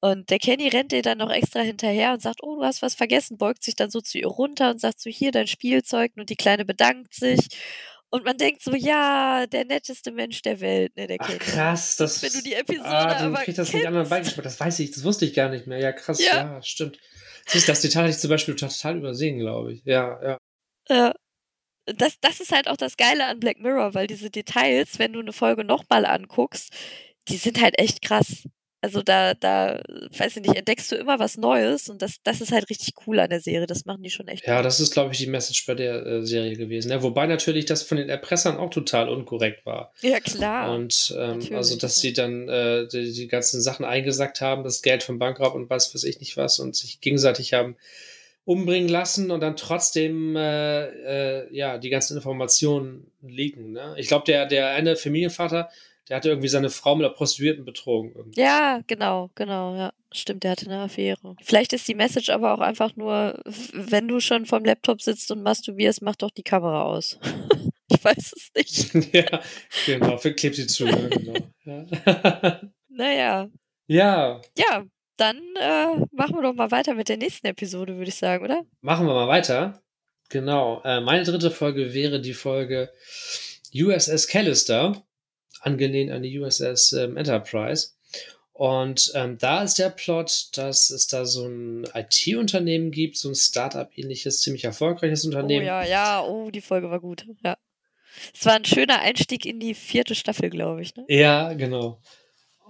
Und 0.00 0.30
der 0.30 0.38
Kenny 0.38 0.68
rennt 0.68 0.92
ihr 0.92 1.02
dann 1.02 1.18
noch 1.18 1.30
extra 1.30 1.60
hinterher 1.60 2.12
und 2.12 2.22
sagt, 2.22 2.42
oh, 2.42 2.56
du 2.56 2.62
hast 2.62 2.82
was 2.82 2.94
vergessen, 2.94 3.36
beugt 3.36 3.64
sich 3.64 3.74
dann 3.74 3.90
so 3.90 4.00
zu 4.00 4.18
ihr 4.18 4.28
runter 4.28 4.70
und 4.70 4.80
sagt 4.80 5.00
so, 5.00 5.10
hier 5.10 5.32
dein 5.32 5.48
Spielzeug. 5.48 6.12
Und 6.16 6.30
die 6.30 6.36
Kleine 6.36 6.64
bedankt 6.64 7.14
sich. 7.14 7.48
Und 8.10 8.24
man 8.24 8.38
denkt 8.38 8.62
so, 8.62 8.74
ja, 8.74 9.46
der 9.46 9.66
netteste 9.66 10.12
Mensch 10.12 10.40
der 10.40 10.60
Welt, 10.60 10.96
ne, 10.96 11.06
der 11.06 11.18
Ach, 11.20 11.38
krass, 11.38 11.96
das. 11.96 12.22
Wenn 12.22 12.32
du 12.32 12.42
die 12.42 12.54
Episode 12.54 12.88
ah, 12.88 13.14
dann 13.14 13.34
aber 13.34 13.44
kriegt 13.44 13.58
das 13.58 13.72
nicht 13.72 13.86
anderen 13.86 14.08
beigeschmeckt. 14.08 14.46
Das 14.46 14.58
weiß 14.58 14.78
ich, 14.78 14.92
das 14.92 15.04
wusste 15.04 15.26
ich 15.26 15.34
gar 15.34 15.50
nicht 15.50 15.66
mehr. 15.66 15.78
Ja, 15.78 15.92
krass, 15.92 16.18
ja, 16.18 16.54
ja 16.54 16.62
stimmt. 16.62 16.98
Siehst, 17.46 17.68
das 17.68 17.82
Detail 17.82 18.02
hatte 18.02 18.10
ich 18.10 18.18
zum 18.18 18.30
Beispiel 18.30 18.56
total 18.56 18.96
übersehen, 18.96 19.38
glaube 19.38 19.74
ich. 19.74 19.82
Ja, 19.84 20.18
ja. 20.22 20.38
Ja. 20.88 21.14
das, 21.84 22.18
das 22.20 22.40
ist 22.40 22.52
halt 22.52 22.68
auch 22.68 22.78
das 22.78 22.96
Geile 22.96 23.26
an 23.26 23.40
Black 23.40 23.58
Mirror, 23.60 23.92
weil 23.92 24.06
diese 24.06 24.30
Details, 24.30 24.98
wenn 24.98 25.12
du 25.12 25.20
eine 25.20 25.34
Folge 25.34 25.64
nochmal 25.64 26.06
anguckst, 26.06 26.72
die 27.28 27.36
sind 27.36 27.60
halt 27.60 27.78
echt 27.78 28.00
krass. 28.00 28.44
Also 28.80 29.02
da, 29.02 29.34
da, 29.34 29.82
weiß 30.16 30.36
ich 30.36 30.42
nicht, 30.42 30.54
entdeckst 30.54 30.92
du 30.92 30.96
immer 30.96 31.18
was 31.18 31.36
Neues 31.36 31.88
und 31.88 32.00
das, 32.00 32.22
das 32.22 32.40
ist 32.40 32.52
halt 32.52 32.70
richtig 32.70 32.94
cool 33.06 33.18
an 33.18 33.28
der 33.28 33.40
Serie. 33.40 33.66
Das 33.66 33.86
machen 33.86 34.04
die 34.04 34.10
schon 34.10 34.28
echt. 34.28 34.46
Ja, 34.46 34.62
das 34.62 34.78
ist, 34.78 34.92
glaube 34.92 35.12
ich, 35.12 35.18
die 35.18 35.26
Message 35.26 35.66
bei 35.66 35.74
der 35.74 36.06
äh, 36.06 36.24
Serie 36.24 36.54
gewesen. 36.54 36.92
Ja, 36.92 37.02
wobei 37.02 37.26
natürlich 37.26 37.64
das 37.64 37.82
von 37.82 37.98
den 37.98 38.08
Erpressern 38.08 38.56
auch 38.56 38.70
total 38.70 39.08
unkorrekt 39.08 39.66
war. 39.66 39.92
Ja, 40.00 40.20
klar. 40.20 40.72
Und 40.72 41.12
ähm, 41.18 41.40
also, 41.54 41.76
dass 41.76 41.96
sie 41.96 42.12
dann 42.12 42.48
äh, 42.48 42.86
die, 42.86 43.12
die, 43.12 43.26
ganzen 43.26 43.60
Sachen 43.60 43.84
eingesackt 43.84 44.40
haben, 44.40 44.62
das 44.62 44.82
Geld 44.82 45.02
vom 45.02 45.18
Bankraub 45.18 45.54
und 45.54 45.68
was 45.70 45.92
weiß 45.92 46.04
ich 46.04 46.20
nicht 46.20 46.36
was 46.36 46.60
und 46.60 46.76
sich 46.76 47.00
gegenseitig 47.00 47.54
haben 47.54 47.76
umbringen 48.48 48.88
lassen 48.88 49.30
und 49.30 49.40
dann 49.40 49.56
trotzdem 49.56 50.34
äh, 50.34 50.86
äh, 51.42 51.54
ja 51.54 51.76
die 51.76 51.90
ganzen 51.90 52.16
Informationen 52.16 53.10
liegen. 53.20 53.72
Ne? 53.72 53.94
Ich 53.98 54.08
glaube, 54.08 54.24
der, 54.24 54.46
der 54.46 54.70
eine 54.70 54.96
Familienvater, 54.96 55.68
der 56.08 56.16
hatte 56.16 56.28
irgendwie 56.30 56.48
seine 56.48 56.70
Frau 56.70 56.94
mit 56.96 57.04
der 57.04 57.10
Prostituierten 57.10 57.64
betrogen. 57.64 58.12
Irgendwie. 58.14 58.40
Ja, 58.40 58.80
genau, 58.86 59.30
genau, 59.34 59.76
ja. 59.76 59.92
Stimmt, 60.10 60.42
der 60.42 60.52
hatte 60.52 60.66
eine 60.66 60.80
Affäre. 60.80 61.36
Vielleicht 61.42 61.74
ist 61.74 61.86
die 61.86 61.94
Message 61.94 62.30
aber 62.30 62.54
auch 62.54 62.60
einfach 62.60 62.96
nur, 62.96 63.42
wenn 63.72 64.08
du 64.08 64.20
schon 64.20 64.46
vom 64.46 64.64
Laptop 64.64 65.02
sitzt 65.02 65.30
und 65.30 65.42
masturbierst, 65.42 66.00
mach 66.00 66.16
doch 66.16 66.30
die 66.30 66.42
Kamera 66.42 66.84
aus. 66.84 67.18
ich 67.90 68.02
weiß 68.02 68.32
es 68.34 68.50
nicht. 68.56 69.12
ja, 69.14 69.42
genau, 69.84 70.16
klebt 70.16 70.56
sie 70.56 70.66
zu. 70.66 70.86
Ne? 70.86 71.10
genau. 71.10 71.34
Ja. 71.64 72.60
naja. 72.88 73.50
Ja. 73.86 74.40
Ja, 74.56 74.84
dann 75.18 75.36
äh, 75.60 75.96
machen 76.12 76.36
wir 76.36 76.42
doch 76.42 76.54
mal 76.54 76.70
weiter 76.70 76.94
mit 76.94 77.10
der 77.10 77.18
nächsten 77.18 77.46
Episode, 77.46 77.96
würde 77.96 78.08
ich 78.08 78.14
sagen, 78.14 78.44
oder? 78.44 78.62
Machen 78.80 79.06
wir 79.06 79.14
mal 79.14 79.28
weiter. 79.28 79.82
Genau. 80.30 80.80
Äh, 80.84 81.00
meine 81.00 81.24
dritte 81.24 81.50
Folge 81.50 81.92
wäre 81.92 82.20
die 82.20 82.34
Folge 82.34 82.90
USS 83.74 84.28
Callister 84.28 85.02
angelehnt 85.60 86.10
an 86.10 86.22
die 86.22 86.38
USS 86.38 86.92
ähm, 86.92 87.16
Enterprise. 87.16 87.90
Und 88.52 89.12
ähm, 89.14 89.38
da 89.38 89.62
ist 89.62 89.78
der 89.78 89.90
Plot, 89.90 90.48
dass 90.54 90.90
es 90.90 91.06
da 91.06 91.24
so 91.24 91.46
ein 91.46 91.86
IT-Unternehmen 91.94 92.90
gibt, 92.90 93.16
so 93.16 93.28
ein 93.28 93.36
Startup-ähnliches, 93.36 94.40
ziemlich 94.40 94.64
erfolgreiches 94.64 95.24
Unternehmen. 95.24 95.62
Oh 95.62 95.68
ja, 95.68 95.84
ja, 95.84 96.24
oh, 96.24 96.50
die 96.50 96.60
Folge 96.60 96.90
war 96.90 96.98
gut. 96.98 97.24
Ja. 97.44 97.56
Es 98.34 98.44
war 98.46 98.54
ein 98.54 98.64
schöner 98.64 99.00
Einstieg 99.00 99.46
in 99.46 99.60
die 99.60 99.74
vierte 99.74 100.16
Staffel, 100.16 100.50
glaube 100.50 100.82
ich. 100.82 100.96
Ne? 100.96 101.04
Ja, 101.08 101.52
genau. 101.52 102.00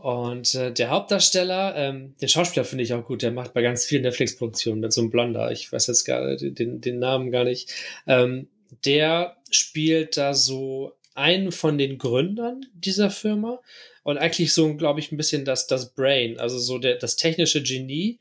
Und 0.01 0.55
äh, 0.55 0.73
der 0.73 0.91
Hauptdarsteller, 0.91 1.75
ähm, 1.75 2.15
den 2.21 2.29
Schauspieler 2.29 2.65
finde 2.65 2.85
ich 2.85 2.93
auch 2.93 3.05
gut, 3.05 3.23
der 3.23 3.33
macht 3.33 3.53
bei 3.55 3.63
ganz 3.63 3.85
vielen 3.85 4.03
Netflix-Produktionen 4.03 4.81
mit 4.81 4.93
so 4.93 5.01
einem 5.01 5.11
Blonder, 5.11 5.51
ich 5.51 5.73
weiß 5.73 5.87
jetzt 5.89 6.05
gar 6.05 6.37
den, 6.37 6.81
den 6.81 6.99
Namen 6.99 7.31
gar 7.31 7.45
nicht. 7.45 7.73
Ähm, 8.07 8.49
der 8.85 9.37
spielt 9.51 10.17
da 10.17 10.35
so 10.35 10.93
einen 11.19 11.53
von 11.53 11.79
den 11.79 11.99
Gründern 11.99 12.67
dieser 12.73 13.11
Firma 13.11 13.61
und 14.03 14.19
eigentlich 14.19 14.55
so, 14.55 14.75
glaube 14.77 15.01
ich, 15.01 15.13
ein 15.13 15.17
bisschen 15.17 15.45
das, 15.45 15.67
das 15.67 15.93
Brain, 15.93 16.39
also 16.39 16.59
so 16.59 16.79
der, 16.79 16.97
das 16.97 17.17
technische 17.17 17.63
Genie, 17.63 18.19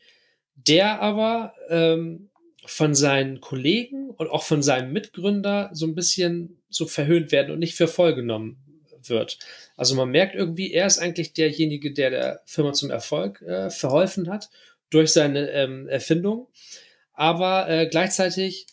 der 0.56 1.02
aber 1.02 1.54
ähm, 1.70 2.30
von 2.66 2.94
seinen 2.96 3.40
Kollegen 3.40 4.10
und 4.10 4.30
auch 4.30 4.44
von 4.44 4.62
seinem 4.62 4.92
Mitgründer 4.92 5.70
so 5.72 5.86
ein 5.86 5.96
bisschen 5.96 6.62
so 6.70 6.86
verhöhnt 6.86 7.32
werden 7.32 7.52
und 7.52 7.60
nicht 7.60 7.76
für 7.76 7.88
voll 7.88 8.14
genommen 8.14 8.58
wird. 9.04 9.40
Also 9.78 9.96
man 9.96 10.10
merkt 10.10 10.36
irgendwie, 10.36 10.74
er 10.74 10.88
ist 10.88 11.00
eigentlich 11.00 11.34
derjenige, 11.34 11.94
der 11.94 12.10
der 12.10 12.42
Firma 12.46 12.74
zum 12.74 12.90
Erfolg 12.90 13.42
äh, 13.42 13.70
verholfen 13.70 14.30
hat 14.30 14.50
durch 14.90 15.12
seine 15.12 15.50
ähm, 15.52 15.88
Erfindung. 15.88 16.48
Aber 17.14 17.70
äh, 17.70 17.88
gleichzeitig 17.88 18.68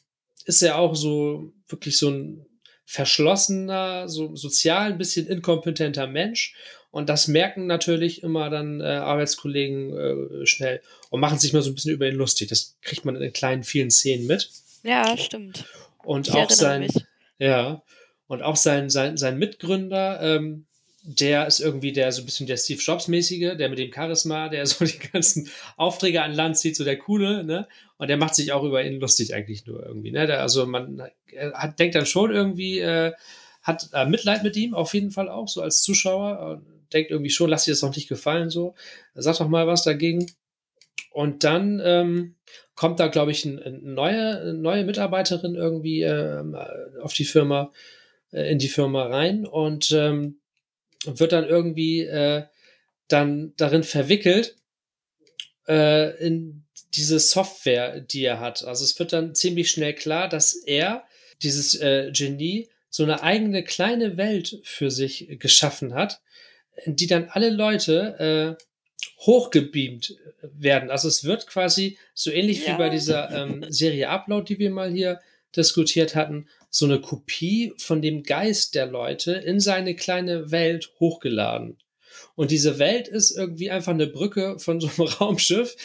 ist 0.44 0.62
er 0.62 0.78
auch 0.78 0.94
so 0.94 1.52
wirklich 1.68 1.96
so 1.96 2.10
ein 2.10 2.46
verschlossener, 2.84 4.08
so 4.08 4.36
sozial 4.36 4.92
ein 4.92 4.98
bisschen 4.98 5.26
inkompetenter 5.26 6.06
Mensch. 6.06 6.54
Und 6.90 7.08
das 7.08 7.26
merken 7.26 7.66
natürlich 7.66 8.22
immer 8.22 8.50
dann 8.50 8.80
äh, 8.80 8.84
Arbeitskollegen 8.84 9.96
äh, 9.96 10.46
schnell 10.46 10.80
und 11.10 11.20
machen 11.20 11.38
sich 11.38 11.52
mal 11.52 11.62
so 11.62 11.70
ein 11.70 11.74
bisschen 11.74 11.92
über 11.92 12.06
ihn 12.06 12.14
lustig. 12.14 12.48
Das 12.48 12.76
kriegt 12.82 13.04
man 13.04 13.16
in 13.16 13.32
kleinen, 13.32 13.64
vielen 13.64 13.90
Szenen 13.90 14.26
mit. 14.26 14.50
Ja, 14.84 15.16
stimmt. 15.16 15.64
Und 16.04 16.28
ich 16.28 16.34
auch 16.34 16.50
sein, 16.50 16.82
mich. 16.82 16.94
ja, 17.38 17.82
und 18.28 18.42
auch 18.42 18.56
sein, 18.56 18.90
sein, 18.90 19.16
sein 19.16 19.38
Mitgründer, 19.38 20.20
ähm, 20.22 20.66
der 21.06 21.46
ist 21.46 21.60
irgendwie 21.60 21.92
der 21.92 22.10
so 22.12 22.22
ein 22.22 22.24
bisschen 22.24 22.46
der 22.46 22.56
Steve 22.56 22.80
Jobs-mäßige, 22.80 23.56
der 23.58 23.68
mit 23.68 23.78
dem 23.78 23.92
Charisma, 23.92 24.48
der 24.48 24.66
so 24.66 24.84
die 24.84 24.98
ganzen 24.98 25.50
Aufträge 25.76 26.22
an 26.22 26.32
Land 26.32 26.58
zieht, 26.58 26.76
so 26.76 26.84
der 26.84 26.98
coole, 26.98 27.44
ne? 27.44 27.68
Und 27.98 28.08
der 28.08 28.16
macht 28.16 28.34
sich 28.34 28.52
auch 28.52 28.64
über 28.64 28.82
ihn 28.82 29.00
lustig 29.00 29.34
eigentlich 29.34 29.66
nur 29.66 29.84
irgendwie, 29.84 30.10
ne? 30.10 30.26
Der, 30.26 30.40
also 30.40 30.66
man 30.66 31.02
hat, 31.52 31.78
denkt 31.78 31.94
dann 31.94 32.06
schon 32.06 32.32
irgendwie, 32.32 32.78
äh, 32.78 33.12
hat 33.62 33.90
äh, 33.92 34.06
Mitleid 34.06 34.42
mit 34.42 34.56
ihm, 34.56 34.74
auf 34.74 34.94
jeden 34.94 35.10
Fall 35.10 35.28
auch, 35.28 35.48
so 35.48 35.60
als 35.60 35.82
Zuschauer. 35.82 36.62
denkt 36.92 37.10
irgendwie 37.10 37.30
schon, 37.30 37.50
lass 37.50 37.64
dir 37.64 37.72
das 37.72 37.82
noch 37.82 37.94
nicht 37.94 38.08
gefallen, 38.08 38.48
so. 38.50 38.74
Sag 39.14 39.36
doch 39.38 39.48
mal 39.48 39.66
was 39.66 39.84
dagegen. 39.84 40.26
Und 41.10 41.44
dann 41.44 41.80
ähm, 41.84 42.34
kommt 42.74 42.98
da, 42.98 43.08
glaube 43.08 43.30
ich, 43.30 43.44
ein, 43.44 43.62
eine 43.62 43.78
neue, 43.78 44.54
neue 44.54 44.84
Mitarbeiterin 44.84 45.54
irgendwie 45.54 46.02
äh, 46.02 46.42
auf 47.02 47.12
die 47.12 47.24
Firma, 47.24 47.72
äh, 48.32 48.50
in 48.50 48.58
die 48.58 48.68
Firma 48.68 49.06
rein 49.06 49.46
und 49.46 49.92
ähm, 49.92 50.38
wird 51.06 51.32
dann 51.32 51.46
irgendwie 51.46 52.00
äh, 52.02 52.44
dann 53.08 53.52
darin 53.56 53.82
verwickelt 53.82 54.56
äh, 55.68 56.16
in 56.24 56.64
diese 56.94 57.18
Software, 57.18 58.00
die 58.00 58.24
er 58.24 58.40
hat. 58.40 58.64
Also 58.64 58.84
es 58.84 58.98
wird 58.98 59.12
dann 59.12 59.34
ziemlich 59.34 59.70
schnell 59.70 59.94
klar, 59.94 60.28
dass 60.28 60.54
er, 60.54 61.04
dieses 61.42 61.74
äh, 61.80 62.10
Genie, 62.12 62.68
so 62.88 63.02
eine 63.02 63.22
eigene 63.22 63.64
kleine 63.64 64.16
Welt 64.16 64.60
für 64.62 64.90
sich 64.90 65.26
geschaffen 65.40 65.94
hat, 65.94 66.20
in 66.84 66.94
die 66.94 67.08
dann 67.08 67.28
alle 67.28 67.50
Leute 67.50 68.56
äh, 68.58 68.64
hochgebeamt 69.20 70.16
werden. 70.42 70.90
Also 70.90 71.08
es 71.08 71.24
wird 71.24 71.46
quasi 71.46 71.98
so 72.14 72.30
ähnlich 72.30 72.64
ja. 72.64 72.74
wie 72.74 72.78
bei 72.78 72.88
dieser 72.90 73.30
ähm, 73.30 73.64
Serie 73.68 74.08
Upload, 74.08 74.46
die 74.46 74.58
wir 74.58 74.70
mal 74.70 74.90
hier 74.90 75.20
diskutiert 75.56 76.14
hatten, 76.14 76.48
so 76.70 76.84
eine 76.84 77.00
Kopie 77.00 77.72
von 77.78 78.02
dem 78.02 78.22
Geist 78.22 78.74
der 78.74 78.86
Leute 78.86 79.32
in 79.32 79.60
seine 79.60 79.94
kleine 79.94 80.50
Welt 80.50 80.92
hochgeladen. 80.98 81.78
Und 82.36 82.50
diese 82.50 82.78
Welt 82.78 83.08
ist 83.08 83.36
irgendwie 83.36 83.70
einfach 83.70 83.92
eine 83.92 84.06
Brücke 84.06 84.58
von 84.58 84.80
so 84.80 84.88
einem 84.88 85.08
Raumschiff 85.20 85.76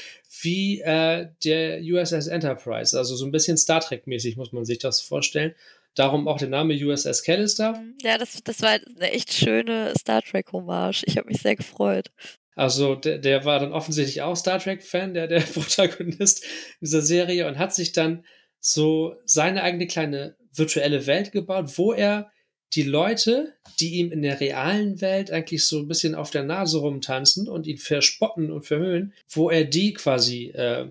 wie 0.42 0.82
äh, 0.82 1.28
der 1.44 1.82
USS 1.82 2.28
Enterprise. 2.28 2.98
Also 2.98 3.16
so 3.16 3.26
ein 3.26 3.32
bisschen 3.32 3.58
Star 3.58 3.82
Trek-mäßig 3.82 4.38
muss 4.38 4.52
man 4.52 4.66
sich 4.66 4.80
das 4.80 5.02
vorstellen. 5.02 5.56
Darum 5.96 6.28
auch 6.28 6.38
der 6.38 6.50
Name 6.50 6.74
USS 6.74 7.24
Callister. 7.24 7.74
Mhm. 7.74 7.96
Ja, 8.02 8.18
das, 8.18 8.42
das 8.44 8.62
war 8.62 8.70
eine 8.70 9.12
echt 9.12 9.34
schöne 9.34 9.94
Star 9.98 10.22
Trek-Hommage. 10.22 11.04
Ich 11.06 11.18
habe 11.18 11.28
mich 11.28 11.42
sehr 11.42 11.56
gefreut. 11.56 12.12
Also 12.56 12.96
der, 12.96 13.20
der 13.20 13.46
war 13.46 13.60
dann 13.60 13.72
offensichtlich 13.72 14.22
auch 14.22 14.36
Star 14.36 14.60
Trek-Fan, 14.60 15.14
der, 15.14 15.28
der 15.28 15.40
Protagonist 15.54 16.46
dieser 16.82 17.02
Serie 17.02 17.48
und 17.48 17.58
hat 17.58 17.74
sich 17.74 17.92
dann 17.92 18.24
so 18.60 19.16
seine 19.26 19.64
eigene 19.64 19.88
kleine 19.88 20.36
virtuelle 20.54 21.06
Welt 21.08 21.32
gebaut, 21.32 21.78
wo 21.78 21.94
er 21.94 22.32
die 22.74 22.84
Leute, 22.84 23.54
die 23.80 23.96
ihm 23.96 24.12
in 24.12 24.22
der 24.22 24.40
realen 24.40 25.02
Welt 25.02 25.32
eigentlich 25.32 25.66
so 25.66 25.80
ein 25.80 25.88
bisschen 25.88 26.14
auf 26.14 26.30
der 26.30 26.44
Nase 26.44 26.78
rumtanzen 26.80 27.48
und 27.48 27.66
ihn 27.66 27.78
verspotten 27.78 28.52
und 28.52 28.66
verhöhnen, 28.66 29.14
wo 29.30 29.50
er 29.50 29.64
die 29.64 29.94
quasi 29.94 30.48
äh, 30.50 30.88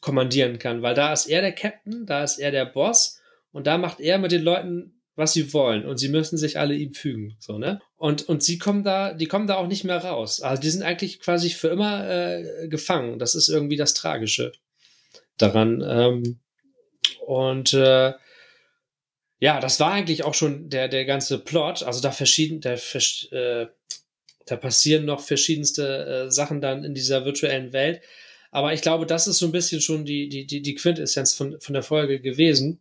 kommandieren 0.00 0.58
kann, 0.58 0.82
weil 0.82 0.94
da 0.94 1.12
ist 1.12 1.26
er 1.26 1.40
der 1.40 1.52
Captain, 1.52 2.06
da 2.06 2.22
ist 2.22 2.38
er 2.38 2.52
der 2.52 2.66
Boss 2.66 3.20
und 3.50 3.66
da 3.66 3.78
macht 3.78 4.00
er 4.00 4.18
mit 4.18 4.30
den 4.30 4.42
Leuten 4.42 4.92
was 5.16 5.32
sie 5.32 5.52
wollen 5.54 5.86
und 5.86 5.96
sie 5.96 6.10
müssen 6.10 6.36
sich 6.36 6.58
alle 6.58 6.74
ihm 6.74 6.92
fügen, 6.92 7.36
so 7.40 7.58
ne? 7.58 7.80
Und 7.96 8.28
und 8.28 8.42
sie 8.42 8.58
kommen 8.58 8.84
da, 8.84 9.14
die 9.14 9.26
kommen 9.26 9.46
da 9.46 9.56
auch 9.56 9.66
nicht 9.66 9.82
mehr 9.82 9.96
raus. 9.96 10.42
Also 10.42 10.60
die 10.60 10.68
sind 10.68 10.82
eigentlich 10.82 11.20
quasi 11.20 11.48
für 11.48 11.68
immer 11.68 12.08
äh, 12.08 12.68
gefangen. 12.68 13.18
Das 13.18 13.34
ist 13.34 13.48
irgendwie 13.48 13.76
das 13.76 13.94
Tragische 13.94 14.52
daran. 15.38 15.82
Ähm, 15.86 16.38
und 17.26 17.72
äh, 17.74 18.12
ja, 19.38 19.60
das 19.60 19.80
war 19.80 19.92
eigentlich 19.92 20.24
auch 20.24 20.34
schon 20.34 20.70
der, 20.70 20.88
der 20.88 21.04
ganze 21.04 21.38
Plot. 21.38 21.82
Also 21.82 22.00
da 22.00 22.10
verschieden, 22.10 22.60
der, 22.60 22.78
äh, 23.30 23.66
da 24.46 24.56
passieren 24.56 25.04
noch 25.04 25.20
verschiedenste 25.20 26.26
äh, 26.26 26.30
Sachen 26.30 26.60
dann 26.60 26.84
in 26.84 26.94
dieser 26.94 27.24
virtuellen 27.24 27.72
Welt. 27.72 28.00
Aber 28.50 28.72
ich 28.72 28.80
glaube, 28.80 29.04
das 29.04 29.26
ist 29.26 29.38
so 29.38 29.46
ein 29.46 29.52
bisschen 29.52 29.80
schon 29.80 30.04
die, 30.04 30.28
die, 30.28 30.46
die, 30.46 30.62
die 30.62 30.74
Quintessenz 30.74 31.34
von, 31.34 31.60
von 31.60 31.74
der 31.74 31.82
Folge 31.82 32.20
gewesen. 32.20 32.80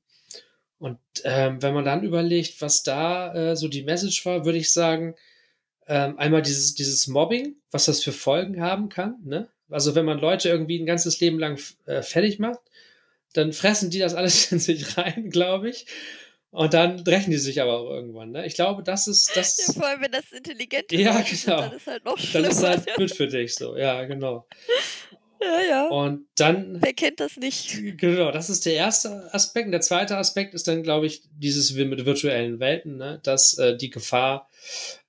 Und 0.78 1.00
ähm, 1.24 1.62
wenn 1.62 1.74
man 1.74 1.86
dann 1.86 2.04
überlegt, 2.04 2.62
was 2.62 2.84
da 2.84 3.34
äh, 3.34 3.56
so 3.56 3.68
die 3.68 3.84
Message 3.84 4.26
war, 4.26 4.46
würde 4.46 4.58
ich 4.58 4.72
sagen, 4.72 5.16
ähm, 5.88 6.18
einmal 6.18 6.42
dieses, 6.42 6.76
dieses 6.76 7.08
Mobbing, 7.08 7.56
was 7.72 7.86
das 7.86 8.04
für 8.04 8.12
Folgen 8.12 8.62
haben 8.62 8.90
kann. 8.90 9.16
Ne? 9.24 9.50
Also 9.70 9.96
wenn 9.96 10.06
man 10.06 10.20
Leute 10.20 10.50
irgendwie 10.50 10.80
ein 10.80 10.86
ganzes 10.86 11.20
Leben 11.20 11.40
lang 11.40 11.60
äh, 11.86 12.02
fertig 12.02 12.40
macht, 12.40 12.62
dann 13.38 13.54
fressen 13.54 13.90
die 13.90 14.00
das 14.00 14.14
alles 14.14 14.52
in 14.52 14.60
sich 14.60 14.98
rein, 14.98 15.30
glaube 15.30 15.70
ich. 15.70 15.86
Und 16.52 16.74
dann 16.74 17.02
rächen 17.02 17.32
die 17.32 17.38
sich 17.38 17.62
aber 17.62 17.80
auch 17.80 17.90
irgendwann. 17.90 18.32
Ne? 18.32 18.46
Ich 18.46 18.56
glaube, 18.56 18.82
das 18.82 19.08
ist 19.08 19.36
das. 19.36 19.58
Ja, 19.68 19.74
vor 19.74 19.88
allem, 19.88 20.02
wenn 20.02 20.12
das 20.12 20.32
intelligent 20.32 20.90
ja, 20.92 21.22
genau. 21.22 21.62
Dann 21.62 21.74
ist 21.74 21.88
halt 21.88 22.06
noch 22.06 22.18
schlimmer. 22.18 22.48
Dann 22.48 22.52
ist 22.52 22.64
halt 22.64 22.96
gut 22.96 23.12
für 23.12 23.28
dich 23.28 23.56
so, 23.56 23.76
ja, 23.76 24.06
genau. 24.06 24.48
Ja, 25.42 25.60
ja. 25.70 25.88
Und 25.88 26.28
dann. 26.36 26.82
Wer 26.82 26.94
kennt 26.94 27.20
das 27.20 27.36
nicht? 27.36 27.98
Genau, 27.98 28.32
das 28.32 28.50
ist 28.50 28.66
der 28.66 28.76
erste 28.76 29.34
Aspekt. 29.34 29.66
Und 29.66 29.74
der 29.74 29.82
zweite 29.82 30.18
Aspekt 30.18 30.54
ist 30.54 30.68
dann, 30.70 30.82
glaube 30.82 31.08
ich, 31.08 31.24
dieses 31.38 31.74
mit 31.74 32.06
virtuellen 32.06 32.60
Welten, 32.62 32.98
ne? 32.98 33.20
dass 33.24 33.58
äh, 33.58 33.76
die 33.76 33.90
Gefahr, 33.90 34.50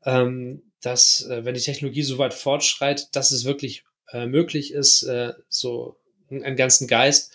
ähm, 0.05 0.73
dass, 0.83 1.27
äh, 1.31 1.45
wenn 1.45 1.55
die 1.55 1.61
Technologie 1.61 2.03
so 2.03 2.19
weit 2.19 2.35
fortschreitet, 2.35 3.15
dass 3.15 3.31
es 3.31 3.45
wirklich 3.45 3.85
äh, 4.13 4.27
möglich 4.27 4.73
ist, 4.73 5.05
äh, 5.05 5.33
so 5.49 5.97
einen 6.29 6.57
ganzen 6.57 6.89
Geist, 6.89 7.33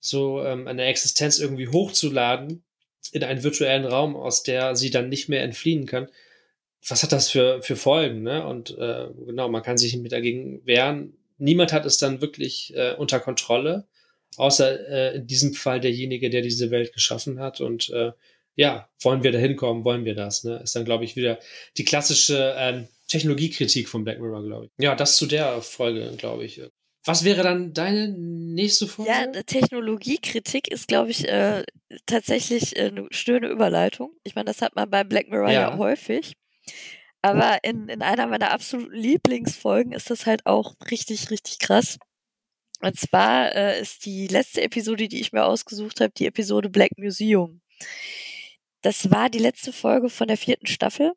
so 0.00 0.42
ähm, 0.42 0.66
eine 0.68 0.84
Existenz 0.84 1.38
irgendwie 1.38 1.68
hochzuladen 1.68 2.64
in 3.12 3.24
einen 3.24 3.42
virtuellen 3.42 3.84
Raum, 3.84 4.16
aus 4.16 4.42
der 4.42 4.76
sie 4.76 4.90
dann 4.90 5.08
nicht 5.08 5.28
mehr 5.28 5.42
entfliehen 5.42 5.86
kann. 5.86 6.08
Was 6.88 7.02
hat 7.02 7.12
das 7.12 7.30
für, 7.30 7.62
für 7.62 7.76
Folgen? 7.76 8.22
Ne? 8.22 8.46
Und 8.46 8.76
äh, 8.78 9.08
genau, 9.26 9.48
man 9.48 9.62
kann 9.62 9.78
sich 9.78 9.96
nicht 9.96 10.12
dagegen 10.12 10.64
wehren. 10.64 11.16
Niemand 11.38 11.72
hat 11.72 11.84
es 11.84 11.98
dann 11.98 12.20
wirklich 12.20 12.72
äh, 12.76 12.94
unter 12.94 13.20
Kontrolle, 13.20 13.86
außer 14.36 14.88
äh, 14.88 15.16
in 15.16 15.26
diesem 15.26 15.54
Fall 15.54 15.80
derjenige, 15.80 16.30
der 16.30 16.42
diese 16.42 16.70
Welt 16.70 16.92
geschaffen 16.92 17.40
hat. 17.40 17.60
Und 17.60 17.90
äh, 17.90 18.12
ja, 18.54 18.88
wollen 19.00 19.22
wir 19.22 19.32
da 19.32 19.38
hinkommen, 19.38 19.84
wollen 19.84 20.04
wir 20.04 20.14
das? 20.14 20.44
Ne? 20.44 20.60
Ist 20.62 20.76
dann, 20.76 20.84
glaube 20.84 21.04
ich, 21.04 21.16
wieder 21.16 21.38
die 21.76 21.84
klassische 21.84 22.54
ähm, 22.56 22.88
Technologiekritik 23.08 23.88
von 23.88 24.04
Black 24.04 24.20
Mirror, 24.20 24.44
glaube 24.44 24.66
ich. 24.66 24.70
Ja, 24.82 24.94
das 24.94 25.16
zu 25.16 25.26
der 25.26 25.60
Folge, 25.62 26.12
glaube 26.16 26.44
ich. 26.44 26.60
Was 27.06 27.22
wäre 27.22 27.44
dann 27.44 27.72
deine 27.72 28.08
nächste 28.08 28.88
Folge? 28.88 29.10
Ja, 29.10 29.26
Technologiekritik 29.42 30.68
ist, 30.68 30.88
glaube 30.88 31.10
ich, 31.10 31.28
äh, 31.28 31.64
tatsächlich 32.04 32.76
äh, 32.76 32.88
eine 32.88 33.06
schöne 33.10 33.46
Überleitung. 33.46 34.12
Ich 34.24 34.34
meine, 34.34 34.46
das 34.46 34.60
hat 34.60 34.74
man 34.74 34.90
bei 34.90 35.04
Black 35.04 35.28
Mirror 35.28 35.50
ja, 35.50 35.70
ja 35.70 35.76
häufig. 35.78 36.34
Aber 37.22 37.62
in, 37.62 37.88
in 37.88 38.02
einer 38.02 38.26
meiner 38.26 38.50
absoluten 38.50 38.92
Lieblingsfolgen 38.92 39.92
ist 39.92 40.10
das 40.10 40.26
halt 40.26 40.46
auch 40.46 40.74
richtig, 40.90 41.30
richtig 41.30 41.60
krass. 41.60 41.98
Und 42.80 42.98
zwar 42.98 43.54
äh, 43.54 43.80
ist 43.80 44.04
die 44.04 44.26
letzte 44.26 44.62
Episode, 44.62 45.08
die 45.08 45.20
ich 45.20 45.32
mir 45.32 45.44
ausgesucht 45.44 46.00
habe, 46.00 46.12
die 46.16 46.26
Episode 46.26 46.68
Black 46.68 46.98
Museum. 46.98 47.60
Das 48.82 49.10
war 49.10 49.30
die 49.30 49.38
letzte 49.38 49.72
Folge 49.72 50.10
von 50.10 50.28
der 50.28 50.36
vierten 50.36 50.66
Staffel. 50.66 51.12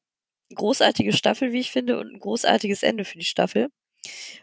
Großartige 0.54 1.14
Staffel, 1.14 1.52
wie 1.52 1.60
ich 1.60 1.72
finde, 1.72 2.00
und 2.00 2.14
ein 2.14 2.20
großartiges 2.20 2.84
Ende 2.84 3.06
für 3.06 3.18
die 3.18 3.26
Staffel. 3.26 3.70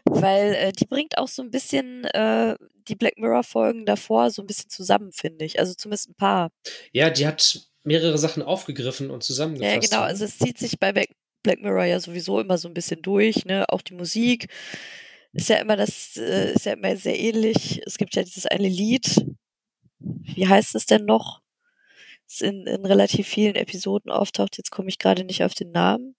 Weil 0.05 0.53
äh, 0.53 0.71
die 0.71 0.85
bringt 0.85 1.17
auch 1.17 1.27
so 1.27 1.41
ein 1.41 1.51
bisschen 1.51 2.05
äh, 2.05 2.55
die 2.87 2.95
Black 2.95 3.17
Mirror-Folgen 3.17 3.85
davor 3.85 4.29
so 4.31 4.41
ein 4.41 4.47
bisschen 4.47 4.69
zusammen, 4.69 5.11
finde 5.11 5.45
ich. 5.45 5.59
Also 5.59 5.73
zumindest 5.73 6.09
ein 6.09 6.15
paar. 6.15 6.51
Ja, 6.91 7.09
die 7.09 7.27
hat 7.27 7.67
mehrere 7.83 8.17
Sachen 8.17 8.43
aufgegriffen 8.43 9.09
und 9.09 9.23
zusammengefasst. 9.23 9.73
Ja, 9.73 9.79
genau. 9.79 10.01
Also 10.01 10.25
es 10.25 10.37
zieht 10.37 10.57
sich 10.57 10.79
bei 10.79 10.91
Black 10.91 11.61
Mirror 11.61 11.85
ja 11.85 11.99
sowieso 11.99 12.39
immer 12.39 12.57
so 12.57 12.67
ein 12.67 12.73
bisschen 12.73 13.01
durch, 13.01 13.45
ne? 13.45 13.65
Auch 13.69 13.81
die 13.81 13.93
Musik 13.93 14.47
ist 15.33 15.49
ja 15.49 15.57
immer 15.57 15.75
das, 15.75 16.17
äh, 16.17 16.53
ist 16.53 16.65
ja 16.65 16.73
immer 16.73 16.95
sehr 16.97 17.17
ähnlich. 17.17 17.81
Es 17.85 17.97
gibt 17.97 18.15
ja 18.15 18.23
dieses 18.23 18.45
eine 18.45 18.67
Lied. 18.67 19.25
Wie 19.99 20.47
heißt 20.47 20.75
es 20.75 20.85
denn 20.85 21.05
noch? 21.05 21.41
Das 22.27 22.41
in, 22.41 22.67
in 22.67 22.85
relativ 22.85 23.27
vielen 23.27 23.55
Episoden 23.55 24.11
auftaucht. 24.11 24.57
Jetzt 24.57 24.71
komme 24.71 24.89
ich 24.89 24.99
gerade 24.99 25.23
nicht 25.23 25.43
auf 25.43 25.53
den 25.53 25.71
Namen. 25.71 26.15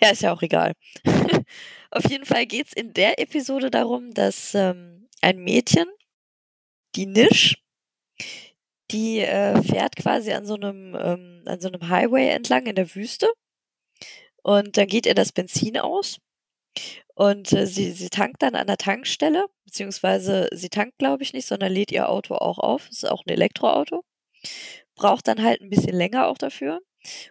Ja, 0.00 0.10
ist 0.10 0.22
ja 0.22 0.32
auch 0.32 0.42
egal. 0.42 0.72
Auf 1.90 2.08
jeden 2.08 2.24
Fall 2.24 2.46
geht 2.46 2.68
es 2.68 2.72
in 2.72 2.92
der 2.92 3.18
Episode 3.18 3.70
darum, 3.70 4.12
dass 4.14 4.54
ähm, 4.54 5.08
ein 5.20 5.38
Mädchen, 5.38 5.86
die 6.96 7.06
Nisch, 7.06 7.56
die 8.90 9.20
äh, 9.20 9.60
fährt 9.62 9.96
quasi 9.96 10.32
an 10.32 10.46
so 10.46 10.54
einem 10.54 10.94
ähm, 10.94 11.42
an 11.46 11.60
so 11.60 11.68
einem 11.68 11.88
Highway 11.88 12.28
entlang 12.28 12.66
in 12.66 12.76
der 12.76 12.94
Wüste 12.94 13.28
und 14.42 14.76
dann 14.76 14.86
geht 14.86 15.06
ihr 15.06 15.14
das 15.14 15.32
Benzin 15.32 15.78
aus 15.78 16.18
und 17.14 17.52
äh, 17.52 17.66
sie, 17.66 17.92
sie 17.92 18.10
tankt 18.10 18.42
dann 18.42 18.54
an 18.56 18.66
der 18.66 18.76
Tankstelle, 18.76 19.46
beziehungsweise 19.64 20.48
sie 20.52 20.68
tankt, 20.68 20.98
glaube 20.98 21.22
ich, 21.22 21.32
nicht, 21.32 21.46
sondern 21.46 21.72
lädt 21.72 21.92
ihr 21.92 22.08
Auto 22.08 22.34
auch 22.34 22.58
auf. 22.58 22.88
Das 22.88 22.98
ist 22.98 23.10
auch 23.10 23.24
ein 23.26 23.30
Elektroauto. 23.32 24.04
Braucht 24.96 25.28
dann 25.28 25.42
halt 25.42 25.60
ein 25.62 25.70
bisschen 25.70 25.94
länger 25.94 26.28
auch 26.28 26.38
dafür 26.38 26.80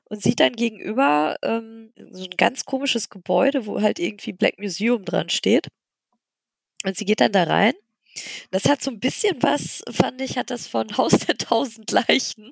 und 0.06 0.22
sieht 0.22 0.40
dann 0.40 0.54
gegenüber 0.54 1.38
ähm, 1.42 1.94
so 2.12 2.24
ein 2.24 2.38
ganz 2.38 2.66
komisches 2.66 3.10
Gebäude, 3.10 3.66
wo 3.66 3.82
halt 3.82 4.00
irgendwie 4.00 4.34
Black 4.34 4.60
Museum 4.60 5.06
dran 5.06 5.30
steht. 5.30 5.68
Und 6.86 6.98
sie 6.98 7.06
geht 7.06 7.22
dann 7.22 7.32
da 7.32 7.44
rein. 7.44 7.74
Das 8.52 8.66
hat 8.66 8.82
so 8.82 8.92
ein 8.92 9.00
bisschen 9.00 9.42
was, 9.42 9.84
fand 9.90 10.22
ich, 10.22 10.38
hat 10.38 10.50
das 10.50 10.68
von 10.68 10.88
Haus 10.98 11.18
der 11.20 11.38
tausend 11.38 11.90
Leichen. 11.92 12.52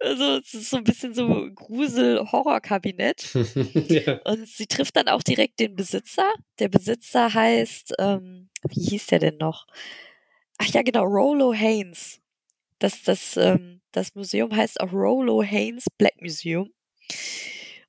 also 0.00 0.38
es 0.38 0.54
ist 0.54 0.70
so 0.70 0.78
ein 0.78 0.84
bisschen 0.84 1.14
so 1.14 1.50
Grusel-Horror-Kabinett. 1.54 3.34
ja. 3.88 4.20
Und 4.24 4.48
sie 4.48 4.66
trifft 4.66 4.96
dann 4.96 5.08
auch 5.08 5.22
direkt 5.22 5.60
den 5.60 5.76
Besitzer. 5.76 6.32
Der 6.58 6.68
Besitzer 6.68 7.34
heißt, 7.34 7.94
ähm, 7.98 8.48
wie 8.68 8.80
hieß 8.80 9.06
der 9.08 9.18
denn 9.18 9.36
noch? 9.36 9.66
Ach 10.58 10.66
ja, 10.66 10.82
genau, 10.82 11.04
Rolo 11.04 11.52
Haynes. 11.52 12.20
Das, 12.78 13.02
das, 13.02 13.36
ähm, 13.36 13.81
das 13.92 14.14
Museum 14.14 14.54
heißt 14.54 14.80
auch 14.80 14.92
Rollo 14.92 15.42
Haynes 15.42 15.86
Black 15.98 16.20
Museum. 16.20 16.70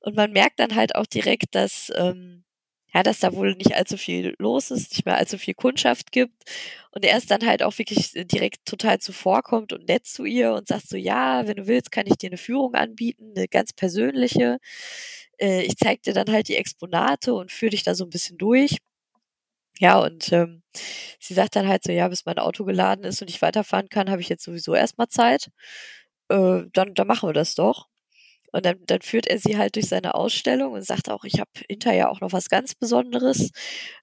Und 0.01 0.15
man 0.15 0.31
merkt 0.31 0.59
dann 0.59 0.75
halt 0.75 0.95
auch 0.95 1.05
direkt, 1.05 1.55
dass, 1.55 1.91
ähm, 1.95 2.43
ja, 2.93 3.03
dass 3.03 3.19
da 3.19 3.33
wohl 3.33 3.55
nicht 3.55 3.73
allzu 3.75 3.97
viel 3.97 4.35
los 4.37 4.69
ist, 4.69 4.91
nicht 4.91 5.05
mehr 5.05 5.17
allzu 5.17 5.37
viel 5.37 5.53
Kundschaft 5.55 6.11
gibt. 6.11 6.43
Und 6.91 7.05
er 7.05 7.17
ist 7.17 7.31
dann 7.31 7.45
halt 7.45 7.63
auch 7.63 7.77
wirklich 7.79 8.11
direkt 8.13 8.65
total 8.65 8.99
zuvorkommt 8.99 9.73
und 9.73 9.87
nett 9.87 10.05
zu 10.05 10.25
ihr 10.25 10.53
und 10.53 10.67
sagt 10.67 10.87
so, 10.89 10.97
ja, 10.97 11.47
wenn 11.47 11.55
du 11.57 11.67
willst, 11.67 11.91
kann 11.91 12.05
ich 12.07 12.17
dir 12.17 12.27
eine 12.29 12.37
Führung 12.37 12.75
anbieten, 12.75 13.33
eine 13.35 13.47
ganz 13.47 13.73
persönliche. 13.73 14.59
Äh, 15.39 15.63
ich 15.63 15.77
zeig 15.77 16.03
dir 16.03 16.13
dann 16.13 16.31
halt 16.31 16.49
die 16.49 16.57
Exponate 16.57 17.33
und 17.33 17.51
führe 17.51 17.71
dich 17.71 17.83
da 17.83 17.95
so 17.95 18.03
ein 18.05 18.09
bisschen 18.09 18.37
durch. 18.37 18.77
Ja, 19.83 19.99
und 19.99 20.31
ähm, 20.31 20.63
sie 21.19 21.33
sagt 21.33 21.55
dann 21.57 21.67
halt 21.67 21.83
so, 21.83 21.91
ja, 21.91 22.07
bis 22.07 22.25
mein 22.25 22.39
Auto 22.39 22.63
geladen 22.63 23.03
ist 23.03 23.21
und 23.21 23.29
ich 23.29 23.41
weiterfahren 23.41 23.89
kann, 23.89 24.09
habe 24.09 24.21
ich 24.21 24.29
jetzt 24.29 24.43
sowieso 24.45 24.73
erstmal 24.75 25.09
Zeit. 25.09 25.49
Äh, 26.29 26.63
dann, 26.73 26.93
dann 26.95 27.07
machen 27.07 27.27
wir 27.29 27.33
das 27.33 27.55
doch. 27.55 27.87
Und 28.53 28.65
dann, 28.65 28.77
dann 28.87 29.01
führt 29.01 29.27
er 29.27 29.39
sie 29.39 29.57
halt 29.57 29.75
durch 29.77 29.87
seine 29.89 30.15
Ausstellung 30.15 30.73
und 30.73 30.85
sagt 30.85 31.09
auch, 31.09 31.25
ich 31.25 31.39
habe 31.39 31.51
hinterher 31.69 32.11
auch 32.11 32.21
noch 32.21 32.33
was 32.33 32.49
ganz 32.49 32.75
Besonderes. 32.75 33.51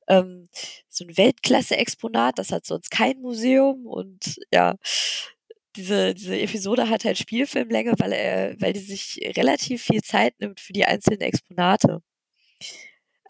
Ähm, 0.08 0.48
so 0.90 1.04
ein 1.06 1.16
Weltklasse-Exponat, 1.18 2.38
das 2.38 2.52
hat 2.52 2.66
sonst 2.66 2.90
kein 2.90 3.20
Museum. 3.22 3.86
Und 3.86 4.40
ja, 4.52 4.76
diese, 5.76 6.14
diese 6.14 6.38
Episode 6.38 6.88
hat 6.90 7.04
halt 7.04 7.18
Spielfilmlänge, 7.18 7.94
weil 7.98 8.12
er, 8.12 8.60
weil 8.60 8.72
die 8.72 8.80
sich 8.80 9.20
relativ 9.36 9.82
viel 9.84 10.02
Zeit 10.02 10.34
nimmt 10.40 10.60
für 10.60 10.72
die 10.72 10.84
einzelnen 10.84 11.20
Exponate 11.22 12.02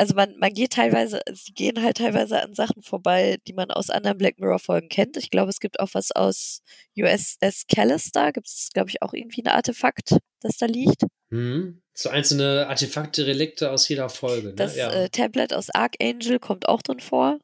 also 0.01 0.15
man, 0.15 0.35
man 0.39 0.55
geht 0.55 0.73
teilweise, 0.73 1.21
sie 1.31 1.53
gehen 1.53 1.83
halt 1.83 1.99
teilweise 1.99 2.43
an 2.43 2.55
Sachen 2.55 2.83
vorbei, 2.83 3.37
die 3.47 3.53
man 3.53 3.71
aus 3.71 3.91
anderen 3.91 4.17
Black 4.17 4.39
Mirror-Folgen 4.39 4.89
kennt. 4.89 5.19
Ich 5.19 5.29
glaube, 5.29 5.51
es 5.51 5.61
gibt 5.61 5.79
auch 5.79 5.91
was 5.93 6.11
aus 6.11 6.63
USS 6.97 7.67
Callister, 7.67 8.33
gibt 8.33 8.47
es, 8.47 8.71
glaube 8.73 8.89
ich, 8.89 9.03
auch 9.03 9.13
irgendwie 9.13 9.43
ein 9.43 9.49
Artefakt, 9.49 10.17
das 10.41 10.57
da 10.57 10.65
liegt. 10.65 11.03
Mhm. 11.29 11.83
So 11.93 12.09
einzelne 12.09 12.67
Artefakte, 12.67 13.27
Relikte 13.27 13.71
aus 13.71 13.91
jeder 13.91 14.09
Folge. 14.09 14.49
Ne? 14.49 14.55
Das 14.55 14.75
ja. 14.75 14.91
äh, 14.91 15.11
Tablet 15.11 15.53
aus 15.53 15.69
Archangel 15.69 16.39
kommt 16.39 16.67
auch 16.67 16.81
drin 16.81 17.01
vor. 17.01 17.39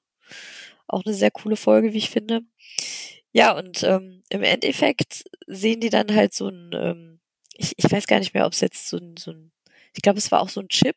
Auch 0.88 1.04
eine 1.04 1.12
sehr 1.14 1.30
coole 1.30 1.56
Folge, 1.56 1.92
wie 1.92 1.98
ich 1.98 2.08
finde. 2.08 2.40
Ja, 3.32 3.54
und 3.54 3.82
ähm, 3.82 4.22
im 4.30 4.42
Endeffekt 4.42 5.24
sehen 5.46 5.80
die 5.80 5.90
dann 5.90 6.14
halt 6.14 6.32
so 6.32 6.48
ein, 6.48 6.70
ähm, 6.72 7.20
ich, 7.54 7.74
ich 7.76 7.92
weiß 7.92 8.06
gar 8.06 8.18
nicht 8.18 8.32
mehr, 8.32 8.46
ob 8.46 8.54
es 8.54 8.60
jetzt 8.60 8.88
so 8.88 8.96
ein, 8.96 9.18
so 9.18 9.32
ein, 9.32 9.52
ich 9.94 10.00
glaube, 10.00 10.18
es 10.18 10.32
war 10.32 10.40
auch 10.40 10.48
so 10.48 10.60
ein 10.60 10.68
Chip, 10.68 10.96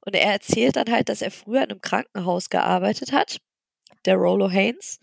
und 0.00 0.14
er 0.14 0.32
erzählt 0.32 0.76
dann 0.76 0.90
halt, 0.90 1.08
dass 1.08 1.22
er 1.22 1.30
früher 1.30 1.62
in 1.62 1.70
einem 1.70 1.80
Krankenhaus 1.80 2.50
gearbeitet 2.50 3.12
hat, 3.12 3.38
der 4.04 4.16
Rollo 4.16 4.50
Haynes, 4.50 4.98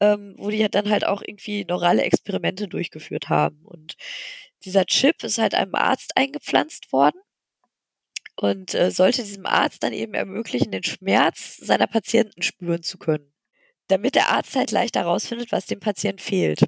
ähm, 0.00 0.34
wo 0.38 0.50
die 0.50 0.66
dann 0.70 0.90
halt 0.90 1.04
auch 1.04 1.22
irgendwie 1.22 1.64
neurale 1.64 2.02
Experimente 2.02 2.68
durchgeführt 2.68 3.28
haben. 3.28 3.60
Und 3.64 3.96
dieser 4.64 4.86
Chip 4.86 5.22
ist 5.24 5.38
halt 5.38 5.54
einem 5.54 5.74
Arzt 5.74 6.16
eingepflanzt 6.16 6.92
worden 6.92 7.20
und 8.36 8.74
äh, 8.74 8.90
sollte 8.90 9.22
diesem 9.22 9.46
Arzt 9.46 9.82
dann 9.82 9.92
eben 9.92 10.14
ermöglichen, 10.14 10.70
den 10.70 10.84
Schmerz 10.84 11.56
seiner 11.56 11.86
Patienten 11.86 12.42
spüren 12.42 12.82
zu 12.82 12.98
können. 12.98 13.32
Damit 13.88 14.14
der 14.14 14.30
Arzt 14.30 14.54
halt 14.56 14.70
leichter 14.70 15.00
herausfindet, 15.00 15.50
was 15.52 15.66
dem 15.66 15.80
Patienten 15.80 16.20
fehlt. 16.20 16.60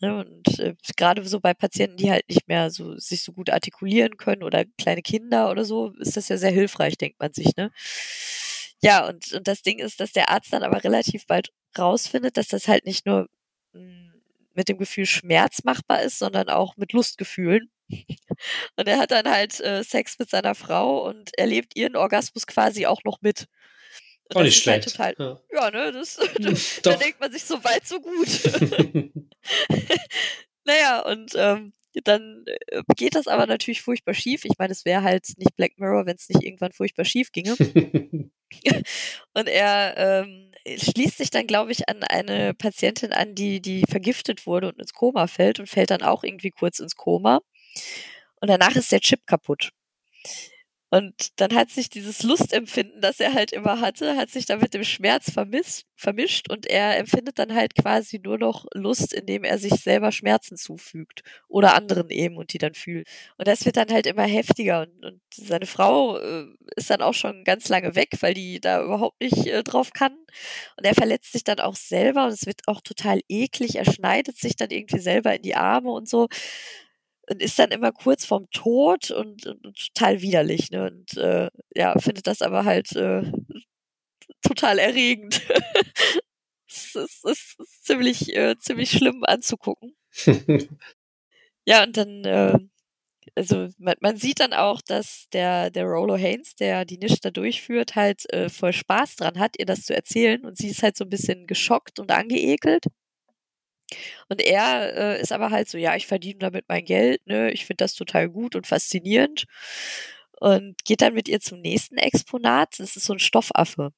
Ne? 0.00 0.16
Und 0.18 0.58
äh, 0.58 0.74
gerade 0.96 1.26
so 1.26 1.40
bei 1.40 1.54
Patienten, 1.54 1.98
die 1.98 2.10
halt 2.10 2.28
nicht 2.28 2.48
mehr 2.48 2.70
so 2.70 2.96
sich 2.96 3.22
so 3.22 3.32
gut 3.32 3.50
artikulieren 3.50 4.16
können 4.16 4.42
oder 4.42 4.64
kleine 4.78 5.02
Kinder 5.02 5.50
oder 5.50 5.64
so, 5.64 5.92
ist 5.98 6.16
das 6.16 6.28
ja 6.28 6.38
sehr 6.38 6.50
hilfreich, 6.50 6.96
denkt 6.96 7.20
man 7.20 7.32
sich, 7.34 7.54
ne? 7.56 7.70
Ja, 8.82 9.06
und, 9.08 9.32
und 9.34 9.46
das 9.46 9.62
Ding 9.62 9.78
ist, 9.78 10.00
dass 10.00 10.12
der 10.12 10.30
Arzt 10.30 10.52
dann 10.52 10.62
aber 10.62 10.82
relativ 10.84 11.26
bald 11.26 11.50
rausfindet, 11.78 12.36
dass 12.36 12.48
das 12.48 12.66
halt 12.66 12.86
nicht 12.86 13.04
nur 13.06 13.28
mh, 13.74 13.80
hm, 13.82 14.22
mit 14.54 14.68
dem 14.68 14.78
Gefühl 14.78 15.06
Schmerz 15.06 15.64
machbar 15.64 16.02
ist, 16.02 16.18
sondern 16.18 16.48
auch 16.48 16.76
mit 16.76 16.92
Lustgefühlen. 16.92 17.70
Und 18.76 18.88
er 18.88 18.98
hat 18.98 19.10
dann 19.10 19.28
halt 19.28 19.60
äh, 19.60 19.82
Sex 19.84 20.18
mit 20.18 20.30
seiner 20.30 20.54
Frau 20.54 21.06
und 21.08 21.36
erlebt 21.38 21.76
ihren 21.76 21.96
Orgasmus 21.96 22.46
quasi 22.46 22.86
auch 22.86 23.04
noch 23.04 23.20
mit. 23.22 23.46
Und 24.30 24.36
Auch 24.36 24.42
nicht 24.44 24.64
halt 24.66 24.84
schlecht. 24.84 24.98
Halt 24.98 25.16
total, 25.16 25.40
ja. 25.52 25.60
ja, 25.60 25.70
ne, 25.70 25.92
das, 25.92 26.18
das 26.38 26.80
da 26.82 26.94
denkt 26.94 27.20
man 27.20 27.32
sich 27.32 27.42
so 27.42 27.62
weit, 27.64 27.86
so 27.86 28.00
gut. 28.00 28.28
naja, 30.64 31.00
und 31.00 31.32
ähm, 31.34 31.72
dann 32.04 32.44
äh, 32.46 32.82
geht 32.96 33.16
das 33.16 33.26
aber 33.26 33.46
natürlich 33.46 33.82
furchtbar 33.82 34.14
schief. 34.14 34.44
Ich 34.44 34.56
meine, 34.58 34.70
es 34.72 34.84
wäre 34.84 35.02
halt 35.02 35.26
nicht 35.36 35.56
Black 35.56 35.72
Mirror, 35.78 36.06
wenn 36.06 36.14
es 36.14 36.28
nicht 36.28 36.44
irgendwann 36.44 36.70
furchtbar 36.70 37.04
schief 37.04 37.32
ginge. 37.32 37.56
und 39.34 39.48
er 39.48 39.94
ähm, 39.96 40.52
schließt 40.64 41.18
sich 41.18 41.30
dann, 41.30 41.48
glaube 41.48 41.72
ich, 41.72 41.88
an 41.88 42.04
eine 42.04 42.54
Patientin 42.54 43.12
an, 43.12 43.34
die, 43.34 43.60
die 43.60 43.84
vergiftet 43.88 44.46
wurde 44.46 44.68
und 44.68 44.78
ins 44.78 44.92
Koma 44.92 45.26
fällt 45.26 45.58
und 45.58 45.68
fällt 45.68 45.90
dann 45.90 46.02
auch 46.02 46.22
irgendwie 46.22 46.52
kurz 46.52 46.78
ins 46.78 46.94
Koma. 46.94 47.40
Und 48.40 48.48
danach 48.48 48.76
ist 48.76 48.92
der 48.92 49.00
Chip 49.00 49.26
kaputt. 49.26 49.72
Und 50.90 51.40
dann 51.40 51.54
hat 51.54 51.70
sich 51.70 51.88
dieses 51.88 52.24
Lustempfinden, 52.24 53.00
das 53.00 53.20
er 53.20 53.32
halt 53.32 53.52
immer 53.52 53.80
hatte, 53.80 54.16
hat 54.16 54.30
sich 54.30 54.44
dann 54.46 54.60
mit 54.60 54.74
dem 54.74 54.82
Schmerz 54.82 55.30
vermisst, 55.30 55.86
vermischt 55.94 56.50
und 56.50 56.66
er 56.66 56.98
empfindet 56.98 57.38
dann 57.38 57.54
halt 57.54 57.76
quasi 57.76 58.20
nur 58.22 58.38
noch 58.38 58.66
Lust, 58.74 59.12
indem 59.12 59.44
er 59.44 59.58
sich 59.58 59.74
selber 59.74 60.10
Schmerzen 60.10 60.56
zufügt 60.56 61.22
oder 61.48 61.74
anderen 61.74 62.10
eben 62.10 62.36
und 62.36 62.52
die 62.52 62.58
dann 62.58 62.74
fühlt. 62.74 63.08
Und 63.38 63.46
das 63.46 63.64
wird 63.64 63.76
dann 63.76 63.90
halt 63.90 64.06
immer 64.06 64.24
heftiger 64.24 64.82
und, 64.82 65.04
und 65.04 65.20
seine 65.32 65.66
Frau 65.66 66.18
äh, 66.18 66.46
ist 66.74 66.90
dann 66.90 67.02
auch 67.02 67.14
schon 67.14 67.44
ganz 67.44 67.68
lange 67.68 67.94
weg, 67.94 68.10
weil 68.20 68.34
die 68.34 68.60
da 68.60 68.82
überhaupt 68.82 69.20
nicht 69.20 69.46
äh, 69.46 69.62
drauf 69.62 69.92
kann. 69.92 70.16
Und 70.76 70.84
er 70.84 70.94
verletzt 70.94 71.32
sich 71.32 71.44
dann 71.44 71.60
auch 71.60 71.76
selber 71.76 72.24
und 72.24 72.32
es 72.32 72.46
wird 72.46 72.62
auch 72.66 72.80
total 72.80 73.20
eklig. 73.28 73.76
Er 73.76 73.84
schneidet 73.84 74.38
sich 74.38 74.56
dann 74.56 74.70
irgendwie 74.70 74.98
selber 75.00 75.36
in 75.36 75.42
die 75.42 75.54
Arme 75.54 75.90
und 75.90 76.08
so 76.08 76.28
und 77.30 77.40
ist 77.40 77.58
dann 77.60 77.70
immer 77.70 77.92
kurz 77.92 78.24
vorm 78.24 78.50
Tod 78.50 79.12
und, 79.12 79.46
und, 79.46 79.64
und 79.64 79.92
total 79.94 80.20
widerlich. 80.20 80.70
Ne? 80.72 80.90
Und 80.90 81.16
äh, 81.16 81.48
ja, 81.74 81.96
findet 81.98 82.26
das 82.26 82.42
aber 82.42 82.64
halt 82.64 82.90
äh, 82.96 83.30
total 84.42 84.80
erregend. 84.80 85.40
es, 86.68 86.96
ist, 86.96 87.24
es 87.24 87.54
ist 87.56 87.84
ziemlich, 87.84 88.34
äh, 88.34 88.58
ziemlich 88.58 88.90
schlimm 88.90 89.22
anzugucken. 89.24 89.94
ja, 91.64 91.84
und 91.84 91.96
dann, 91.96 92.24
äh, 92.24 92.58
also 93.36 93.68
man, 93.78 93.94
man, 94.00 94.16
sieht 94.16 94.40
dann 94.40 94.52
auch, 94.52 94.82
dass 94.82 95.28
der, 95.32 95.70
der 95.70 95.84
Rolo 95.84 96.16
Haynes, 96.16 96.56
der 96.56 96.84
die 96.84 96.98
Nisch 96.98 97.20
da 97.20 97.30
durchführt, 97.30 97.94
halt 97.94 98.28
äh, 98.32 98.48
voll 98.48 98.72
Spaß 98.72 99.14
dran 99.14 99.38
hat, 99.38 99.56
ihr 99.56 99.66
das 99.66 99.82
zu 99.82 99.94
erzählen. 99.94 100.44
Und 100.44 100.58
sie 100.58 100.70
ist 100.70 100.82
halt 100.82 100.96
so 100.96 101.04
ein 101.04 101.10
bisschen 101.10 101.46
geschockt 101.46 102.00
und 102.00 102.10
angeekelt. 102.10 102.86
Und 104.28 104.40
er 104.40 104.96
äh, 104.96 105.20
ist 105.20 105.32
aber 105.32 105.50
halt 105.50 105.68
so, 105.68 105.78
ja, 105.78 105.96
ich 105.96 106.06
verdiene 106.06 106.38
damit 106.38 106.66
mein 106.68 106.84
Geld, 106.84 107.26
ne? 107.26 107.50
Ich 107.52 107.66
finde 107.66 107.84
das 107.84 107.94
total 107.94 108.28
gut 108.28 108.56
und 108.56 108.66
faszinierend. 108.66 109.46
Und 110.40 110.84
geht 110.84 111.02
dann 111.02 111.14
mit 111.14 111.28
ihr 111.28 111.40
zum 111.40 111.60
nächsten 111.60 111.98
Exponat. 111.98 112.78
Das 112.78 112.96
ist 112.96 113.04
so 113.04 113.12
ein 113.12 113.18
Stoffaffe. 113.18 113.92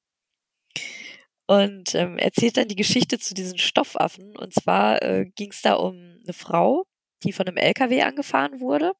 Und 1.47 1.93
ähm, 1.95 2.17
erzählt 2.17 2.57
dann 2.57 2.67
die 2.67 2.75
Geschichte 2.75 3.19
zu 3.19 3.33
diesen 3.33 3.57
Stoffaffen. 3.57 4.35
Und 4.37 4.53
zwar 4.53 5.01
äh, 5.01 5.25
ging 5.35 5.51
es 5.51 5.61
da 5.61 5.75
um 5.75 5.93
eine 6.23 6.33
Frau, 6.33 6.85
die 7.23 7.33
von 7.33 7.47
einem 7.47 7.57
LKW 7.57 8.01
angefahren 8.01 8.59
wurde. 8.59 8.93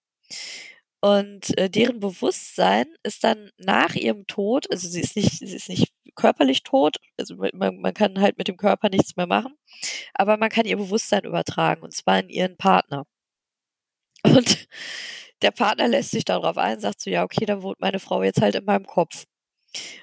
Und 1.02 1.58
äh, 1.58 1.70
deren 1.70 2.00
Bewusstsein 2.00 2.86
ist 3.04 3.24
dann 3.24 3.52
nach 3.58 3.96
ihrem 3.96 4.26
Tod, 4.26 4.72
also 4.72 4.88
sie 4.88 5.02
ist 5.02 5.18
nicht, 5.18 5.32
sie 5.40 5.56
ist 5.56 5.68
nicht 5.68 5.93
körperlich 6.16 6.64
tot, 6.64 6.98
also 7.18 7.36
man, 7.54 7.78
man 7.80 7.94
kann 7.94 8.20
halt 8.20 8.38
mit 8.38 8.48
dem 8.48 8.58
Körper 8.58 8.90
nichts 8.90 9.16
mehr 9.16 9.28
machen, 9.28 9.56
aber 10.14 10.38
man 10.38 10.50
kann 10.50 10.66
ihr 10.66 10.78
Bewusstsein 10.78 11.24
übertragen 11.26 11.82
und 11.84 11.94
zwar 11.94 12.20
in 12.20 12.30
ihren 12.30 12.58
Partner. 12.58 13.06
Und 14.24 14.68
der 15.42 15.52
Partner 15.52 15.88
lässt 15.88 16.12
sich 16.12 16.26
darauf 16.26 16.58
ein, 16.58 16.80
sagt 16.80 17.02
so, 17.02 17.10
ja, 17.10 17.24
okay, 17.24 17.46
dann 17.46 17.64
wohnt 17.64 17.82
meine 17.82 18.00
Frau 18.00 18.24
jetzt 18.24 18.42
halt 18.42 18.56
in 18.56 18.66
meinem 18.66 18.86
Kopf. 18.86 19.26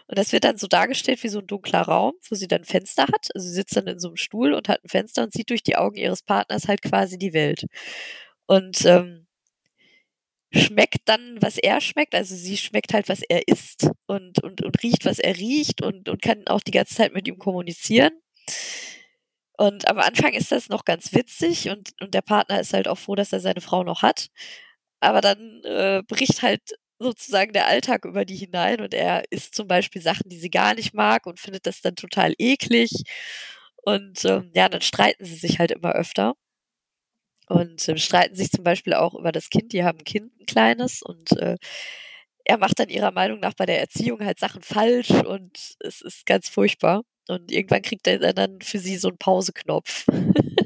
Und 0.08 0.18
das 0.18 0.32
wird 0.32 0.44
dann 0.44 0.58
so 0.58 0.66
dargestellt 0.66 1.22
wie 1.22 1.28
so 1.28 1.38
ein 1.40 1.46
dunkler 1.46 1.82
Raum, 1.82 2.14
wo 2.28 2.34
sie 2.34 2.48
dann 2.48 2.64
Fenster 2.64 3.04
hat. 3.04 3.28
Also 3.34 3.46
sie 3.48 3.54
sitzt 3.54 3.76
dann 3.76 3.86
in 3.86 4.00
so 4.00 4.08
einem 4.08 4.16
Stuhl 4.16 4.52
und 4.52 4.68
hat 4.68 4.84
ein 4.84 4.88
Fenster 4.88 5.22
und 5.22 5.32
sieht 5.32 5.50
durch 5.50 5.62
die 5.62 5.76
Augen 5.76 5.96
ihres 5.96 6.22
Partners 6.22 6.68
halt 6.68 6.82
quasi 6.82 7.18
die 7.18 7.32
Welt. 7.32 7.66
Und 8.46 8.84
ähm, 8.86 9.28
schmeckt 10.52 11.08
dann, 11.08 11.38
was 11.40 11.58
er 11.58 11.80
schmeckt. 11.80 12.14
Also 12.14 12.34
sie 12.34 12.56
schmeckt 12.56 12.92
halt, 12.92 13.08
was 13.08 13.22
er 13.28 13.46
isst 13.48 13.88
und, 14.06 14.42
und, 14.42 14.62
und 14.62 14.82
riecht, 14.82 15.04
was 15.04 15.18
er 15.18 15.36
riecht 15.36 15.82
und, 15.82 16.08
und 16.08 16.22
kann 16.22 16.46
auch 16.48 16.60
die 16.60 16.72
ganze 16.72 16.94
Zeit 16.96 17.12
mit 17.14 17.28
ihm 17.28 17.38
kommunizieren. 17.38 18.12
Und 19.56 19.88
am 19.88 19.98
Anfang 19.98 20.32
ist 20.32 20.52
das 20.52 20.68
noch 20.68 20.84
ganz 20.84 21.12
witzig 21.14 21.68
und, 21.68 21.90
und 22.00 22.14
der 22.14 22.22
Partner 22.22 22.60
ist 22.60 22.72
halt 22.72 22.88
auch 22.88 22.98
froh, 22.98 23.14
dass 23.14 23.32
er 23.32 23.40
seine 23.40 23.60
Frau 23.60 23.84
noch 23.84 24.02
hat. 24.02 24.28
Aber 25.00 25.20
dann 25.20 25.62
äh, 25.64 26.02
bricht 26.06 26.42
halt 26.42 26.62
sozusagen 26.98 27.52
der 27.52 27.66
Alltag 27.66 28.04
über 28.04 28.24
die 28.24 28.36
hinein 28.36 28.80
und 28.80 28.94
er 28.94 29.24
isst 29.30 29.54
zum 29.54 29.68
Beispiel 29.68 30.02
Sachen, 30.02 30.28
die 30.30 30.38
sie 30.38 30.50
gar 30.50 30.74
nicht 30.74 30.94
mag 30.94 31.26
und 31.26 31.40
findet 31.40 31.66
das 31.66 31.80
dann 31.82 31.96
total 31.96 32.34
eklig. 32.38 32.90
Und 33.76 34.24
ähm, 34.24 34.50
ja, 34.54 34.68
dann 34.68 34.82
streiten 34.82 35.24
sie 35.24 35.36
sich 35.36 35.58
halt 35.58 35.70
immer 35.72 35.92
öfter 35.92 36.34
und 37.50 37.86
äh, 37.88 37.98
streiten 37.98 38.36
sich 38.36 38.50
zum 38.50 38.64
Beispiel 38.64 38.94
auch 38.94 39.14
über 39.14 39.32
das 39.32 39.50
Kind. 39.50 39.72
Die 39.72 39.84
haben 39.84 39.98
ein 39.98 40.04
Kind, 40.04 40.32
ein 40.40 40.46
kleines, 40.46 41.02
und 41.02 41.32
äh, 41.32 41.56
er 42.44 42.58
macht 42.58 42.78
dann 42.78 42.88
ihrer 42.88 43.10
Meinung 43.10 43.40
nach 43.40 43.54
bei 43.54 43.66
der 43.66 43.80
Erziehung 43.80 44.24
halt 44.24 44.38
Sachen 44.38 44.62
falsch 44.62 45.10
und 45.10 45.76
es 45.80 46.00
ist 46.00 46.26
ganz 46.26 46.48
furchtbar. 46.48 47.02
Und 47.28 47.52
irgendwann 47.52 47.82
kriegt 47.82 48.06
er 48.06 48.32
dann 48.32 48.60
für 48.60 48.78
sie 48.78 48.96
so 48.96 49.08
einen 49.08 49.18
Pauseknopf. 49.18 50.06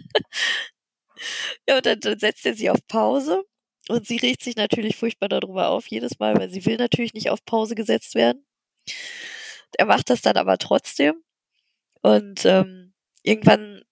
ja, 1.69 1.77
und 1.77 1.87
dann, 1.87 2.01
dann 2.01 2.19
setzt 2.19 2.47
er 2.47 2.55
sie 2.55 2.71
auf 2.71 2.87
Pause 2.87 3.45
und 3.89 4.07
sie 4.07 4.17
regt 4.17 4.43
sich 4.43 4.57
natürlich 4.57 4.97
furchtbar 4.97 5.29
darüber 5.29 5.69
auf, 5.69 5.87
jedes 5.89 6.19
Mal, 6.19 6.37
weil 6.37 6.51
sie 6.51 6.65
will 6.67 6.77
natürlich 6.77 7.15
nicht 7.15 7.31
auf 7.31 7.45
Pause 7.45 7.75
gesetzt 7.75 8.15
werden. 8.15 8.45
Er 9.77 9.87
macht 9.87 10.11
das 10.11 10.23
dann 10.23 10.37
aber 10.37 10.59
trotzdem. 10.59 11.23
Und 12.03 12.45
ähm, 12.45 12.93
irgendwann 13.23 13.84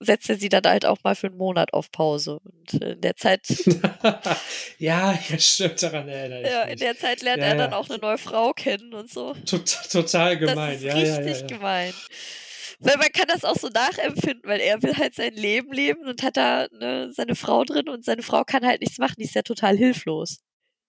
setzt 0.00 0.28
er 0.28 0.36
sie 0.36 0.48
dann 0.48 0.64
halt 0.64 0.84
auch 0.84 0.98
mal 1.04 1.14
für 1.14 1.28
einen 1.28 1.36
Monat 1.36 1.72
auf 1.72 1.90
Pause. 1.90 2.38
Und 2.44 2.74
in 2.82 3.00
der 3.00 3.16
Zeit. 3.16 3.46
ja, 4.78 5.18
ja, 5.28 5.38
stimmt, 5.38 5.82
daran 5.82 6.08
erinnere 6.08 6.42
ich 6.42 6.48
Ja, 6.48 6.62
in 6.62 6.78
der 6.78 6.96
Zeit 6.96 7.22
lernt 7.22 7.42
ja, 7.42 7.48
er 7.48 7.56
dann 7.56 7.72
auch 7.72 7.88
eine 7.88 7.98
neue 7.98 8.18
Frau 8.18 8.52
kennen 8.52 8.94
und 8.94 9.10
so. 9.10 9.34
Total, 9.46 9.88
total 9.90 10.38
gemein, 10.38 10.72
das 10.82 10.82
ist 10.82 11.08
ja. 11.08 11.16
Richtig 11.16 11.40
ja, 11.40 11.46
gemein. 11.46 11.94
Weil 12.78 12.98
man 12.98 13.08
kann 13.08 13.28
das 13.28 13.44
auch 13.44 13.56
so 13.56 13.68
nachempfinden, 13.68 14.42
weil 14.44 14.60
er 14.60 14.82
will 14.82 14.96
halt 14.96 15.14
sein 15.14 15.32
Leben 15.32 15.72
leben 15.72 16.06
und 16.06 16.22
hat 16.22 16.36
da 16.36 16.66
ne, 16.72 17.10
seine 17.10 17.34
Frau 17.34 17.64
drin 17.64 17.88
und 17.88 18.04
seine 18.04 18.22
Frau 18.22 18.44
kann 18.44 18.66
halt 18.66 18.82
nichts 18.82 18.98
machen, 18.98 19.14
die 19.18 19.24
ist 19.24 19.34
ja 19.34 19.42
total 19.42 19.76
hilflos. 19.76 20.38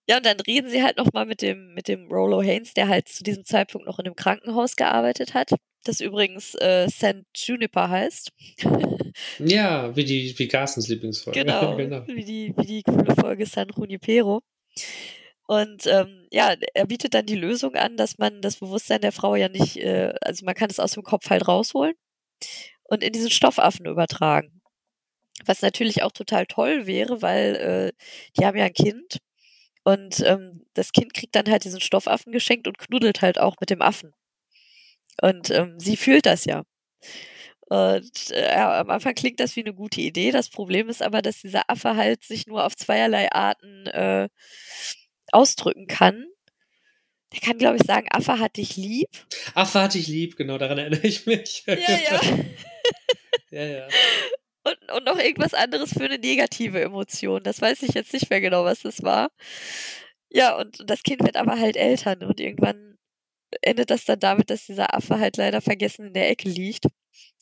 Ja, 0.06 0.18
und 0.18 0.26
dann 0.26 0.40
reden 0.40 0.68
sie 0.68 0.82
halt 0.82 0.98
nochmal 0.98 1.24
mit 1.24 1.40
dem, 1.40 1.74
mit 1.74 1.88
dem 1.88 2.08
Rollo 2.10 2.42
Haynes, 2.42 2.74
der 2.74 2.88
halt 2.88 3.08
zu 3.08 3.22
diesem 3.22 3.44
Zeitpunkt 3.44 3.86
noch 3.86 3.98
in 3.98 4.06
einem 4.06 4.16
Krankenhaus 4.16 4.76
gearbeitet 4.76 5.34
hat 5.34 5.52
das 5.84 6.00
übrigens 6.00 6.54
äh, 6.54 6.88
St. 6.88 7.24
Juniper 7.34 7.88
heißt. 7.88 8.32
ja, 9.38 9.94
wie 9.96 10.04
die 10.04 10.38
wie 10.38 10.48
Carstens 10.48 10.88
Lieblingsfolge. 10.88 11.40
Genau, 11.40 11.76
genau, 11.76 12.06
Wie, 12.06 12.24
die, 12.24 12.54
wie 12.56 12.66
die 12.66 12.82
coole 12.82 13.14
Folge 13.14 13.46
San 13.46 13.68
Junipero. 13.74 14.42
Und 15.46 15.86
ähm, 15.86 16.26
ja, 16.30 16.54
er 16.74 16.86
bietet 16.86 17.14
dann 17.14 17.24
die 17.24 17.34
Lösung 17.34 17.74
an, 17.74 17.96
dass 17.96 18.18
man 18.18 18.42
das 18.42 18.56
Bewusstsein 18.56 19.00
der 19.00 19.12
Frau 19.12 19.34
ja 19.34 19.48
nicht, 19.48 19.78
äh, 19.78 20.12
also 20.20 20.44
man 20.44 20.54
kann 20.54 20.68
es 20.68 20.78
aus 20.78 20.92
dem 20.92 21.02
Kopf 21.02 21.30
halt 21.30 21.48
rausholen 21.48 21.94
und 22.84 23.02
in 23.02 23.12
diesen 23.12 23.30
Stoffaffen 23.30 23.86
übertragen. 23.86 24.60
Was 25.46 25.62
natürlich 25.62 26.02
auch 26.02 26.12
total 26.12 26.46
toll 26.46 26.86
wäre, 26.86 27.22
weil 27.22 27.56
äh, 27.56 27.92
die 28.36 28.44
haben 28.44 28.58
ja 28.58 28.66
ein 28.66 28.74
Kind 28.74 29.18
und 29.84 30.20
ähm, 30.20 30.66
das 30.74 30.92
Kind 30.92 31.14
kriegt 31.14 31.34
dann 31.34 31.48
halt 31.48 31.64
diesen 31.64 31.80
Stoffaffen 31.80 32.30
geschenkt 32.30 32.68
und 32.68 32.76
knuddelt 32.76 33.22
halt 33.22 33.38
auch 33.38 33.56
mit 33.58 33.70
dem 33.70 33.80
Affen. 33.80 34.12
Und 35.20 35.50
ähm, 35.50 35.78
sie 35.78 35.96
fühlt 35.96 36.26
das 36.26 36.44
ja. 36.44 36.64
Und 37.68 38.30
äh, 38.30 38.54
am 38.54 38.88
Anfang 38.88 39.14
klingt 39.14 39.40
das 39.40 39.54
wie 39.56 39.60
eine 39.60 39.74
gute 39.74 40.00
Idee. 40.00 40.30
Das 40.30 40.48
Problem 40.48 40.88
ist 40.88 41.02
aber, 41.02 41.20
dass 41.20 41.42
dieser 41.42 41.68
Affe 41.68 41.96
halt 41.96 42.24
sich 42.24 42.46
nur 42.46 42.64
auf 42.64 42.74
zweierlei 42.74 43.30
Arten 43.30 43.86
äh, 43.88 44.28
ausdrücken 45.32 45.86
kann. 45.86 46.24
Der 47.32 47.40
kann, 47.40 47.58
glaube 47.58 47.76
ich, 47.76 47.82
sagen, 47.82 48.08
Affe 48.10 48.38
hat 48.38 48.56
dich 48.56 48.76
lieb. 48.76 49.10
Affe 49.54 49.82
hat 49.82 49.92
dich 49.92 50.06
lieb, 50.06 50.36
genau, 50.36 50.56
daran 50.56 50.78
erinnere 50.78 51.06
ich 51.06 51.26
mich. 51.26 51.64
Ja, 51.66 51.74
ja. 51.74 52.20
ja, 53.50 53.64
ja. 53.64 53.88
Und, 54.64 54.92
und 54.92 55.04
noch 55.04 55.18
irgendwas 55.18 55.52
anderes 55.52 55.92
für 55.92 56.04
eine 56.04 56.18
negative 56.18 56.80
Emotion. 56.80 57.42
Das 57.42 57.60
weiß 57.60 57.82
ich 57.82 57.94
jetzt 57.94 58.14
nicht 58.14 58.30
mehr 58.30 58.40
genau, 58.40 58.64
was 58.64 58.80
das 58.80 59.02
war. 59.02 59.28
Ja, 60.30 60.56
und, 60.56 60.80
und 60.80 60.88
das 60.88 61.02
Kind 61.02 61.22
wird 61.22 61.36
aber 61.36 61.58
halt 61.58 61.76
Eltern 61.76 62.22
und 62.22 62.40
irgendwann 62.40 62.87
endet 63.62 63.90
das 63.90 64.04
dann 64.04 64.20
damit, 64.20 64.50
dass 64.50 64.66
dieser 64.66 64.94
Affe 64.94 65.18
halt 65.18 65.36
leider 65.36 65.60
vergessen 65.60 66.06
in 66.06 66.14
der 66.14 66.30
Ecke 66.30 66.48
liegt. 66.48 66.86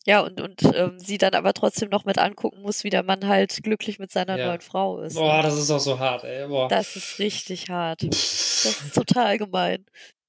Ja, 0.07 0.21
und, 0.21 0.41
und 0.41 0.63
ähm, 0.77 1.01
sie 1.01 1.19
dann 1.19 1.35
aber 1.35 1.53
trotzdem 1.53 1.89
noch 1.89 2.05
mit 2.05 2.19
angucken 2.19 2.63
muss, 2.63 2.85
wie 2.85 2.91
der 2.91 3.03
Mann 3.03 3.27
halt 3.27 3.61
glücklich 3.65 3.99
mit 3.99 4.13
seiner 4.13 4.39
ja. 4.39 4.47
neuen 4.47 4.61
Frau 4.61 5.01
ist. 5.01 5.15
Boah, 5.15 5.39
ne? 5.39 5.43
das 5.43 5.59
ist 5.59 5.71
auch 5.71 5.81
so 5.81 5.99
hart, 5.99 6.23
ey. 6.23 6.47
Boah. 6.47 6.69
Das 6.69 6.95
ist 6.95 7.19
richtig 7.19 7.71
hart. 7.71 8.05
Das 8.05 8.65
ist 8.85 8.95
total 8.95 9.37
gemein. 9.37 9.85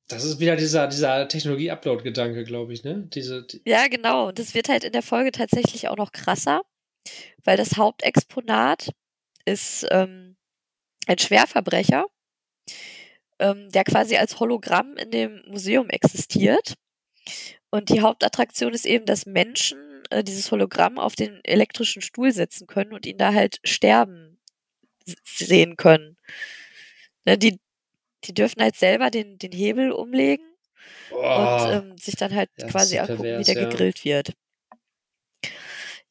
Das 0.08 0.24
ist 0.24 0.40
wieder 0.40 0.56
dieser, 0.56 0.88
dieser 0.88 1.28
Technologie-Upload-Gedanke, 1.28 2.44
glaube 2.44 2.74
ich, 2.74 2.84
ne? 2.84 3.08
Diese, 3.14 3.44
die 3.44 3.62
ja, 3.66 3.88
genau. 3.88 4.30
Und 4.30 4.40
das 4.40 4.56
wird 4.56 4.70
halt 4.70 4.84
in 4.84 4.94
der 4.94 5.04
Folge 5.04 5.32
tatsächlich 5.32 5.90
auch 5.90 5.98
noch 5.98 6.12
krasser, 6.12 6.62
weil 7.44 7.58
das 7.58 7.78
Hauptexponat 7.78 8.90
ist 9.46 9.86
ähm, 9.92 10.38
ein 11.08 11.20
Schwerverbrecher, 11.20 12.06
ähm, 13.40 13.70
der 13.70 13.84
quasi 13.84 14.18
als 14.18 14.40
Hologramm 14.40 14.98
in 14.98 15.12
dem 15.12 15.44
Museum 15.48 15.90
existiert. 15.90 16.76
Und 17.70 17.90
die 17.90 18.02
Hauptattraktion 18.02 18.74
ist 18.74 18.86
eben, 18.86 19.06
dass 19.06 19.26
Menschen 19.26 19.80
äh, 20.10 20.24
dieses 20.24 20.52
Hologramm 20.52 20.98
auf 20.98 21.16
den 21.16 21.44
elektrischen 21.44 22.02
Stuhl 22.02 22.32
setzen 22.32 22.68
können 22.68 22.94
und 22.94 23.06
ihn 23.06 23.18
da 23.18 23.34
halt 23.34 23.60
sterben 23.64 24.40
sehen 25.24 25.76
können. 25.76 26.18
Ne, 27.26 27.38
die, 27.38 27.60
die 28.24 28.34
dürfen 28.34 28.62
halt 28.62 28.76
selber 28.76 29.10
den, 29.10 29.38
den 29.38 29.52
Hebel 29.52 29.92
umlegen 29.92 30.46
und 31.12 31.72
ähm, 31.72 31.98
sich 31.98 32.16
dann 32.16 32.34
halt 32.34 32.50
quasi 32.70 33.00
angucken, 33.00 33.24
pervers, 33.24 33.48
wie 33.48 33.54
der 33.54 33.64
ja. 33.64 33.70
gegrillt 33.70 34.06
wird. 34.06 34.34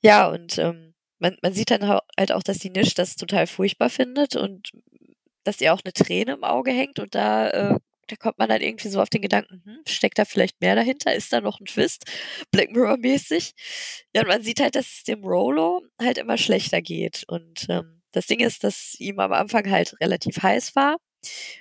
Ja, 0.03 0.29
und 0.29 0.59
ähm, 0.59 0.95
man, 1.18 1.37
man 1.43 1.53
sieht 1.53 1.70
dann 1.70 1.87
halt 2.18 2.33
auch, 2.33 2.43
dass 2.43 2.59
die 2.59 2.70
Nisch 2.70 2.95
das 2.95 3.16
total 3.16 3.47
furchtbar 3.47 3.91
findet 3.91 4.37
und 4.37 4.70
dass 5.47 5.61
ihr 5.61 5.73
auch 5.73 5.81
eine 5.85 5.93
Träne 5.93 6.33
im 6.33 6.45
Auge 6.45 6.73
hängt 6.73 6.99
und 6.99 7.15
da, 7.15 7.49
äh, 7.51 7.79
da 8.09 8.17
kommt 8.17 8.39
man 8.39 8.49
dann 8.49 8.61
irgendwie 8.61 8.89
so 8.89 9.01
auf 9.01 9.09
den 9.09 9.23
Gedanken, 9.23 9.63
hm, 9.65 9.81
steckt 9.87 10.19
da 10.19 10.25
vielleicht 10.25 10.61
mehr 10.61 10.75
dahinter? 10.75 11.15
Ist 11.15 11.33
da 11.33 11.41
noch 11.41 11.61
ein 11.61 11.67
Twist? 11.67 12.05
Black 12.51 12.71
Mirror-mäßig. 12.71 13.53
Ja, 14.15 14.23
und 14.23 14.29
man 14.29 14.43
sieht 14.43 14.61
halt, 14.61 14.75
dass 14.75 14.87
es 14.87 15.05
dem 15.05 15.25
Rolo 15.25 15.83
halt 16.01 16.19
immer 16.19 16.39
schlechter 16.39 16.83
geht. 16.83 17.25
Und 17.29 17.67
ähm, 17.69 18.03
das 18.13 18.27
Ding 18.27 18.41
ist, 18.41 18.65
dass 18.65 18.95
ihm 18.99 19.19
am 19.21 19.33
Anfang 19.33 19.71
halt 19.71 19.95
relativ 20.01 20.43
heiß 20.43 20.77
war 20.77 20.97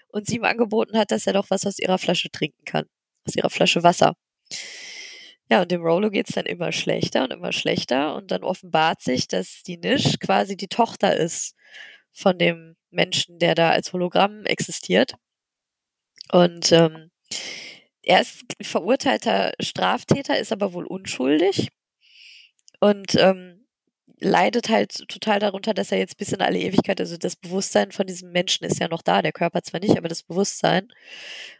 und 0.09 0.27
sie 0.27 0.37
ihm 0.37 0.43
angeboten 0.43 0.97
hat, 0.97 1.11
dass 1.11 1.27
er 1.27 1.33
doch 1.33 1.49
was 1.49 1.65
aus 1.65 1.79
ihrer 1.79 1.97
Flasche 1.97 2.29
trinken 2.31 2.63
kann. 2.65 2.85
Aus 3.27 3.35
ihrer 3.35 3.49
Flasche 3.49 3.83
Wasser. 3.83 4.15
Ja, 5.49 5.61
und 5.61 5.71
dem 5.71 5.81
Rolo 5.81 6.09
geht's 6.09 6.33
dann 6.33 6.45
immer 6.45 6.71
schlechter 6.71 7.23
und 7.23 7.31
immer 7.31 7.51
schlechter. 7.51 8.15
Und 8.15 8.31
dann 8.31 8.43
offenbart 8.43 9.01
sich, 9.01 9.27
dass 9.27 9.63
die 9.63 9.77
Nisch 9.77 10.19
quasi 10.19 10.57
die 10.57 10.67
Tochter 10.67 11.15
ist 11.15 11.55
von 12.15 12.39
dem 12.39 12.75
Menschen, 12.89 13.39
der 13.39 13.55
da 13.55 13.71
als 13.71 13.93
Hologramm 13.93 14.45
existiert. 14.45 15.15
Und 16.31 16.71
ähm, 16.71 17.11
er 18.01 18.21
ist 18.21 18.43
verurteilter 18.61 19.53
Straftäter, 19.59 20.39
ist 20.39 20.51
aber 20.51 20.73
wohl 20.73 20.85
unschuldig. 20.85 21.69
Und 22.79 23.15
ähm, 23.15 23.65
leidet 24.19 24.69
halt 24.69 25.07
total 25.09 25.39
darunter, 25.39 25.73
dass 25.73 25.91
er 25.91 25.97
jetzt 25.97 26.17
bis 26.17 26.31
in 26.31 26.41
alle 26.41 26.59
Ewigkeit, 26.59 26.99
also 27.01 27.17
das 27.17 27.35
Bewusstsein 27.35 27.91
von 27.91 28.07
diesem 28.07 28.31
Menschen 28.31 28.65
ist 28.65 28.79
ja 28.79 28.87
noch 28.87 29.01
da, 29.01 29.21
der 29.21 29.33
Körper 29.33 29.61
zwar 29.61 29.79
nicht, 29.81 29.97
aber 29.97 30.07
das 30.07 30.23
Bewusstsein. 30.23 30.87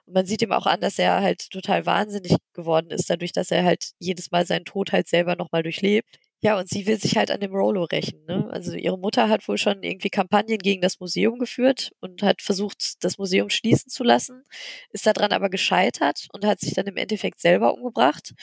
Und 0.05 0.13
man 0.13 0.25
sieht 0.25 0.41
ihm 0.41 0.51
auch 0.51 0.65
an, 0.65 0.81
dass 0.81 0.99
er 0.99 1.21
halt 1.21 1.49
total 1.51 1.85
wahnsinnig 1.85 2.37
geworden 2.53 2.91
ist, 2.91 3.09
dadurch, 3.09 3.33
dass 3.33 3.51
er 3.51 3.63
halt 3.65 3.91
jedes 3.99 4.31
Mal 4.31 4.45
seinen 4.45 4.65
Tod 4.65 4.91
halt 4.91 5.07
selber 5.07 5.35
nochmal 5.35 5.63
durchlebt. 5.63 6.19
Ja, 6.45 6.59
und 6.59 6.69
sie 6.69 6.85
will 6.85 6.99
sich 6.99 7.17
halt 7.17 7.31
an 7.31 7.39
dem 7.39 7.55
Rolo 7.55 7.85
rächen. 7.85 8.23
Ne? 8.27 8.47
Also 8.51 8.75
ihre 8.75 8.99
Mutter 8.99 9.29
hat 9.29 9.47
wohl 9.47 9.57
schon 9.57 9.81
irgendwie 9.81 10.11
Kampagnen 10.11 10.59
gegen 10.59 10.79
das 10.79 10.99
Museum 10.99 11.39
geführt 11.39 11.91
und 12.01 12.21
hat 12.21 12.43
versucht, 12.43 13.03
das 13.03 13.17
Museum 13.17 13.49
schließen 13.49 13.89
zu 13.89 14.03
lassen, 14.03 14.43
ist 14.91 15.07
daran 15.07 15.31
aber 15.31 15.49
gescheitert 15.49 16.27
und 16.33 16.45
hat 16.45 16.59
sich 16.59 16.75
dann 16.75 16.85
im 16.85 16.97
Endeffekt 16.97 17.41
selber 17.41 17.73
umgebracht. 17.73 18.35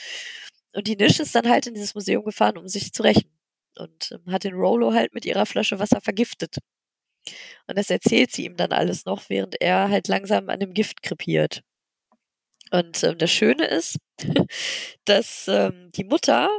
Und 0.73 0.87
die 0.87 0.97
Nisch 0.97 1.21
ist 1.21 1.33
dann 1.33 1.47
halt 1.47 1.65
in 1.65 1.75
dieses 1.75 1.95
Museum 1.95 2.25
gefahren, 2.25 2.57
um 2.57 2.67
sich 2.67 2.91
zu 2.91 3.03
rächen 3.03 3.31
und 3.77 4.11
ähm, 4.11 4.33
hat 4.33 4.43
den 4.43 4.55
Rolo 4.55 4.91
halt 4.91 5.13
mit 5.13 5.25
ihrer 5.25 5.45
Flasche 5.45 5.79
Wasser 5.79 6.01
vergiftet. 6.01 6.57
Und 7.67 7.77
das 7.77 7.89
erzählt 7.89 8.33
sie 8.33 8.43
ihm 8.43 8.57
dann 8.57 8.73
alles 8.73 9.05
noch, 9.05 9.29
während 9.29 9.61
er 9.61 9.87
halt 9.87 10.09
langsam 10.09 10.49
an 10.49 10.59
dem 10.59 10.73
Gift 10.73 11.03
krepiert. 11.03 11.61
Und 12.69 13.01
ähm, 13.03 13.17
das 13.17 13.31
Schöne 13.31 13.65
ist, 13.65 13.97
dass 15.05 15.47
ähm, 15.47 15.89
die 15.95 16.03
Mutter 16.03 16.49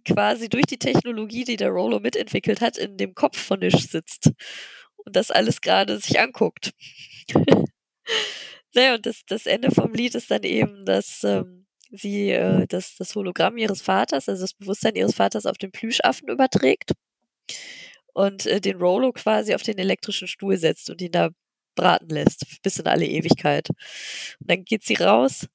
quasi 0.00 0.48
durch 0.48 0.66
die 0.66 0.78
Technologie, 0.78 1.44
die 1.44 1.56
der 1.56 1.70
Rolo 1.70 2.00
mitentwickelt 2.00 2.60
hat, 2.60 2.76
in 2.76 2.96
dem 2.96 3.14
Kopf 3.14 3.38
von 3.38 3.60
Nish 3.60 3.88
sitzt 3.88 4.30
und 4.96 5.16
das 5.16 5.30
alles 5.30 5.60
gerade 5.60 5.98
sich 5.98 6.20
anguckt. 6.20 6.72
naja, 8.74 8.94
und 8.94 9.06
das, 9.06 9.22
das 9.26 9.46
Ende 9.46 9.70
vom 9.70 9.92
Lied 9.92 10.14
ist 10.14 10.30
dann 10.30 10.42
eben, 10.42 10.84
dass 10.84 11.24
ähm, 11.24 11.66
sie 11.90 12.30
äh, 12.30 12.66
das, 12.66 12.96
das 12.96 13.14
Hologramm 13.14 13.56
ihres 13.56 13.82
Vaters, 13.82 14.28
also 14.28 14.42
das 14.42 14.54
Bewusstsein 14.54 14.96
ihres 14.96 15.14
Vaters 15.14 15.46
auf 15.46 15.58
den 15.58 15.72
Plüschaffen 15.72 16.28
überträgt 16.28 16.92
und 18.12 18.46
äh, 18.46 18.60
den 18.60 18.78
Rolo 18.78 19.12
quasi 19.12 19.54
auf 19.54 19.62
den 19.62 19.78
elektrischen 19.78 20.28
Stuhl 20.28 20.56
setzt 20.56 20.90
und 20.90 21.00
ihn 21.00 21.12
da 21.12 21.30
braten 21.74 22.08
lässt, 22.08 22.60
bis 22.62 22.78
in 22.78 22.86
alle 22.86 23.06
Ewigkeit. 23.06 23.70
Und 23.70 24.50
dann 24.50 24.64
geht 24.64 24.84
sie 24.84 24.94
raus. 24.94 25.46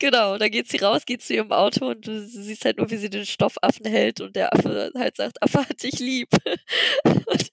Genau, 0.00 0.38
dann 0.38 0.50
geht 0.50 0.68
sie 0.68 0.78
raus, 0.78 1.06
geht 1.06 1.22
zu 1.22 1.34
ihrem 1.34 1.52
Auto 1.52 1.86
und 1.90 2.06
du 2.06 2.26
siehst 2.26 2.64
halt 2.64 2.78
nur, 2.78 2.90
wie 2.90 2.96
sie 2.96 3.10
den 3.10 3.24
Stoffaffen 3.26 3.86
hält 3.86 4.20
und 4.20 4.34
der 4.36 4.52
Affe 4.52 4.90
halt 4.96 5.16
sagt, 5.16 5.42
Affe 5.42 5.60
hat 5.68 5.82
dich 5.82 5.98
lieb. 6.00 6.28
Und 7.04 7.50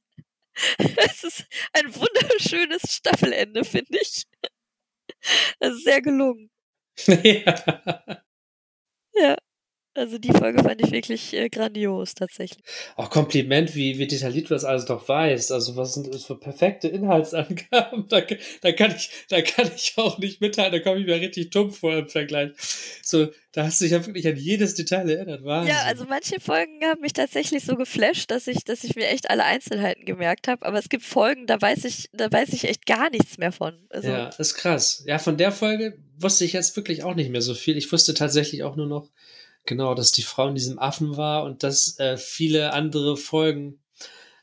es 0.98 1.24
ist 1.24 1.46
ein 1.74 1.96
wunderschönes 1.96 2.82
Staffelende, 2.90 3.64
finde 3.64 3.98
ich. 4.00 4.26
Das 5.60 5.74
ist 5.76 5.84
sehr 5.84 6.02
gelungen. 6.02 6.50
ja. 7.08 7.56
ja. 9.14 9.36
Also 9.94 10.18
die 10.18 10.32
Folge 10.32 10.64
fand 10.64 10.82
ich 10.82 10.92
wirklich 10.92 11.34
äh, 11.34 11.50
grandios 11.50 12.16
tatsächlich. 12.16 12.64
Auch 12.96 13.10
Kompliment, 13.10 13.76
wie, 13.76 14.00
wie 14.00 14.08
detailliert 14.08 14.50
du 14.50 14.54
das 14.54 14.64
alles 14.64 14.86
doch 14.86 15.08
weißt. 15.08 15.52
Also 15.52 15.76
was 15.76 15.96
sind 15.96 16.14
das 16.14 16.24
für 16.24 16.38
perfekte 16.38 16.88
Inhaltsangaben? 16.88 18.08
Da, 18.12 18.22
da, 18.62 18.72
kann 18.74 18.94
ich, 18.96 19.10
da 19.30 19.42
kann 19.42 19.70
ich 19.74 19.94
auch 19.98 20.18
nicht 20.18 20.42
mitteilen, 20.42 20.72
da 20.72 20.80
komme 20.80 21.00
ich 21.00 21.06
mir 21.06 21.16
richtig 21.16 21.50
dumm 21.50 21.72
vor 21.72 21.96
im 21.96 22.10
Vergleich. 22.10 22.52
So, 23.02 23.30
da 23.54 23.66
hast 23.66 23.80
du 23.80 23.86
dich 23.86 23.92
ja 23.92 24.06
wirklich 24.06 24.28
an 24.28 24.38
jedes 24.38 24.76
Detail 24.76 25.10
erinnert. 25.10 25.44
Wahnsinn. 25.44 25.74
Ja, 25.74 25.84
also 25.84 26.06
manche 26.06 26.40
Folgen 26.40 26.82
haben 26.84 27.02
mich 27.02 27.14
tatsächlich 27.14 27.64
so 27.64 27.76
geflasht, 27.76 28.32
dass 28.32 28.48
ich, 28.48 28.64
dass 28.64 28.84
ich 28.84 28.96
mir 28.96 29.08
echt 29.08 29.30
alle 29.30 29.44
Einzelheiten 29.44 30.06
gemerkt 30.06 30.48
habe. 30.48 30.66
Aber 30.66 30.80
es 30.80 30.90
gibt 30.90 31.04
Folgen, 31.04 31.48
da 31.48 31.62
weiß 31.62 31.86
ich, 31.86 32.10
da 32.14 32.32
weiß 32.32 32.50
ich 32.54 32.66
echt 32.66 32.86
gar 32.86 33.10
nichts 33.10 33.38
mehr 33.38 33.52
von. 33.52 33.74
Also, 33.90 34.10
ja, 34.10 34.30
ist 34.30 34.56
krass. 34.56 35.04
Ja, 35.06 35.20
von 35.20 35.38
der 35.38 35.52
Folge 35.52 35.98
wusste 36.18 36.46
ich 36.46 36.54
jetzt 36.54 36.76
wirklich 36.76 37.04
auch 37.04 37.16
nicht 37.16 37.30
mehr 37.30 37.42
so 37.42 37.54
viel. 37.54 37.78
Ich 37.78 37.92
wusste 37.92 38.14
tatsächlich 38.14 38.64
auch 38.64 38.76
nur 38.76 38.88
noch, 38.88 39.10
genau, 39.72 39.96
dass 39.96 40.12
die 40.12 40.22
Frau 40.22 40.50
in 40.50 40.56
diesem 40.56 40.80
Affen 40.80 41.16
war 41.16 41.46
und 41.46 41.64
dass 41.64 41.98
äh, 41.98 42.18
viele 42.18 42.74
andere 42.74 43.16
Folgen 43.16 43.82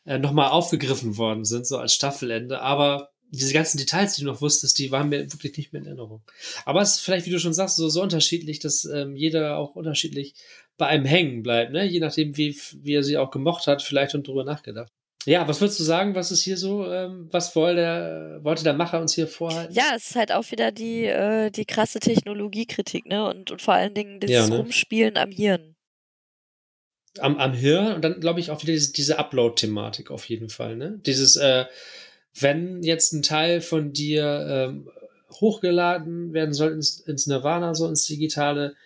äh, 0.06 0.18
nochmal 0.18 0.48
aufgegriffen 0.48 1.18
worden 1.18 1.44
sind, 1.44 1.66
so 1.66 1.76
als 1.76 1.92
Staffelende. 1.92 2.62
Aber 2.62 3.10
diese 3.30 3.52
ganzen 3.52 3.76
Details, 3.76 4.14
die 4.14 4.22
du 4.22 4.28
noch 4.28 4.40
wusstest, 4.40 4.78
die 4.78 4.90
waren 4.90 5.10
mir 5.10 5.30
wirklich 5.30 5.54
nicht 5.58 5.70
mehr 5.70 5.82
in 5.82 5.86
Erinnerung. 5.86 6.22
Aber 6.64 6.80
es 6.80 6.92
ist 6.94 7.00
vielleicht, 7.00 7.26
wie 7.26 7.30
du 7.30 7.38
schon 7.38 7.52
sagst, 7.52 7.76
so, 7.76 7.90
so 7.90 8.00
unterschiedlich, 8.00 8.58
dass 8.58 8.86
ähm, 8.86 9.16
jeder 9.16 9.58
auch 9.58 9.74
unterschiedlich 9.74 10.34
bei 10.78 10.86
einem 10.86 11.04
hängen 11.04 11.42
bleibt, 11.42 11.72
ne? 11.72 11.84
Je 11.84 12.00
nachdem, 12.00 12.38
wie, 12.38 12.58
wie 12.76 12.94
er 12.94 13.02
sie 13.02 13.18
auch 13.18 13.30
gemocht 13.30 13.66
hat, 13.66 13.82
vielleicht 13.82 14.14
und 14.14 14.26
drüber 14.26 14.44
nachgedacht. 14.44 14.90
Ja, 15.28 15.46
was 15.46 15.60
würdest 15.60 15.78
du 15.78 15.84
sagen, 15.84 16.14
was 16.14 16.32
ist 16.32 16.42
hier 16.42 16.56
so, 16.56 16.90
ähm, 16.90 17.28
was 17.30 17.54
wollte 17.54 17.76
der, 17.76 18.40
wollte 18.44 18.64
der 18.64 18.72
Macher 18.72 18.98
uns 18.98 19.12
hier 19.12 19.28
vorhalten? 19.28 19.74
Ja, 19.74 19.92
es 19.94 20.08
ist 20.08 20.16
halt 20.16 20.32
auch 20.32 20.50
wieder 20.50 20.72
die, 20.72 21.04
äh, 21.04 21.50
die 21.50 21.66
krasse 21.66 22.00
Technologiekritik, 22.00 23.04
ne? 23.04 23.28
Und, 23.28 23.50
und 23.50 23.60
vor 23.60 23.74
allen 23.74 23.92
Dingen 23.92 24.20
das 24.20 24.30
ja, 24.30 24.46
ne? 24.48 24.56
Rumspielen 24.56 25.18
am 25.18 25.30
Hirn. 25.30 25.76
Am, 27.18 27.36
am 27.36 27.52
Hirn 27.52 27.92
und 27.92 28.02
dann 28.02 28.20
glaube 28.20 28.40
ich 28.40 28.50
auch 28.50 28.62
wieder 28.62 28.72
diese, 28.72 28.94
diese 28.94 29.18
Upload-Thematik 29.18 30.10
auf 30.10 30.26
jeden 30.30 30.48
Fall, 30.48 30.76
ne? 30.76 30.98
Dieses, 31.04 31.36
äh, 31.36 31.66
wenn 32.32 32.82
jetzt 32.82 33.12
ein 33.12 33.22
Teil 33.22 33.60
von 33.60 33.92
dir 33.92 34.46
ähm, 34.48 34.90
hochgeladen 35.30 36.32
werden 36.32 36.54
soll 36.54 36.72
ins, 36.72 37.00
ins 37.00 37.26
Nirvana, 37.26 37.74
so 37.74 37.86
ins 37.86 38.06
Digitale, 38.06 38.76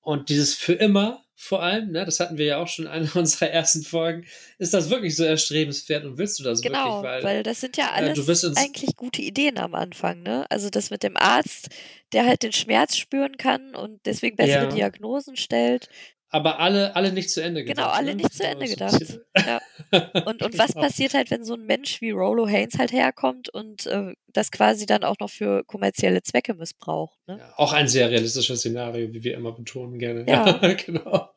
und 0.00 0.28
dieses 0.28 0.54
für 0.54 0.74
immer 0.74 1.24
vor 1.34 1.62
allem, 1.62 1.90
ne, 1.90 2.04
das 2.04 2.20
hatten 2.20 2.38
wir 2.38 2.44
ja 2.46 2.58
auch 2.58 2.68
schon 2.68 2.84
in 2.86 2.90
einer 2.90 3.16
unserer 3.16 3.50
ersten 3.50 3.82
Folgen, 3.82 4.26
ist 4.58 4.74
das 4.74 4.90
wirklich 4.90 5.16
so 5.16 5.24
erstrebenswert 5.24 6.04
und 6.04 6.18
willst 6.18 6.38
du 6.38 6.44
das 6.44 6.60
genau, 6.60 7.02
wirklich? 7.02 7.24
Weil, 7.24 7.24
weil 7.24 7.42
das 7.42 7.60
sind 7.60 7.76
ja 7.76 7.86
äh, 7.86 8.10
alles 8.10 8.44
äh, 8.44 8.52
eigentlich 8.56 8.96
gute 8.96 9.22
Ideen 9.22 9.58
am 9.58 9.74
Anfang, 9.74 10.22
ne? 10.22 10.46
Also 10.50 10.70
das 10.70 10.90
mit 10.90 11.02
dem 11.02 11.16
Arzt, 11.16 11.68
der 12.12 12.26
halt 12.26 12.42
den 12.42 12.52
Schmerz 12.52 12.96
spüren 12.96 13.36
kann 13.36 13.74
und 13.74 14.00
deswegen 14.06 14.36
bessere 14.36 14.64
ja. 14.64 14.70
Diagnosen 14.70 15.36
stellt 15.36 15.88
aber 16.32 16.58
alle, 16.60 16.96
alle 16.96 17.12
nicht 17.12 17.30
zu 17.30 17.42
Ende 17.42 17.62
gedacht. 17.62 17.76
Genau, 17.76 17.88
alle 17.90 18.14
ne? 18.14 18.22
nicht 18.22 18.32
zu 18.32 18.42
Ende 18.44 18.66
gedacht. 18.66 19.20
Ja. 19.36 19.60
Und, 20.24 20.42
und 20.42 20.58
was 20.58 20.72
genau. 20.72 20.86
passiert 20.86 21.12
halt, 21.12 21.30
wenn 21.30 21.44
so 21.44 21.52
ein 21.52 21.66
Mensch 21.66 22.00
wie 22.00 22.12
Rolo 22.12 22.48
Haynes 22.48 22.78
halt 22.78 22.92
herkommt 22.92 23.50
und 23.50 23.84
äh, 23.84 24.14
das 24.28 24.50
quasi 24.50 24.86
dann 24.86 25.04
auch 25.04 25.16
noch 25.20 25.28
für 25.28 25.64
kommerzielle 25.64 26.22
Zwecke 26.22 26.54
missbraucht? 26.54 27.18
Ne? 27.26 27.36
Ja, 27.38 27.52
auch 27.58 27.74
ein 27.74 27.88
sehr 27.88 28.10
realistisches 28.10 28.60
Szenario, 28.60 29.12
wie 29.12 29.22
wir 29.22 29.34
immer 29.34 29.52
betonen 29.52 29.98
gerne. 29.98 30.24
Ja, 30.26 30.74
genau. 30.86 31.28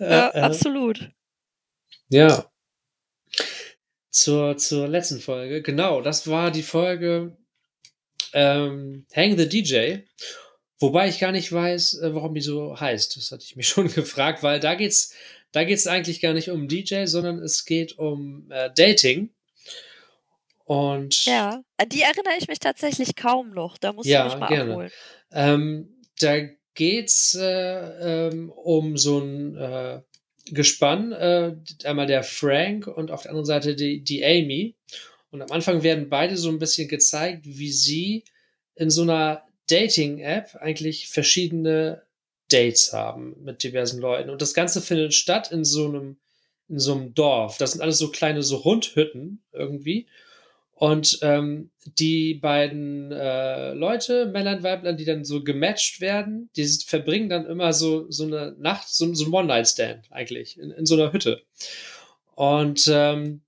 Ja, 0.00 0.34
äh, 0.34 0.40
absolut. 0.40 1.08
Ja. 2.08 2.50
Zur, 4.10 4.56
zur 4.56 4.88
letzten 4.88 5.20
Folge, 5.20 5.62
genau, 5.62 6.00
das 6.00 6.28
war 6.28 6.50
die 6.50 6.64
Folge 6.64 7.36
ähm, 8.32 9.06
Hang 9.14 9.38
the 9.38 9.48
DJ. 9.48 9.98
Wobei 10.84 11.08
ich 11.08 11.18
gar 11.18 11.32
nicht 11.32 11.50
weiß, 11.50 12.00
äh, 12.00 12.14
warum 12.14 12.34
die 12.34 12.42
so 12.42 12.78
heißt. 12.78 13.16
Das 13.16 13.32
hatte 13.32 13.42
ich 13.42 13.56
mich 13.56 13.68
schon 13.70 13.88
gefragt, 13.88 14.42
weil 14.42 14.60
da 14.60 14.74
geht's, 14.74 15.14
da 15.50 15.64
geht's 15.64 15.86
eigentlich 15.86 16.20
gar 16.20 16.34
nicht 16.34 16.50
um 16.50 16.68
DJ, 16.68 17.06
sondern 17.06 17.38
es 17.38 17.64
geht 17.64 17.98
um 17.98 18.50
äh, 18.50 18.70
Dating. 18.76 19.30
Und 20.66 21.24
ja, 21.24 21.62
an 21.78 21.88
die 21.88 22.02
erinnere 22.02 22.34
ich 22.38 22.48
mich 22.48 22.58
tatsächlich 22.58 23.16
kaum 23.16 23.52
noch. 23.52 23.78
Da 23.78 23.94
muss 23.94 24.06
ja, 24.06 24.24
du 24.24 24.30
mich 24.30 24.40
mal 24.40 24.48
gerne. 24.48 24.70
abholen. 24.72 24.90
Ähm, 25.32 26.02
da 26.20 26.40
geht's 26.74 27.34
äh, 27.34 28.28
ähm, 28.28 28.50
um 28.50 28.98
so 28.98 29.20
ein 29.20 29.56
äh, 29.56 30.02
Gespann, 30.50 31.12
äh, 31.12 31.56
einmal 31.84 32.06
der 32.06 32.24
Frank 32.24 32.88
und 32.88 33.10
auf 33.10 33.22
der 33.22 33.30
anderen 33.30 33.46
Seite 33.46 33.74
die, 33.74 34.04
die 34.04 34.22
Amy. 34.22 34.76
Und 35.30 35.40
am 35.40 35.50
Anfang 35.50 35.82
werden 35.82 36.10
beide 36.10 36.36
so 36.36 36.50
ein 36.50 36.58
bisschen 36.58 36.88
gezeigt, 36.88 37.46
wie 37.46 37.72
sie 37.72 38.24
in 38.74 38.90
so 38.90 39.00
einer 39.00 39.44
Dating-App 39.68 40.56
eigentlich 40.60 41.08
verschiedene 41.08 42.02
Dates 42.50 42.92
haben 42.92 43.36
mit 43.42 43.62
diversen 43.62 44.00
Leuten. 44.00 44.30
Und 44.30 44.42
das 44.42 44.54
Ganze 44.54 44.80
findet 44.80 45.14
statt 45.14 45.50
in 45.50 45.64
so 45.64 45.86
einem, 45.86 46.16
in 46.68 46.78
so 46.78 46.94
einem 46.94 47.14
Dorf. 47.14 47.58
Das 47.58 47.72
sind 47.72 47.80
alles 47.80 47.98
so 47.98 48.10
kleine 48.10 48.42
so 48.42 48.56
Rundhütten 48.56 49.42
irgendwie. 49.52 50.06
Und 50.74 51.20
ähm, 51.22 51.70
die 51.98 52.34
beiden 52.34 53.12
äh, 53.12 53.72
Leute, 53.74 54.26
Männer 54.26 54.56
und 54.56 54.64
Weiblein, 54.64 54.96
die 54.96 55.04
dann 55.04 55.24
so 55.24 55.44
gematcht 55.44 56.00
werden, 56.00 56.50
die 56.56 56.66
verbringen 56.66 57.28
dann 57.28 57.46
immer 57.46 57.72
so, 57.72 58.10
so 58.10 58.24
eine 58.24 58.56
Nacht, 58.58 58.88
so, 58.88 59.14
so 59.14 59.26
ein 59.26 59.32
One-Night-Stand 59.32 60.10
eigentlich, 60.10 60.58
in, 60.58 60.72
in 60.72 60.84
so 60.84 60.94
einer 60.94 61.12
Hütte. 61.12 61.42
Und 62.34 62.90
ähm, 62.92 63.42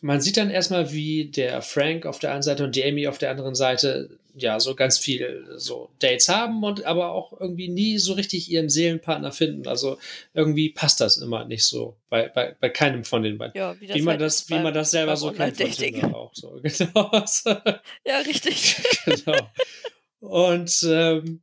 man 0.00 0.20
sieht 0.20 0.38
dann 0.38 0.50
erstmal, 0.50 0.92
wie 0.92 1.30
der 1.30 1.60
Frank 1.62 2.06
auf 2.06 2.18
der 2.18 2.32
einen 2.32 2.42
Seite 2.42 2.64
und 2.64 2.74
die 2.74 2.84
Amy 2.84 3.06
auf 3.06 3.18
der 3.18 3.30
anderen 3.30 3.54
Seite 3.54 4.18
ja 4.34 4.60
so 4.60 4.74
ganz 4.74 4.98
viel 4.98 5.46
so 5.56 5.90
Dates 5.98 6.28
haben 6.28 6.62
und 6.64 6.84
aber 6.84 7.12
auch 7.12 7.38
irgendwie 7.38 7.68
nie 7.68 7.98
so 7.98 8.14
richtig 8.14 8.50
ihren 8.50 8.68
Seelenpartner 8.68 9.32
finden. 9.32 9.66
Also 9.66 9.98
irgendwie 10.34 10.70
passt 10.70 11.00
das 11.00 11.18
immer 11.18 11.44
nicht 11.44 11.64
so 11.64 11.96
bei, 12.08 12.28
bei, 12.28 12.56
bei 12.60 12.68
keinem 12.68 13.04
von 13.04 13.22
den 13.22 13.38
beiden. 13.38 13.56
Ja, 13.56 13.78
wie, 13.80 13.92
wie 13.92 14.02
man 14.02 14.12
halt 14.12 14.22
das, 14.22 14.48
wie 14.48 14.58
man 14.58 14.74
das 14.74 14.90
selber 14.90 15.16
so 15.16 15.32
kennt 15.32 15.56
von 15.56 16.14
auch 16.14 16.34
so. 16.34 16.60
Genau. 16.62 17.10
ja, 18.06 18.18
richtig. 18.18 18.76
genau. 19.04 19.50
Und 20.20 20.86
ähm, 20.88 21.42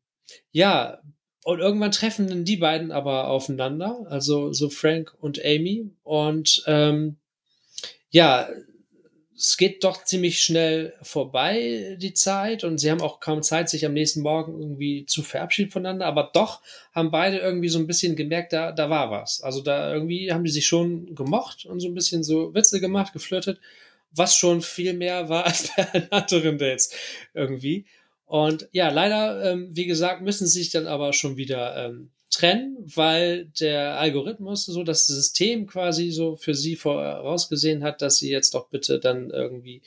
ja, 0.52 1.00
und 1.44 1.60
irgendwann 1.60 1.92
treffen 1.92 2.28
dann 2.28 2.46
die 2.46 2.58
beiden 2.58 2.92
aber 2.92 3.28
aufeinander, 3.28 4.06
also 4.10 4.54
so 4.54 4.70
Frank 4.70 5.16
und 5.20 5.44
Amy. 5.44 5.92
Und 6.04 6.64
ähm, 6.68 7.18
ja, 8.10 8.50
es 9.40 9.56
geht 9.56 9.86
doch 9.86 10.04
ziemlich 10.04 10.42
schnell 10.42 10.94
vorbei, 11.02 11.96
die 11.98 12.14
Zeit, 12.14 12.66
und 12.66 12.78
sie 12.78 12.92
haben 12.92 13.00
auch 13.00 13.22
kaum 13.22 13.42
Zeit, 13.42 13.70
sich 13.70 13.86
am 13.86 13.94
nächsten 13.94 14.22
Morgen 14.22 14.60
irgendwie 14.60 15.06
zu 15.06 15.24
verabschieden 15.24 15.72
voneinander, 15.72 16.08
aber 16.08 16.30
doch 16.34 16.62
haben 16.92 17.10
beide 17.10 17.38
irgendwie 17.38 17.70
so 17.70 17.80
ein 17.80 17.88
bisschen 17.88 18.18
gemerkt, 18.18 18.52
da, 18.52 18.74
da 18.74 18.90
war 18.90 19.12
was. 19.12 19.42
Also 19.42 19.62
da 19.62 19.94
irgendwie 19.94 20.34
haben 20.34 20.44
die 20.44 20.52
sich 20.52 20.68
schon 20.68 21.16
gemocht 21.16 21.66
und 21.66 21.80
so 21.80 21.88
ein 21.88 21.94
bisschen 21.94 22.22
so 22.22 22.54
Witze 22.54 22.82
gemacht, 22.82 23.14
geflirtet, 23.14 23.62
was 24.12 24.36
schon 24.36 24.62
viel 24.62 24.94
mehr 24.94 25.30
war 25.30 25.46
als 25.48 25.72
bei 25.74 26.08
anderen 26.12 26.58
Dates 26.58 26.92
irgendwie. 27.34 27.86
Und 28.26 28.68
ja, 28.74 28.90
leider, 28.90 29.54
ähm, 29.54 29.70
wie 29.72 29.86
gesagt, 29.86 30.22
müssen 30.22 30.48
sie 30.48 30.60
sich 30.60 30.70
dann 30.70 30.86
aber 30.86 31.14
schon 31.14 31.38
wieder 31.38 31.86
ähm, 31.86 32.12
trennen, 32.30 32.78
weil 32.96 33.46
der 33.60 34.00
Algorithmus, 34.00 34.66
so 34.66 34.84
das 34.84 35.08
System 35.08 35.68
quasi 35.68 36.12
so 36.12 36.36
für 36.36 36.54
sie 36.54 36.76
vorausgesehen 36.76 37.84
hat, 37.84 38.02
dass 38.02 38.18
sie 38.18 38.30
jetzt 38.30 38.54
doch 38.54 38.70
bitte 38.70 39.00
dann 39.00 39.30
irgendwie 39.32 39.82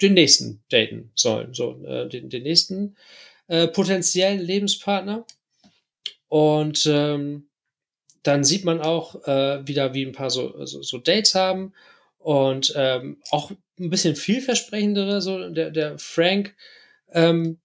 den 0.00 0.14
nächsten 0.14 0.62
daten 0.70 1.10
sollen, 1.14 1.54
so 1.54 1.84
äh, 1.84 2.08
den, 2.08 2.28
den 2.28 2.42
nächsten 2.42 2.96
äh, 3.48 3.68
potenziellen 3.68 4.40
Lebenspartner. 4.40 5.26
Und 6.28 6.86
ähm, 6.86 7.48
dann 8.22 8.44
sieht 8.44 8.64
man 8.64 8.80
auch 8.80 9.26
äh, 9.26 9.66
wieder, 9.66 9.94
wie 9.94 10.04
ein 10.06 10.12
paar 10.12 10.30
so, 10.30 10.64
so, 10.64 10.82
so 10.82 10.98
Dates 10.98 11.34
haben 11.34 11.74
und 12.18 12.72
ähm, 12.76 13.20
auch 13.30 13.50
ein 13.78 13.90
bisschen 13.90 14.16
vielversprechendere. 14.16 15.20
So 15.20 15.50
der, 15.50 15.70
der 15.70 15.98
Frank 15.98 16.54
ähm, 17.12 17.58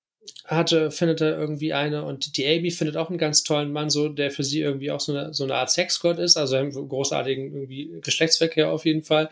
hatte, 0.45 0.91
findet 0.91 1.21
er 1.21 1.38
irgendwie 1.38 1.73
eine 1.73 2.03
und 2.03 2.38
die 2.38 2.47
Amy 2.47 2.71
findet 2.71 2.97
auch 2.97 3.09
einen 3.09 3.17
ganz 3.17 3.43
tollen 3.43 3.71
Mann, 3.71 3.89
so, 3.89 4.09
der 4.09 4.32
für 4.32 4.43
sie 4.43 4.61
irgendwie 4.61 4.91
auch 4.91 4.99
so 4.99 5.13
eine, 5.13 5.34
so 5.34 5.43
eine 5.43 5.55
Art 5.55 5.71
Sexgott 5.71 6.19
ist, 6.19 6.38
also 6.38 6.55
einen 6.55 6.71
großartigen 6.71 7.53
irgendwie 7.53 7.99
Geschlechtsverkehr 8.01 8.71
auf 8.71 8.86
jeden 8.86 9.03
Fall. 9.03 9.30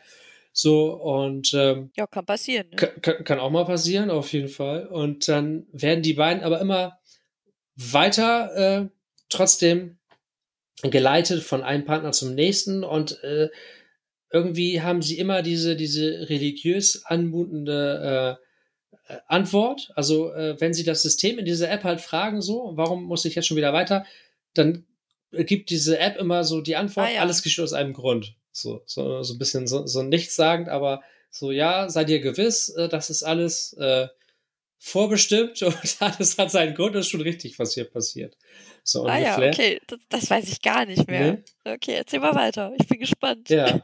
So, 0.51 0.93
und 0.93 1.53
ähm, 1.53 1.91
ja, 1.97 2.07
kann 2.07 2.25
passieren. 2.25 2.67
Ne? 2.69 2.75
Kann, 2.75 3.23
kann 3.25 3.39
auch 3.39 3.51
mal 3.51 3.65
passieren, 3.65 4.09
auf 4.09 4.31
jeden 4.31 4.47
Fall. 4.47 4.87
Und 4.87 5.27
dann 5.27 5.67
werden 5.73 6.01
die 6.01 6.13
beiden 6.13 6.43
aber 6.43 6.61
immer 6.61 6.97
weiter 7.75 8.55
äh, 8.55 8.87
trotzdem 9.29 9.97
geleitet 10.81 11.43
von 11.43 11.63
einem 11.63 11.85
Partner 11.85 12.11
zum 12.11 12.35
nächsten 12.35 12.83
und 12.83 13.21
äh, 13.23 13.49
irgendwie 14.31 14.81
haben 14.81 15.01
sie 15.01 15.17
immer 15.17 15.41
diese, 15.41 15.75
diese 15.75 16.29
religiös 16.29 17.05
anmutende 17.05 18.37
äh, 18.39 18.44
Antwort. 19.27 19.91
Also 19.95 20.33
äh, 20.33 20.59
wenn 20.59 20.73
Sie 20.73 20.83
das 20.83 21.01
System 21.01 21.39
in 21.39 21.45
dieser 21.45 21.69
App 21.69 21.83
halt 21.83 22.01
fragen, 22.01 22.41
so, 22.41 22.71
warum 22.75 23.03
muss 23.03 23.25
ich 23.25 23.35
jetzt 23.35 23.47
schon 23.47 23.57
wieder 23.57 23.73
weiter, 23.73 24.05
dann 24.53 24.85
gibt 25.31 25.69
diese 25.69 25.99
App 25.99 26.17
immer 26.17 26.43
so 26.43 26.61
die 26.61 26.75
Antwort, 26.75 27.07
ah, 27.07 27.11
ja. 27.11 27.21
alles 27.21 27.43
geschieht 27.43 27.63
aus 27.63 27.73
einem 27.73 27.93
Grund. 27.93 28.35
So, 28.51 28.81
so, 28.85 29.21
so 29.23 29.33
ein 29.33 29.37
bisschen 29.37 29.67
so, 29.67 29.85
so 29.85 30.01
nichtssagend, 30.01 30.69
aber 30.69 31.03
so, 31.29 31.51
ja, 31.51 31.89
sei 31.89 32.05
dir 32.05 32.21
gewiss, 32.21 32.69
äh, 32.69 32.87
das 32.87 33.09
ist 33.09 33.23
alles 33.23 33.73
äh, 33.73 34.07
vorbestimmt 34.79 35.61
und 35.63 35.97
alles 35.99 36.37
hat 36.37 36.51
seinen 36.51 36.73
Grund, 36.73 36.95
das 36.95 37.05
ist 37.05 37.11
schon 37.11 37.21
richtig, 37.21 37.59
was 37.59 37.73
hier 37.73 37.85
passiert. 37.85 38.37
So 38.83 39.05
ah 39.05 39.17
ja, 39.17 39.37
okay, 39.37 39.81
das, 39.87 39.99
das, 40.09 40.29
weiß 40.29 40.47
ich 40.47 40.61
gar 40.61 40.85
nicht 40.85 41.07
mehr. 41.07 41.33
Nee? 41.33 41.73
Okay, 41.73 41.95
erzähl 41.95 42.19
mal 42.19 42.35
weiter, 42.35 42.71
ich 42.79 42.87
bin 42.87 42.99
gespannt. 42.99 43.49
Ja, 43.49 43.83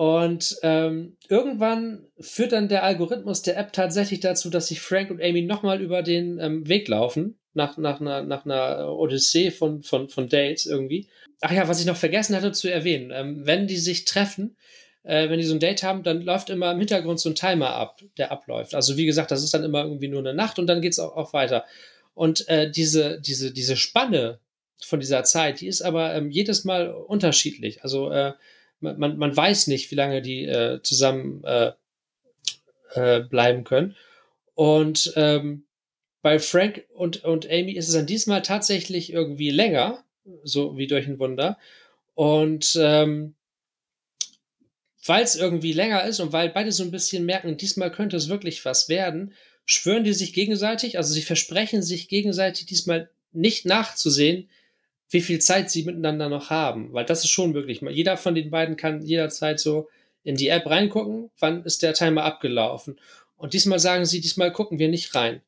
Und 0.00 0.56
ähm, 0.62 1.18
irgendwann 1.28 2.06
führt 2.18 2.52
dann 2.52 2.70
der 2.70 2.84
Algorithmus 2.84 3.42
der 3.42 3.58
App 3.58 3.74
tatsächlich 3.74 4.20
dazu, 4.20 4.48
dass 4.48 4.68
sich 4.68 4.80
Frank 4.80 5.10
und 5.10 5.22
Amy 5.22 5.42
nochmal 5.42 5.82
über 5.82 6.02
den 6.02 6.38
ähm, 6.38 6.66
Weg 6.66 6.88
laufen, 6.88 7.38
nach, 7.52 7.76
nach, 7.76 8.00
einer, 8.00 8.22
nach 8.22 8.46
einer 8.46 8.96
Odyssee 8.96 9.50
von, 9.50 9.82
von, 9.82 10.08
von 10.08 10.30
Dates 10.30 10.64
irgendwie. 10.64 11.10
Ach 11.42 11.52
ja, 11.52 11.68
was 11.68 11.80
ich 11.80 11.86
noch 11.86 11.98
vergessen 11.98 12.34
hatte 12.34 12.52
zu 12.52 12.72
erwähnen, 12.72 13.10
ähm, 13.12 13.42
wenn 13.44 13.66
die 13.66 13.76
sich 13.76 14.06
treffen, 14.06 14.56
äh, 15.02 15.28
wenn 15.28 15.38
die 15.38 15.44
so 15.44 15.52
ein 15.52 15.60
Date 15.60 15.82
haben, 15.82 16.02
dann 16.02 16.22
läuft 16.22 16.48
immer 16.48 16.72
im 16.72 16.78
Hintergrund 16.78 17.20
so 17.20 17.28
ein 17.28 17.34
Timer 17.34 17.74
ab, 17.74 18.00
der 18.16 18.32
abläuft. 18.32 18.74
Also 18.74 18.96
wie 18.96 19.04
gesagt, 19.04 19.30
das 19.30 19.44
ist 19.44 19.52
dann 19.52 19.64
immer 19.64 19.82
irgendwie 19.82 20.08
nur 20.08 20.20
eine 20.20 20.32
Nacht 20.32 20.58
und 20.58 20.66
dann 20.66 20.80
geht's 20.80 20.98
auch, 20.98 21.14
auch 21.14 21.34
weiter. 21.34 21.66
Und 22.14 22.48
äh, 22.48 22.70
diese, 22.70 23.20
diese, 23.20 23.52
diese 23.52 23.76
Spanne 23.76 24.40
von 24.82 24.98
dieser 24.98 25.24
Zeit, 25.24 25.60
die 25.60 25.66
ist 25.66 25.82
aber 25.82 26.14
ähm, 26.14 26.30
jedes 26.30 26.64
Mal 26.64 26.90
unterschiedlich. 26.90 27.82
Also 27.84 28.10
äh, 28.10 28.32
man, 28.80 29.18
man 29.18 29.36
weiß 29.36 29.66
nicht, 29.66 29.90
wie 29.90 29.94
lange 29.94 30.22
die 30.22 30.44
äh, 30.44 30.80
zusammen 30.82 31.44
äh, 31.44 31.72
äh, 32.94 33.20
bleiben 33.20 33.64
können. 33.64 33.96
Und 34.54 35.12
ähm, 35.16 35.64
bei 36.22 36.38
Frank 36.38 36.84
und, 36.94 37.24
und 37.24 37.46
Amy 37.50 37.72
ist 37.72 37.88
es 37.88 37.94
dann 37.94 38.06
diesmal 38.06 38.42
tatsächlich 38.42 39.12
irgendwie 39.12 39.50
länger, 39.50 40.04
so 40.44 40.76
wie 40.76 40.86
durch 40.86 41.06
ein 41.06 41.18
Wunder. 41.18 41.58
Und 42.14 42.78
ähm, 42.80 43.34
weil 45.06 45.24
es 45.24 45.34
irgendwie 45.34 45.72
länger 45.72 46.04
ist 46.04 46.20
und 46.20 46.32
weil 46.32 46.50
beide 46.50 46.72
so 46.72 46.82
ein 46.82 46.90
bisschen 46.90 47.24
merken, 47.24 47.56
diesmal 47.56 47.90
könnte 47.90 48.16
es 48.16 48.28
wirklich 48.28 48.64
was 48.64 48.88
werden, 48.88 49.32
schwören 49.64 50.04
die 50.04 50.12
sich 50.12 50.34
gegenseitig, 50.34 50.98
also 50.98 51.14
sie 51.14 51.22
versprechen 51.22 51.82
sich 51.82 52.08
gegenseitig 52.08 52.66
diesmal 52.66 53.08
nicht 53.32 53.64
nachzusehen, 53.64 54.50
wie 55.10 55.20
viel 55.20 55.40
Zeit 55.40 55.70
sie 55.70 55.84
miteinander 55.84 56.28
noch 56.28 56.50
haben, 56.50 56.92
weil 56.92 57.04
das 57.04 57.24
ist 57.24 57.30
schon 57.30 57.52
möglich. 57.52 57.82
Jeder 57.90 58.16
von 58.16 58.34
den 58.34 58.50
beiden 58.50 58.76
kann 58.76 59.02
jederzeit 59.02 59.58
so 59.58 59.88
in 60.22 60.36
die 60.36 60.48
App 60.48 60.66
reingucken, 60.66 61.30
wann 61.38 61.64
ist 61.64 61.82
der 61.82 61.94
Timer 61.94 62.24
abgelaufen. 62.24 62.98
Und 63.36 63.52
diesmal 63.54 63.80
sagen 63.80 64.04
sie, 64.04 64.20
diesmal 64.20 64.52
gucken 64.52 64.78
wir 64.78 64.88
nicht 64.88 65.14
rein. 65.14 65.42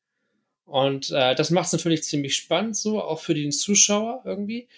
Und 0.64 1.10
äh, 1.10 1.34
das 1.34 1.50
macht 1.50 1.66
es 1.66 1.72
natürlich 1.72 2.02
ziemlich 2.02 2.34
spannend, 2.34 2.76
so 2.76 3.02
auch 3.02 3.20
für 3.20 3.34
den 3.34 3.52
Zuschauer 3.52 4.22
irgendwie, 4.24 4.68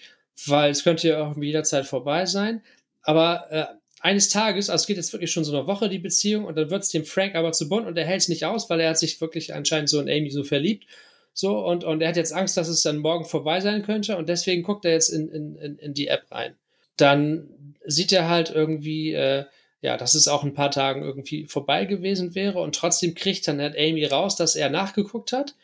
weil 0.47 0.70
es 0.70 0.85
könnte 0.85 1.09
ja 1.09 1.26
auch 1.26 1.37
jederzeit 1.37 1.87
vorbei 1.87 2.26
sein. 2.26 2.62
Aber 3.03 3.47
äh, 3.51 3.66
eines 4.01 4.28
Tages, 4.28 4.68
also 4.68 4.82
es 4.82 4.87
geht 4.87 4.97
jetzt 4.97 5.12
wirklich 5.12 5.32
schon 5.32 5.45
so 5.45 5.57
eine 5.57 5.66
Woche, 5.66 5.89
die 5.89 5.99
Beziehung, 5.99 6.45
und 6.45 6.57
dann 6.57 6.68
wird 6.68 6.82
es 6.82 6.91
dem 6.91 7.05
Frank 7.05 7.37
aber 7.37 7.53
zu 7.53 7.68
bunt 7.68 7.87
und 7.87 7.97
er 7.97 8.05
hält 8.05 8.22
es 8.22 8.28
nicht 8.28 8.45
aus, 8.45 8.68
weil 8.68 8.80
er 8.80 8.91
hat 8.91 8.99
sich 8.99 9.20
wirklich 9.20 9.55
anscheinend 9.55 9.89
so 9.89 10.01
in 10.01 10.11
Amy 10.11 10.30
so 10.30 10.45
verliebt 10.45 10.87
so, 11.35 11.59
und, 11.59 11.82
und 11.82 12.01
er 12.01 12.09
hat 12.09 12.16
jetzt 12.16 12.32
Angst, 12.32 12.57
dass 12.57 12.68
es 12.68 12.82
dann 12.82 12.99
morgen 12.99 13.24
vorbei 13.24 13.61
sein 13.61 13.82
könnte 13.82 14.16
und 14.16 14.28
deswegen 14.28 14.62
guckt 14.62 14.85
er 14.85 14.93
jetzt 14.93 15.09
in, 15.09 15.28
in, 15.28 15.57
in, 15.57 15.78
in 15.78 15.93
die 15.93 16.07
App 16.07 16.30
rein. 16.30 16.55
Dann 16.97 17.74
sieht 17.85 18.12
er 18.12 18.28
halt 18.28 18.51
irgendwie, 18.51 19.12
äh, 19.12 19.45
ja, 19.80 19.97
dass 19.97 20.14
es 20.14 20.28
auch 20.28 20.45
ein 20.45 20.55
paar 20.55 20.70
Tagen 20.70 21.03
irgendwie 21.03 21.47
vorbei 21.47 21.87
gewesen 21.87 22.37
wäre 22.37 22.61
und 22.61 22.76
trotzdem 22.76 23.16
kriegt 23.16 23.47
dann 23.49 23.61
halt 23.61 23.76
Amy 23.76 24.05
raus, 24.05 24.37
dass 24.37 24.55
er 24.55 24.70
nachgeguckt 24.70 25.32
hat 25.32 25.57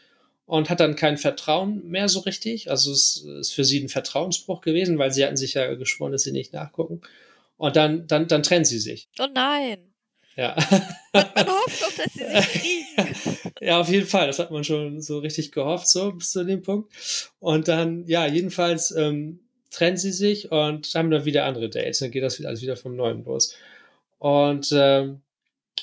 und 0.45 0.69
hat 0.69 0.81
dann 0.81 0.97
kein 0.97 1.17
Vertrauen 1.17 1.89
mehr 1.89 2.09
so 2.09 2.19
richtig. 2.19 2.69
Also 2.69 2.91
es 2.91 3.25
ist 3.25 3.55
für 3.55 3.65
sie 3.65 3.79
ein 3.79 3.89
Vertrauensbruch 3.89 4.63
gewesen, 4.63 4.99
weil 4.99 5.13
sie 5.13 5.25
hatten 5.25 5.37
sich 5.37 5.55
ja 5.55 5.73
geschworen, 5.75 6.11
dass 6.11 6.25
sie 6.25 6.33
nicht 6.33 6.53
nachgucken. 6.53 7.01
Und 7.57 7.77
dann, 7.77 8.09
dann, 8.09 8.27
dann 8.27 8.43
trennen 8.43 8.65
sie 8.65 8.81
sich. 8.81 9.09
Oh 9.21 9.29
nein. 9.33 9.90
Ja. 10.37 10.55
Man 11.13 11.49
hofft 11.49 11.83
doch, 11.83 11.93
dass 11.97 12.13
sie 12.13 12.25
sich 12.25 12.97
kriegen. 12.97 13.53
ja, 13.61 13.81
auf 13.81 13.89
jeden 13.89 14.07
Fall. 14.07 14.27
Das 14.27 14.39
hat 14.39 14.51
man 14.51 14.65
schon 14.65 15.03
so 15.03 15.19
richtig 15.19 15.53
gehofft, 15.53 15.89
so 15.89 16.13
bis 16.13 16.31
zu 16.31 16.45
dem 16.45 16.63
Punkt. 16.63 16.93
Und 17.41 17.69
dann, 17.69 18.07
ja, 18.07 18.27
jedenfalls 18.27 18.91
ähm, 18.93 19.41
trennen 19.71 19.97
sie 19.97 20.13
sich 20.13 20.51
und 20.51 20.89
haben 20.95 21.11
dann 21.11 21.25
wieder 21.25 21.45
andere 21.45 21.69
Dates. 21.69 21.99
Dann 21.99 22.11
geht 22.11 22.23
das 22.23 22.43
alles 22.45 22.63
wieder 22.63 22.77
vom 22.77 22.97
Neuen 22.97 23.25
los. 23.25 23.57
Und 24.19 24.71
ähm, 24.73 25.21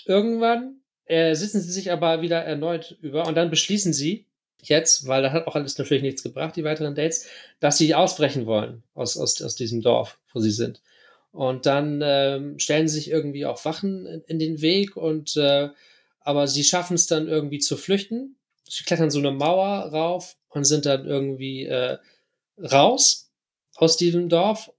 irgendwann 0.06 0.82
äh, 1.06 1.36
sitzen 1.36 1.62
sie 1.62 1.72
sich 1.72 1.92
aber 1.92 2.22
wieder 2.22 2.44
erneut 2.44 2.98
über 3.02 3.28
und 3.28 3.36
dann 3.36 3.50
beschließen 3.50 3.94
sie 3.94 4.26
jetzt, 4.62 5.08
weil 5.08 5.22
das 5.22 5.34
hat 5.34 5.48
auch 5.48 5.56
alles 5.56 5.78
natürlich 5.78 6.04
nichts 6.04 6.24
gebracht, 6.24 6.56
die 6.56 6.64
weiteren 6.64 6.96
Dates, 6.96 7.28
dass 7.60 7.78
sie 7.78 7.96
ausbrechen 7.96 8.46
wollen 8.46 8.84
aus, 8.94 9.18
aus, 9.18 9.42
aus 9.42 9.56
diesem 9.56 9.82
Dorf, 9.82 10.18
wo 10.34 10.40
sie 10.40 10.52
sind. 10.52 10.82
Und 11.38 11.68
dann 11.68 12.02
ähm, 12.04 12.58
stellen 12.58 12.88
sie 12.88 12.96
sich 12.96 13.12
irgendwie 13.12 13.46
auch 13.46 13.64
Wachen 13.64 14.08
in, 14.08 14.24
in 14.26 14.40
den 14.40 14.62
Weg 14.62 14.98
und 14.98 15.38
äh, 15.38 15.70
aber 16.20 16.48
sie 16.48 16.64
schaffen 16.64 16.96
es 16.96 17.06
dann 17.06 17.28
irgendwie 17.28 17.60
zu 17.60 17.78
flüchten. 17.78 18.38
Sie 18.68 18.84
klettern 18.84 19.12
so 19.12 19.20
eine 19.20 19.32
Mauer 19.32 19.92
rauf 19.92 20.36
und 20.50 20.64
sind 20.64 20.88
dann 20.88 21.06
irgendwie 21.06 21.66
äh, 21.66 22.00
raus 22.58 23.30
aus 23.76 23.98
diesem 23.98 24.30
Dorf. 24.30 24.72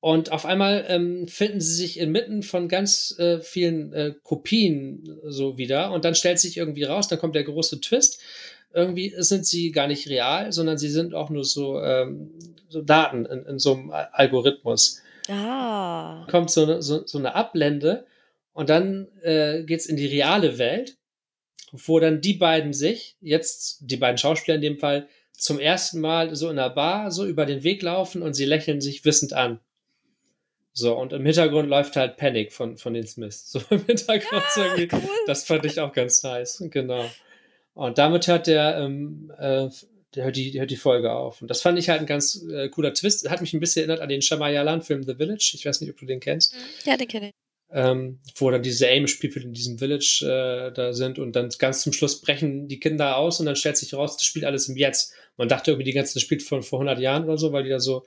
Und 0.00 0.32
auf 0.32 0.46
einmal 0.46 0.86
ähm, 0.88 1.28
finden 1.28 1.60
sie 1.60 1.74
sich 1.74 1.98
inmitten 2.00 2.42
von 2.42 2.68
ganz 2.68 3.14
äh, 3.18 3.40
vielen 3.40 3.92
äh, 3.92 4.14
Kopien 4.22 5.20
so 5.24 5.58
wieder. 5.58 5.92
Und 5.92 6.06
dann 6.06 6.14
stellt 6.14 6.38
sich 6.38 6.56
irgendwie 6.56 6.84
raus, 6.84 7.08
dann 7.08 7.18
kommt 7.18 7.34
der 7.34 7.44
große 7.44 7.82
Twist. 7.82 8.22
Irgendwie 8.72 9.12
sind 9.18 9.44
sie 9.44 9.72
gar 9.72 9.88
nicht 9.88 10.08
real, 10.08 10.52
sondern 10.52 10.78
sie 10.78 10.88
sind 10.88 11.12
auch 11.12 11.28
nur 11.28 11.44
so, 11.44 11.82
ähm, 11.82 12.30
so 12.70 12.80
Daten 12.80 13.26
in, 13.26 13.44
in 13.44 13.58
so 13.58 13.74
einem 13.74 13.90
Algorithmus. 13.90 15.02
Ah. 15.28 16.26
Kommt 16.30 16.50
so 16.50 16.62
eine, 16.62 16.82
so, 16.82 17.06
so 17.06 17.18
eine 17.18 17.34
Ablende 17.34 18.06
und 18.52 18.68
dann 18.70 19.08
äh, 19.22 19.64
geht's 19.64 19.86
in 19.86 19.96
die 19.96 20.06
reale 20.06 20.58
Welt, 20.58 20.96
wo 21.72 21.98
dann 22.00 22.20
die 22.20 22.34
beiden 22.34 22.72
sich, 22.72 23.16
jetzt 23.20 23.78
die 23.80 23.96
beiden 23.96 24.18
Schauspieler 24.18 24.56
in 24.56 24.62
dem 24.62 24.78
Fall, 24.78 25.08
zum 25.32 25.58
ersten 25.58 26.00
Mal 26.00 26.34
so 26.34 26.48
in 26.48 26.58
einer 26.58 26.70
Bar 26.70 27.10
so 27.10 27.26
über 27.26 27.44
den 27.44 27.62
Weg 27.62 27.82
laufen 27.82 28.22
und 28.22 28.34
sie 28.34 28.46
lächeln 28.46 28.80
sich 28.80 29.04
wissend 29.04 29.32
an. 29.32 29.60
So, 30.72 30.94
und 30.98 31.12
im 31.14 31.24
Hintergrund 31.24 31.68
läuft 31.70 31.96
halt 31.96 32.16
Panic 32.18 32.52
von, 32.52 32.76
von 32.76 32.92
den 32.94 33.06
Smiths. 33.06 33.50
So 33.50 33.60
im 33.70 33.84
Hintergrund 33.86 34.42
Ah, 34.44 34.50
so 34.54 34.62
irgendwie. 34.62 34.88
cool. 34.92 35.10
Das 35.26 35.44
fand 35.44 35.64
ich 35.64 35.80
auch 35.80 35.92
ganz 35.92 36.22
nice. 36.22 36.62
Genau. 36.70 37.04
Und 37.72 37.98
damit 37.98 38.26
hört 38.26 38.46
der, 38.46 38.76
ähm, 38.78 39.32
äh, 39.38 39.68
der 39.68 39.70
hört 40.14 40.36
die, 40.36 40.50
der 40.50 40.60
hört 40.60 40.70
die 40.70 40.76
Folge 40.76 41.12
auf. 41.12 41.42
Und 41.42 41.48
das 41.48 41.62
fand 41.62 41.78
ich 41.78 41.88
halt 41.88 42.00
ein 42.00 42.06
ganz 42.06 42.44
äh, 42.50 42.68
cooler 42.68 42.94
Twist. 42.94 43.28
Hat 43.28 43.40
mich 43.40 43.52
ein 43.52 43.60
bisschen 43.60 43.82
erinnert 43.82 44.00
an 44.00 44.08
den 44.08 44.22
Shyamalan-Film 44.22 45.02
The 45.02 45.14
Village. 45.16 45.52
Ich 45.54 45.66
weiß 45.66 45.80
nicht, 45.80 45.90
ob 45.90 45.98
du 45.98 46.06
den 46.06 46.20
kennst. 46.20 46.54
Ja, 46.84 46.96
den 46.96 47.08
kenne 47.08 47.28
ich. 47.28 47.32
Ähm, 47.72 48.20
wo 48.36 48.48
dann 48.50 48.62
diese 48.62 48.88
Amish 48.88 49.16
People 49.16 49.42
in 49.42 49.52
diesem 49.52 49.78
Village 49.78 50.22
äh, 50.22 50.72
da 50.72 50.92
sind 50.92 51.18
und 51.18 51.34
dann 51.34 51.50
ganz 51.58 51.82
zum 51.82 51.92
Schluss 51.92 52.20
brechen 52.20 52.68
die 52.68 52.78
Kinder 52.78 53.16
aus 53.16 53.40
und 53.40 53.46
dann 53.46 53.56
stellt 53.56 53.76
sich 53.76 53.92
raus, 53.92 54.16
das 54.16 54.24
spielt 54.24 54.44
alles 54.44 54.68
im 54.68 54.76
Jetzt. 54.76 55.12
Man 55.36 55.48
dachte 55.48 55.72
irgendwie, 55.72 55.84
die 55.84 55.92
ganze 55.92 56.14
das 56.14 56.22
spielt 56.22 56.44
von 56.44 56.62
vor 56.62 56.78
100 56.78 57.00
Jahren 57.00 57.24
oder 57.24 57.38
so, 57.38 57.52
weil 57.52 57.64
die 57.64 57.70
da 57.70 57.80
so 57.80 58.06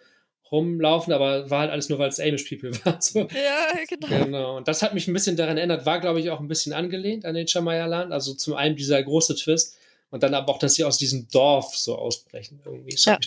rumlaufen, 0.52 1.14
aber 1.14 1.50
war 1.50 1.62
halt 1.62 1.72
alles 1.72 1.90
nur, 1.90 2.00
weil 2.00 2.10
es 2.10 2.20
Amish 2.20 2.44
People 2.50 2.72
waren. 2.86 3.02
So. 3.02 3.20
Ja, 3.20 3.74
genau. 3.88 4.08
Genau. 4.08 4.58
Und 4.58 4.68
das 4.68 4.82
hat 4.82 4.94
mich 4.94 5.08
ein 5.08 5.14
bisschen 5.14 5.36
daran 5.36 5.58
erinnert, 5.58 5.86
war, 5.86 6.00
glaube 6.00 6.20
ich, 6.20 6.30
auch 6.30 6.40
ein 6.40 6.48
bisschen 6.48 6.74
angelehnt 6.74 7.26
an 7.26 7.36
den 7.36 7.48
Shyamalan. 7.48 8.12
Also 8.12 8.34
zum 8.34 8.56
einen 8.56 8.76
dieser 8.76 9.02
große 9.04 9.36
Twist 9.36 9.78
und 10.12 10.24
dann 10.24 10.34
aber 10.34 10.54
auch, 10.54 10.60
dass 10.60 10.76
sie 10.76 10.84
aus 10.84 10.98
diesem 10.98 11.28
Dorf 11.30 11.76
so 11.76 11.96
ausbrechen 11.98 12.62
irgendwie. 12.66 12.92
Das 12.92 13.06
Ja. 13.06 13.18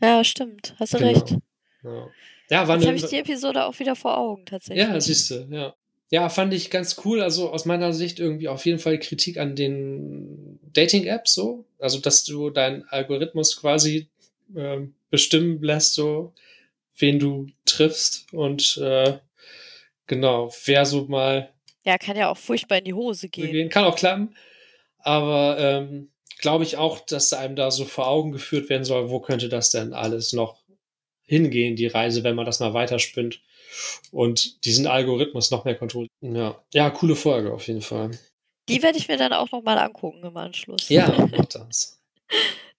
Ja, 0.00 0.24
stimmt. 0.24 0.74
Hast 0.78 0.94
du 0.94 0.98
Genau. 0.98 1.10
recht. 1.10 1.36
ja. 1.82 2.08
ja, 2.50 2.68
war 2.68 2.76
Jetzt 2.76 2.86
habe 2.86 2.96
ich 2.96 3.04
die 3.06 3.18
Episode 3.18 3.64
auch 3.64 3.78
wieder 3.78 3.94
vor 3.96 4.16
Augen, 4.18 4.46
tatsächlich. 4.46 4.86
ja, 4.86 5.00
siehst 5.00 5.30
du, 5.30 5.46
ja. 5.50 5.74
Ja, 6.10 6.28
fand 6.28 6.52
ich 6.52 6.70
ganz 6.70 6.96
cool. 7.04 7.22
Also 7.22 7.50
aus 7.50 7.64
meiner 7.64 7.94
Sicht 7.94 8.20
irgendwie 8.20 8.48
auf 8.48 8.66
jeden 8.66 8.78
Fall 8.78 8.98
Kritik 8.98 9.38
an 9.38 9.56
den 9.56 10.58
Dating-Apps 10.74 11.32
so. 11.32 11.64
Also, 11.78 12.00
dass 12.00 12.24
du 12.24 12.50
deinen 12.50 12.84
Algorithmus 12.88 13.56
quasi 13.56 14.08
ähm, 14.54 14.94
bestimmen 15.10 15.62
lässt, 15.62 15.94
so 15.94 16.34
wen 16.98 17.18
du 17.18 17.46
triffst 17.64 18.30
und 18.34 18.76
äh, 18.76 19.18
genau, 20.06 20.52
wer 20.66 20.84
so 20.84 21.06
mal 21.06 21.50
Ja, 21.84 21.96
kann 21.96 22.16
ja 22.16 22.30
auch 22.30 22.36
furchtbar 22.36 22.78
in 22.78 22.84
die 22.84 22.92
Hose 22.94 23.30
gehen. 23.30 23.50
gehen. 23.50 23.68
Kann 23.70 23.84
auch 23.84 23.96
klappen. 23.96 24.36
Aber 25.02 25.56
ähm, 25.58 26.10
glaube 26.38 26.64
ich 26.64 26.76
auch, 26.76 27.00
dass 27.00 27.32
einem 27.32 27.56
da 27.56 27.70
so 27.70 27.84
vor 27.84 28.08
Augen 28.08 28.32
geführt 28.32 28.68
werden 28.68 28.84
soll, 28.84 29.10
wo 29.10 29.20
könnte 29.20 29.48
das 29.48 29.70
denn 29.70 29.92
alles 29.92 30.32
noch 30.32 30.62
hingehen, 31.22 31.76
die 31.76 31.86
Reise, 31.86 32.24
wenn 32.24 32.34
man 32.34 32.46
das 32.46 32.60
mal 32.60 32.74
weiterspinnt 32.74 33.40
und 34.10 34.64
diesen 34.64 34.86
Algorithmus 34.86 35.50
noch 35.50 35.64
mehr 35.64 35.76
kontrolliert. 35.76 36.12
Ja. 36.20 36.62
ja, 36.72 36.90
coole 36.90 37.16
Folge 37.16 37.52
auf 37.52 37.66
jeden 37.66 37.80
Fall. 37.80 38.10
Die 38.68 38.82
werde 38.82 38.98
ich 38.98 39.08
mir 39.08 39.16
dann 39.16 39.32
auch 39.32 39.50
nochmal 39.50 39.78
angucken 39.78 40.22
im 40.24 40.36
Anschluss. 40.36 40.88
Ja, 40.88 41.08
mach 41.36 41.46
das. 41.46 42.00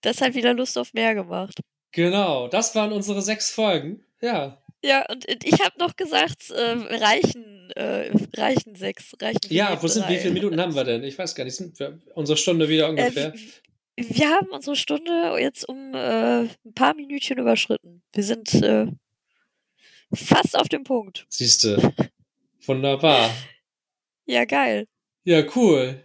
Das 0.02 0.22
hat 0.22 0.36
wieder 0.36 0.54
Lust 0.54 0.78
auf 0.78 0.94
mehr 0.94 1.16
gemacht. 1.16 1.60
Genau, 1.92 2.48
das 2.48 2.76
waren 2.76 2.92
unsere 2.92 3.22
sechs 3.22 3.52
Folgen. 3.52 4.04
Ja, 4.22 4.63
Ja, 4.84 5.06
und 5.10 5.26
ich 5.46 5.62
habe 5.64 5.78
noch 5.80 5.96
gesagt, 5.96 6.50
äh, 6.50 6.72
reichen, 6.96 7.72
äh, 7.76 8.12
reichen 8.36 8.76
sechs, 8.76 9.16
reichen 9.22 9.40
ja, 9.50 9.82
wo 9.82 9.88
sind, 9.88 10.10
wie 10.10 10.18
viele 10.18 10.34
Minuten 10.34 10.60
haben 10.60 10.76
wir 10.76 10.84
denn? 10.84 11.04
Ich 11.04 11.18
weiß 11.18 11.36
gar 11.36 11.46
nicht, 11.46 11.56
sind 11.56 11.80
wir 11.80 12.00
unsere 12.16 12.38
Stunde 12.38 12.68
wieder 12.68 12.88
Äh, 12.88 12.90
ungefähr? 12.90 13.34
wir, 13.96 14.10
wir 14.10 14.30
haben 14.30 14.48
unsere 14.50 14.76
Stunde 14.76 15.38
jetzt 15.40 15.68
um 15.70 15.94
äh, 15.94 16.42
ein 16.42 16.74
paar 16.76 16.96
Minütchen 16.96 17.38
überschritten. 17.38 18.02
Wir 18.12 18.24
sind 18.24 18.54
äh, 18.56 18.88
fast 20.14 20.58
auf 20.60 20.68
dem 20.68 20.84
Punkt. 20.84 21.26
Siehste. 21.30 21.94
Wunderbar. 22.66 23.30
Ja, 24.26 24.46
geil. 24.46 24.88
Ja, 25.26 25.44
cool. 25.54 26.02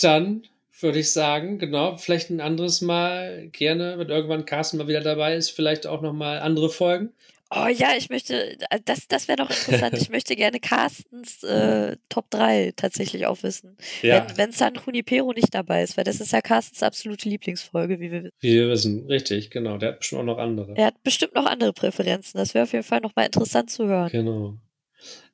Dann 0.00 0.42
würde 0.80 0.98
ich 0.98 1.12
sagen, 1.12 1.60
genau, 1.60 1.96
vielleicht 1.96 2.28
ein 2.30 2.40
anderes 2.40 2.80
Mal 2.80 3.48
gerne, 3.52 4.00
wenn 4.00 4.08
irgendwann 4.08 4.44
Carsten 4.44 4.78
mal 4.78 4.88
wieder 4.88 5.00
dabei 5.00 5.36
ist, 5.36 5.50
vielleicht 5.50 5.86
auch 5.86 6.02
nochmal 6.02 6.40
andere 6.40 6.70
Folgen. 6.70 7.12
Oh 7.50 7.68
ja, 7.68 7.96
ich 7.96 8.08
möchte, 8.10 8.58
äh, 8.70 8.80
das, 8.84 9.06
das 9.06 9.28
wäre 9.28 9.38
noch 9.38 9.50
interessant. 9.50 9.96
ich 9.96 10.08
möchte 10.10 10.34
gerne 10.34 10.58
Carstens 10.58 11.44
äh, 11.44 11.96
Top 12.08 12.28
3 12.30 12.72
tatsächlich 12.74 13.26
auch 13.26 13.42
wissen. 13.44 13.76
Ja, 14.02 14.26
Wenn, 14.28 14.36
wenn 14.38 14.52
San 14.52 14.74
Junipero 14.74 15.32
nicht 15.32 15.54
dabei 15.54 15.82
ist, 15.84 15.96
weil 15.96 16.02
das 16.04 16.20
ist 16.20 16.32
ja 16.32 16.40
Carstens 16.40 16.82
absolute 16.82 17.28
Lieblingsfolge, 17.28 18.00
wie 18.00 18.10
wir 18.10 18.24
wissen. 18.24 18.36
wie 18.40 18.54
wir 18.54 18.68
wissen, 18.68 19.06
richtig, 19.06 19.50
genau. 19.50 19.78
Der 19.78 19.90
hat 19.90 20.00
bestimmt 20.00 20.22
auch 20.22 20.24
noch 20.26 20.38
andere. 20.38 20.74
Er 20.76 20.86
hat 20.86 21.02
bestimmt 21.04 21.34
noch 21.36 21.46
andere 21.46 21.72
Präferenzen. 21.72 22.36
Das 22.38 22.52
wäre 22.54 22.64
auf 22.64 22.72
jeden 22.72 22.84
Fall 22.84 23.00
nochmal 23.00 23.26
interessant 23.26 23.70
zu 23.70 23.86
hören. 23.86 24.10
Genau. 24.10 24.56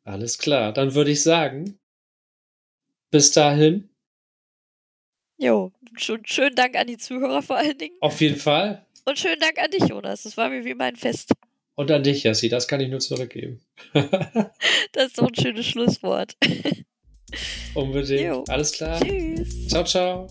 Alles 0.05 0.37
klar. 0.37 0.73
Dann 0.73 0.95
würde 0.95 1.13
ich 1.13 1.23
sagen, 1.23 1.79
bis 3.11 3.31
dahin, 3.33 3.89
Jo, 5.39 5.73
schon 5.97 6.25
schönen 6.25 6.55
Dank 6.55 6.77
an 6.77 6.87
die 6.87 6.99
Zuhörer 6.99 7.43
vor 7.43 7.57
allen 7.57 7.77
Dingen. 7.77 7.97
auf 8.01 8.21
jeden 8.21 8.39
Fall. 8.39 8.87
Und 9.05 9.19
schönen 9.19 9.41
Dank 9.41 9.59
an 9.59 9.71
dich, 9.71 9.89
Jonas. 9.89 10.23
Das 10.23 10.37
war 10.37 10.49
mir 10.49 10.65
wie 10.65 10.71
immer 10.71 10.85
ein 10.85 10.95
Fest. 10.95 11.33
Und 11.75 11.91
an 11.91 12.03
dich, 12.03 12.23
Jassi, 12.23 12.49
das 12.49 12.69
kann 12.69 12.81
ich 12.81 12.91
nur 12.91 13.01
zurückgeben. 13.01 13.61
Das 14.93 15.07
ist 15.07 15.19
doch 15.19 15.29
ein 15.29 15.35
schönes 15.35 15.67
Schlusswort. 15.67 16.37
Unbedingt. 17.75 18.21
Jo. 18.21 18.45
Alles 18.49 18.73
klar. 18.73 19.01
Tschüss. 19.01 19.69
Ciao, 19.69 19.85
ciao. 19.85 20.29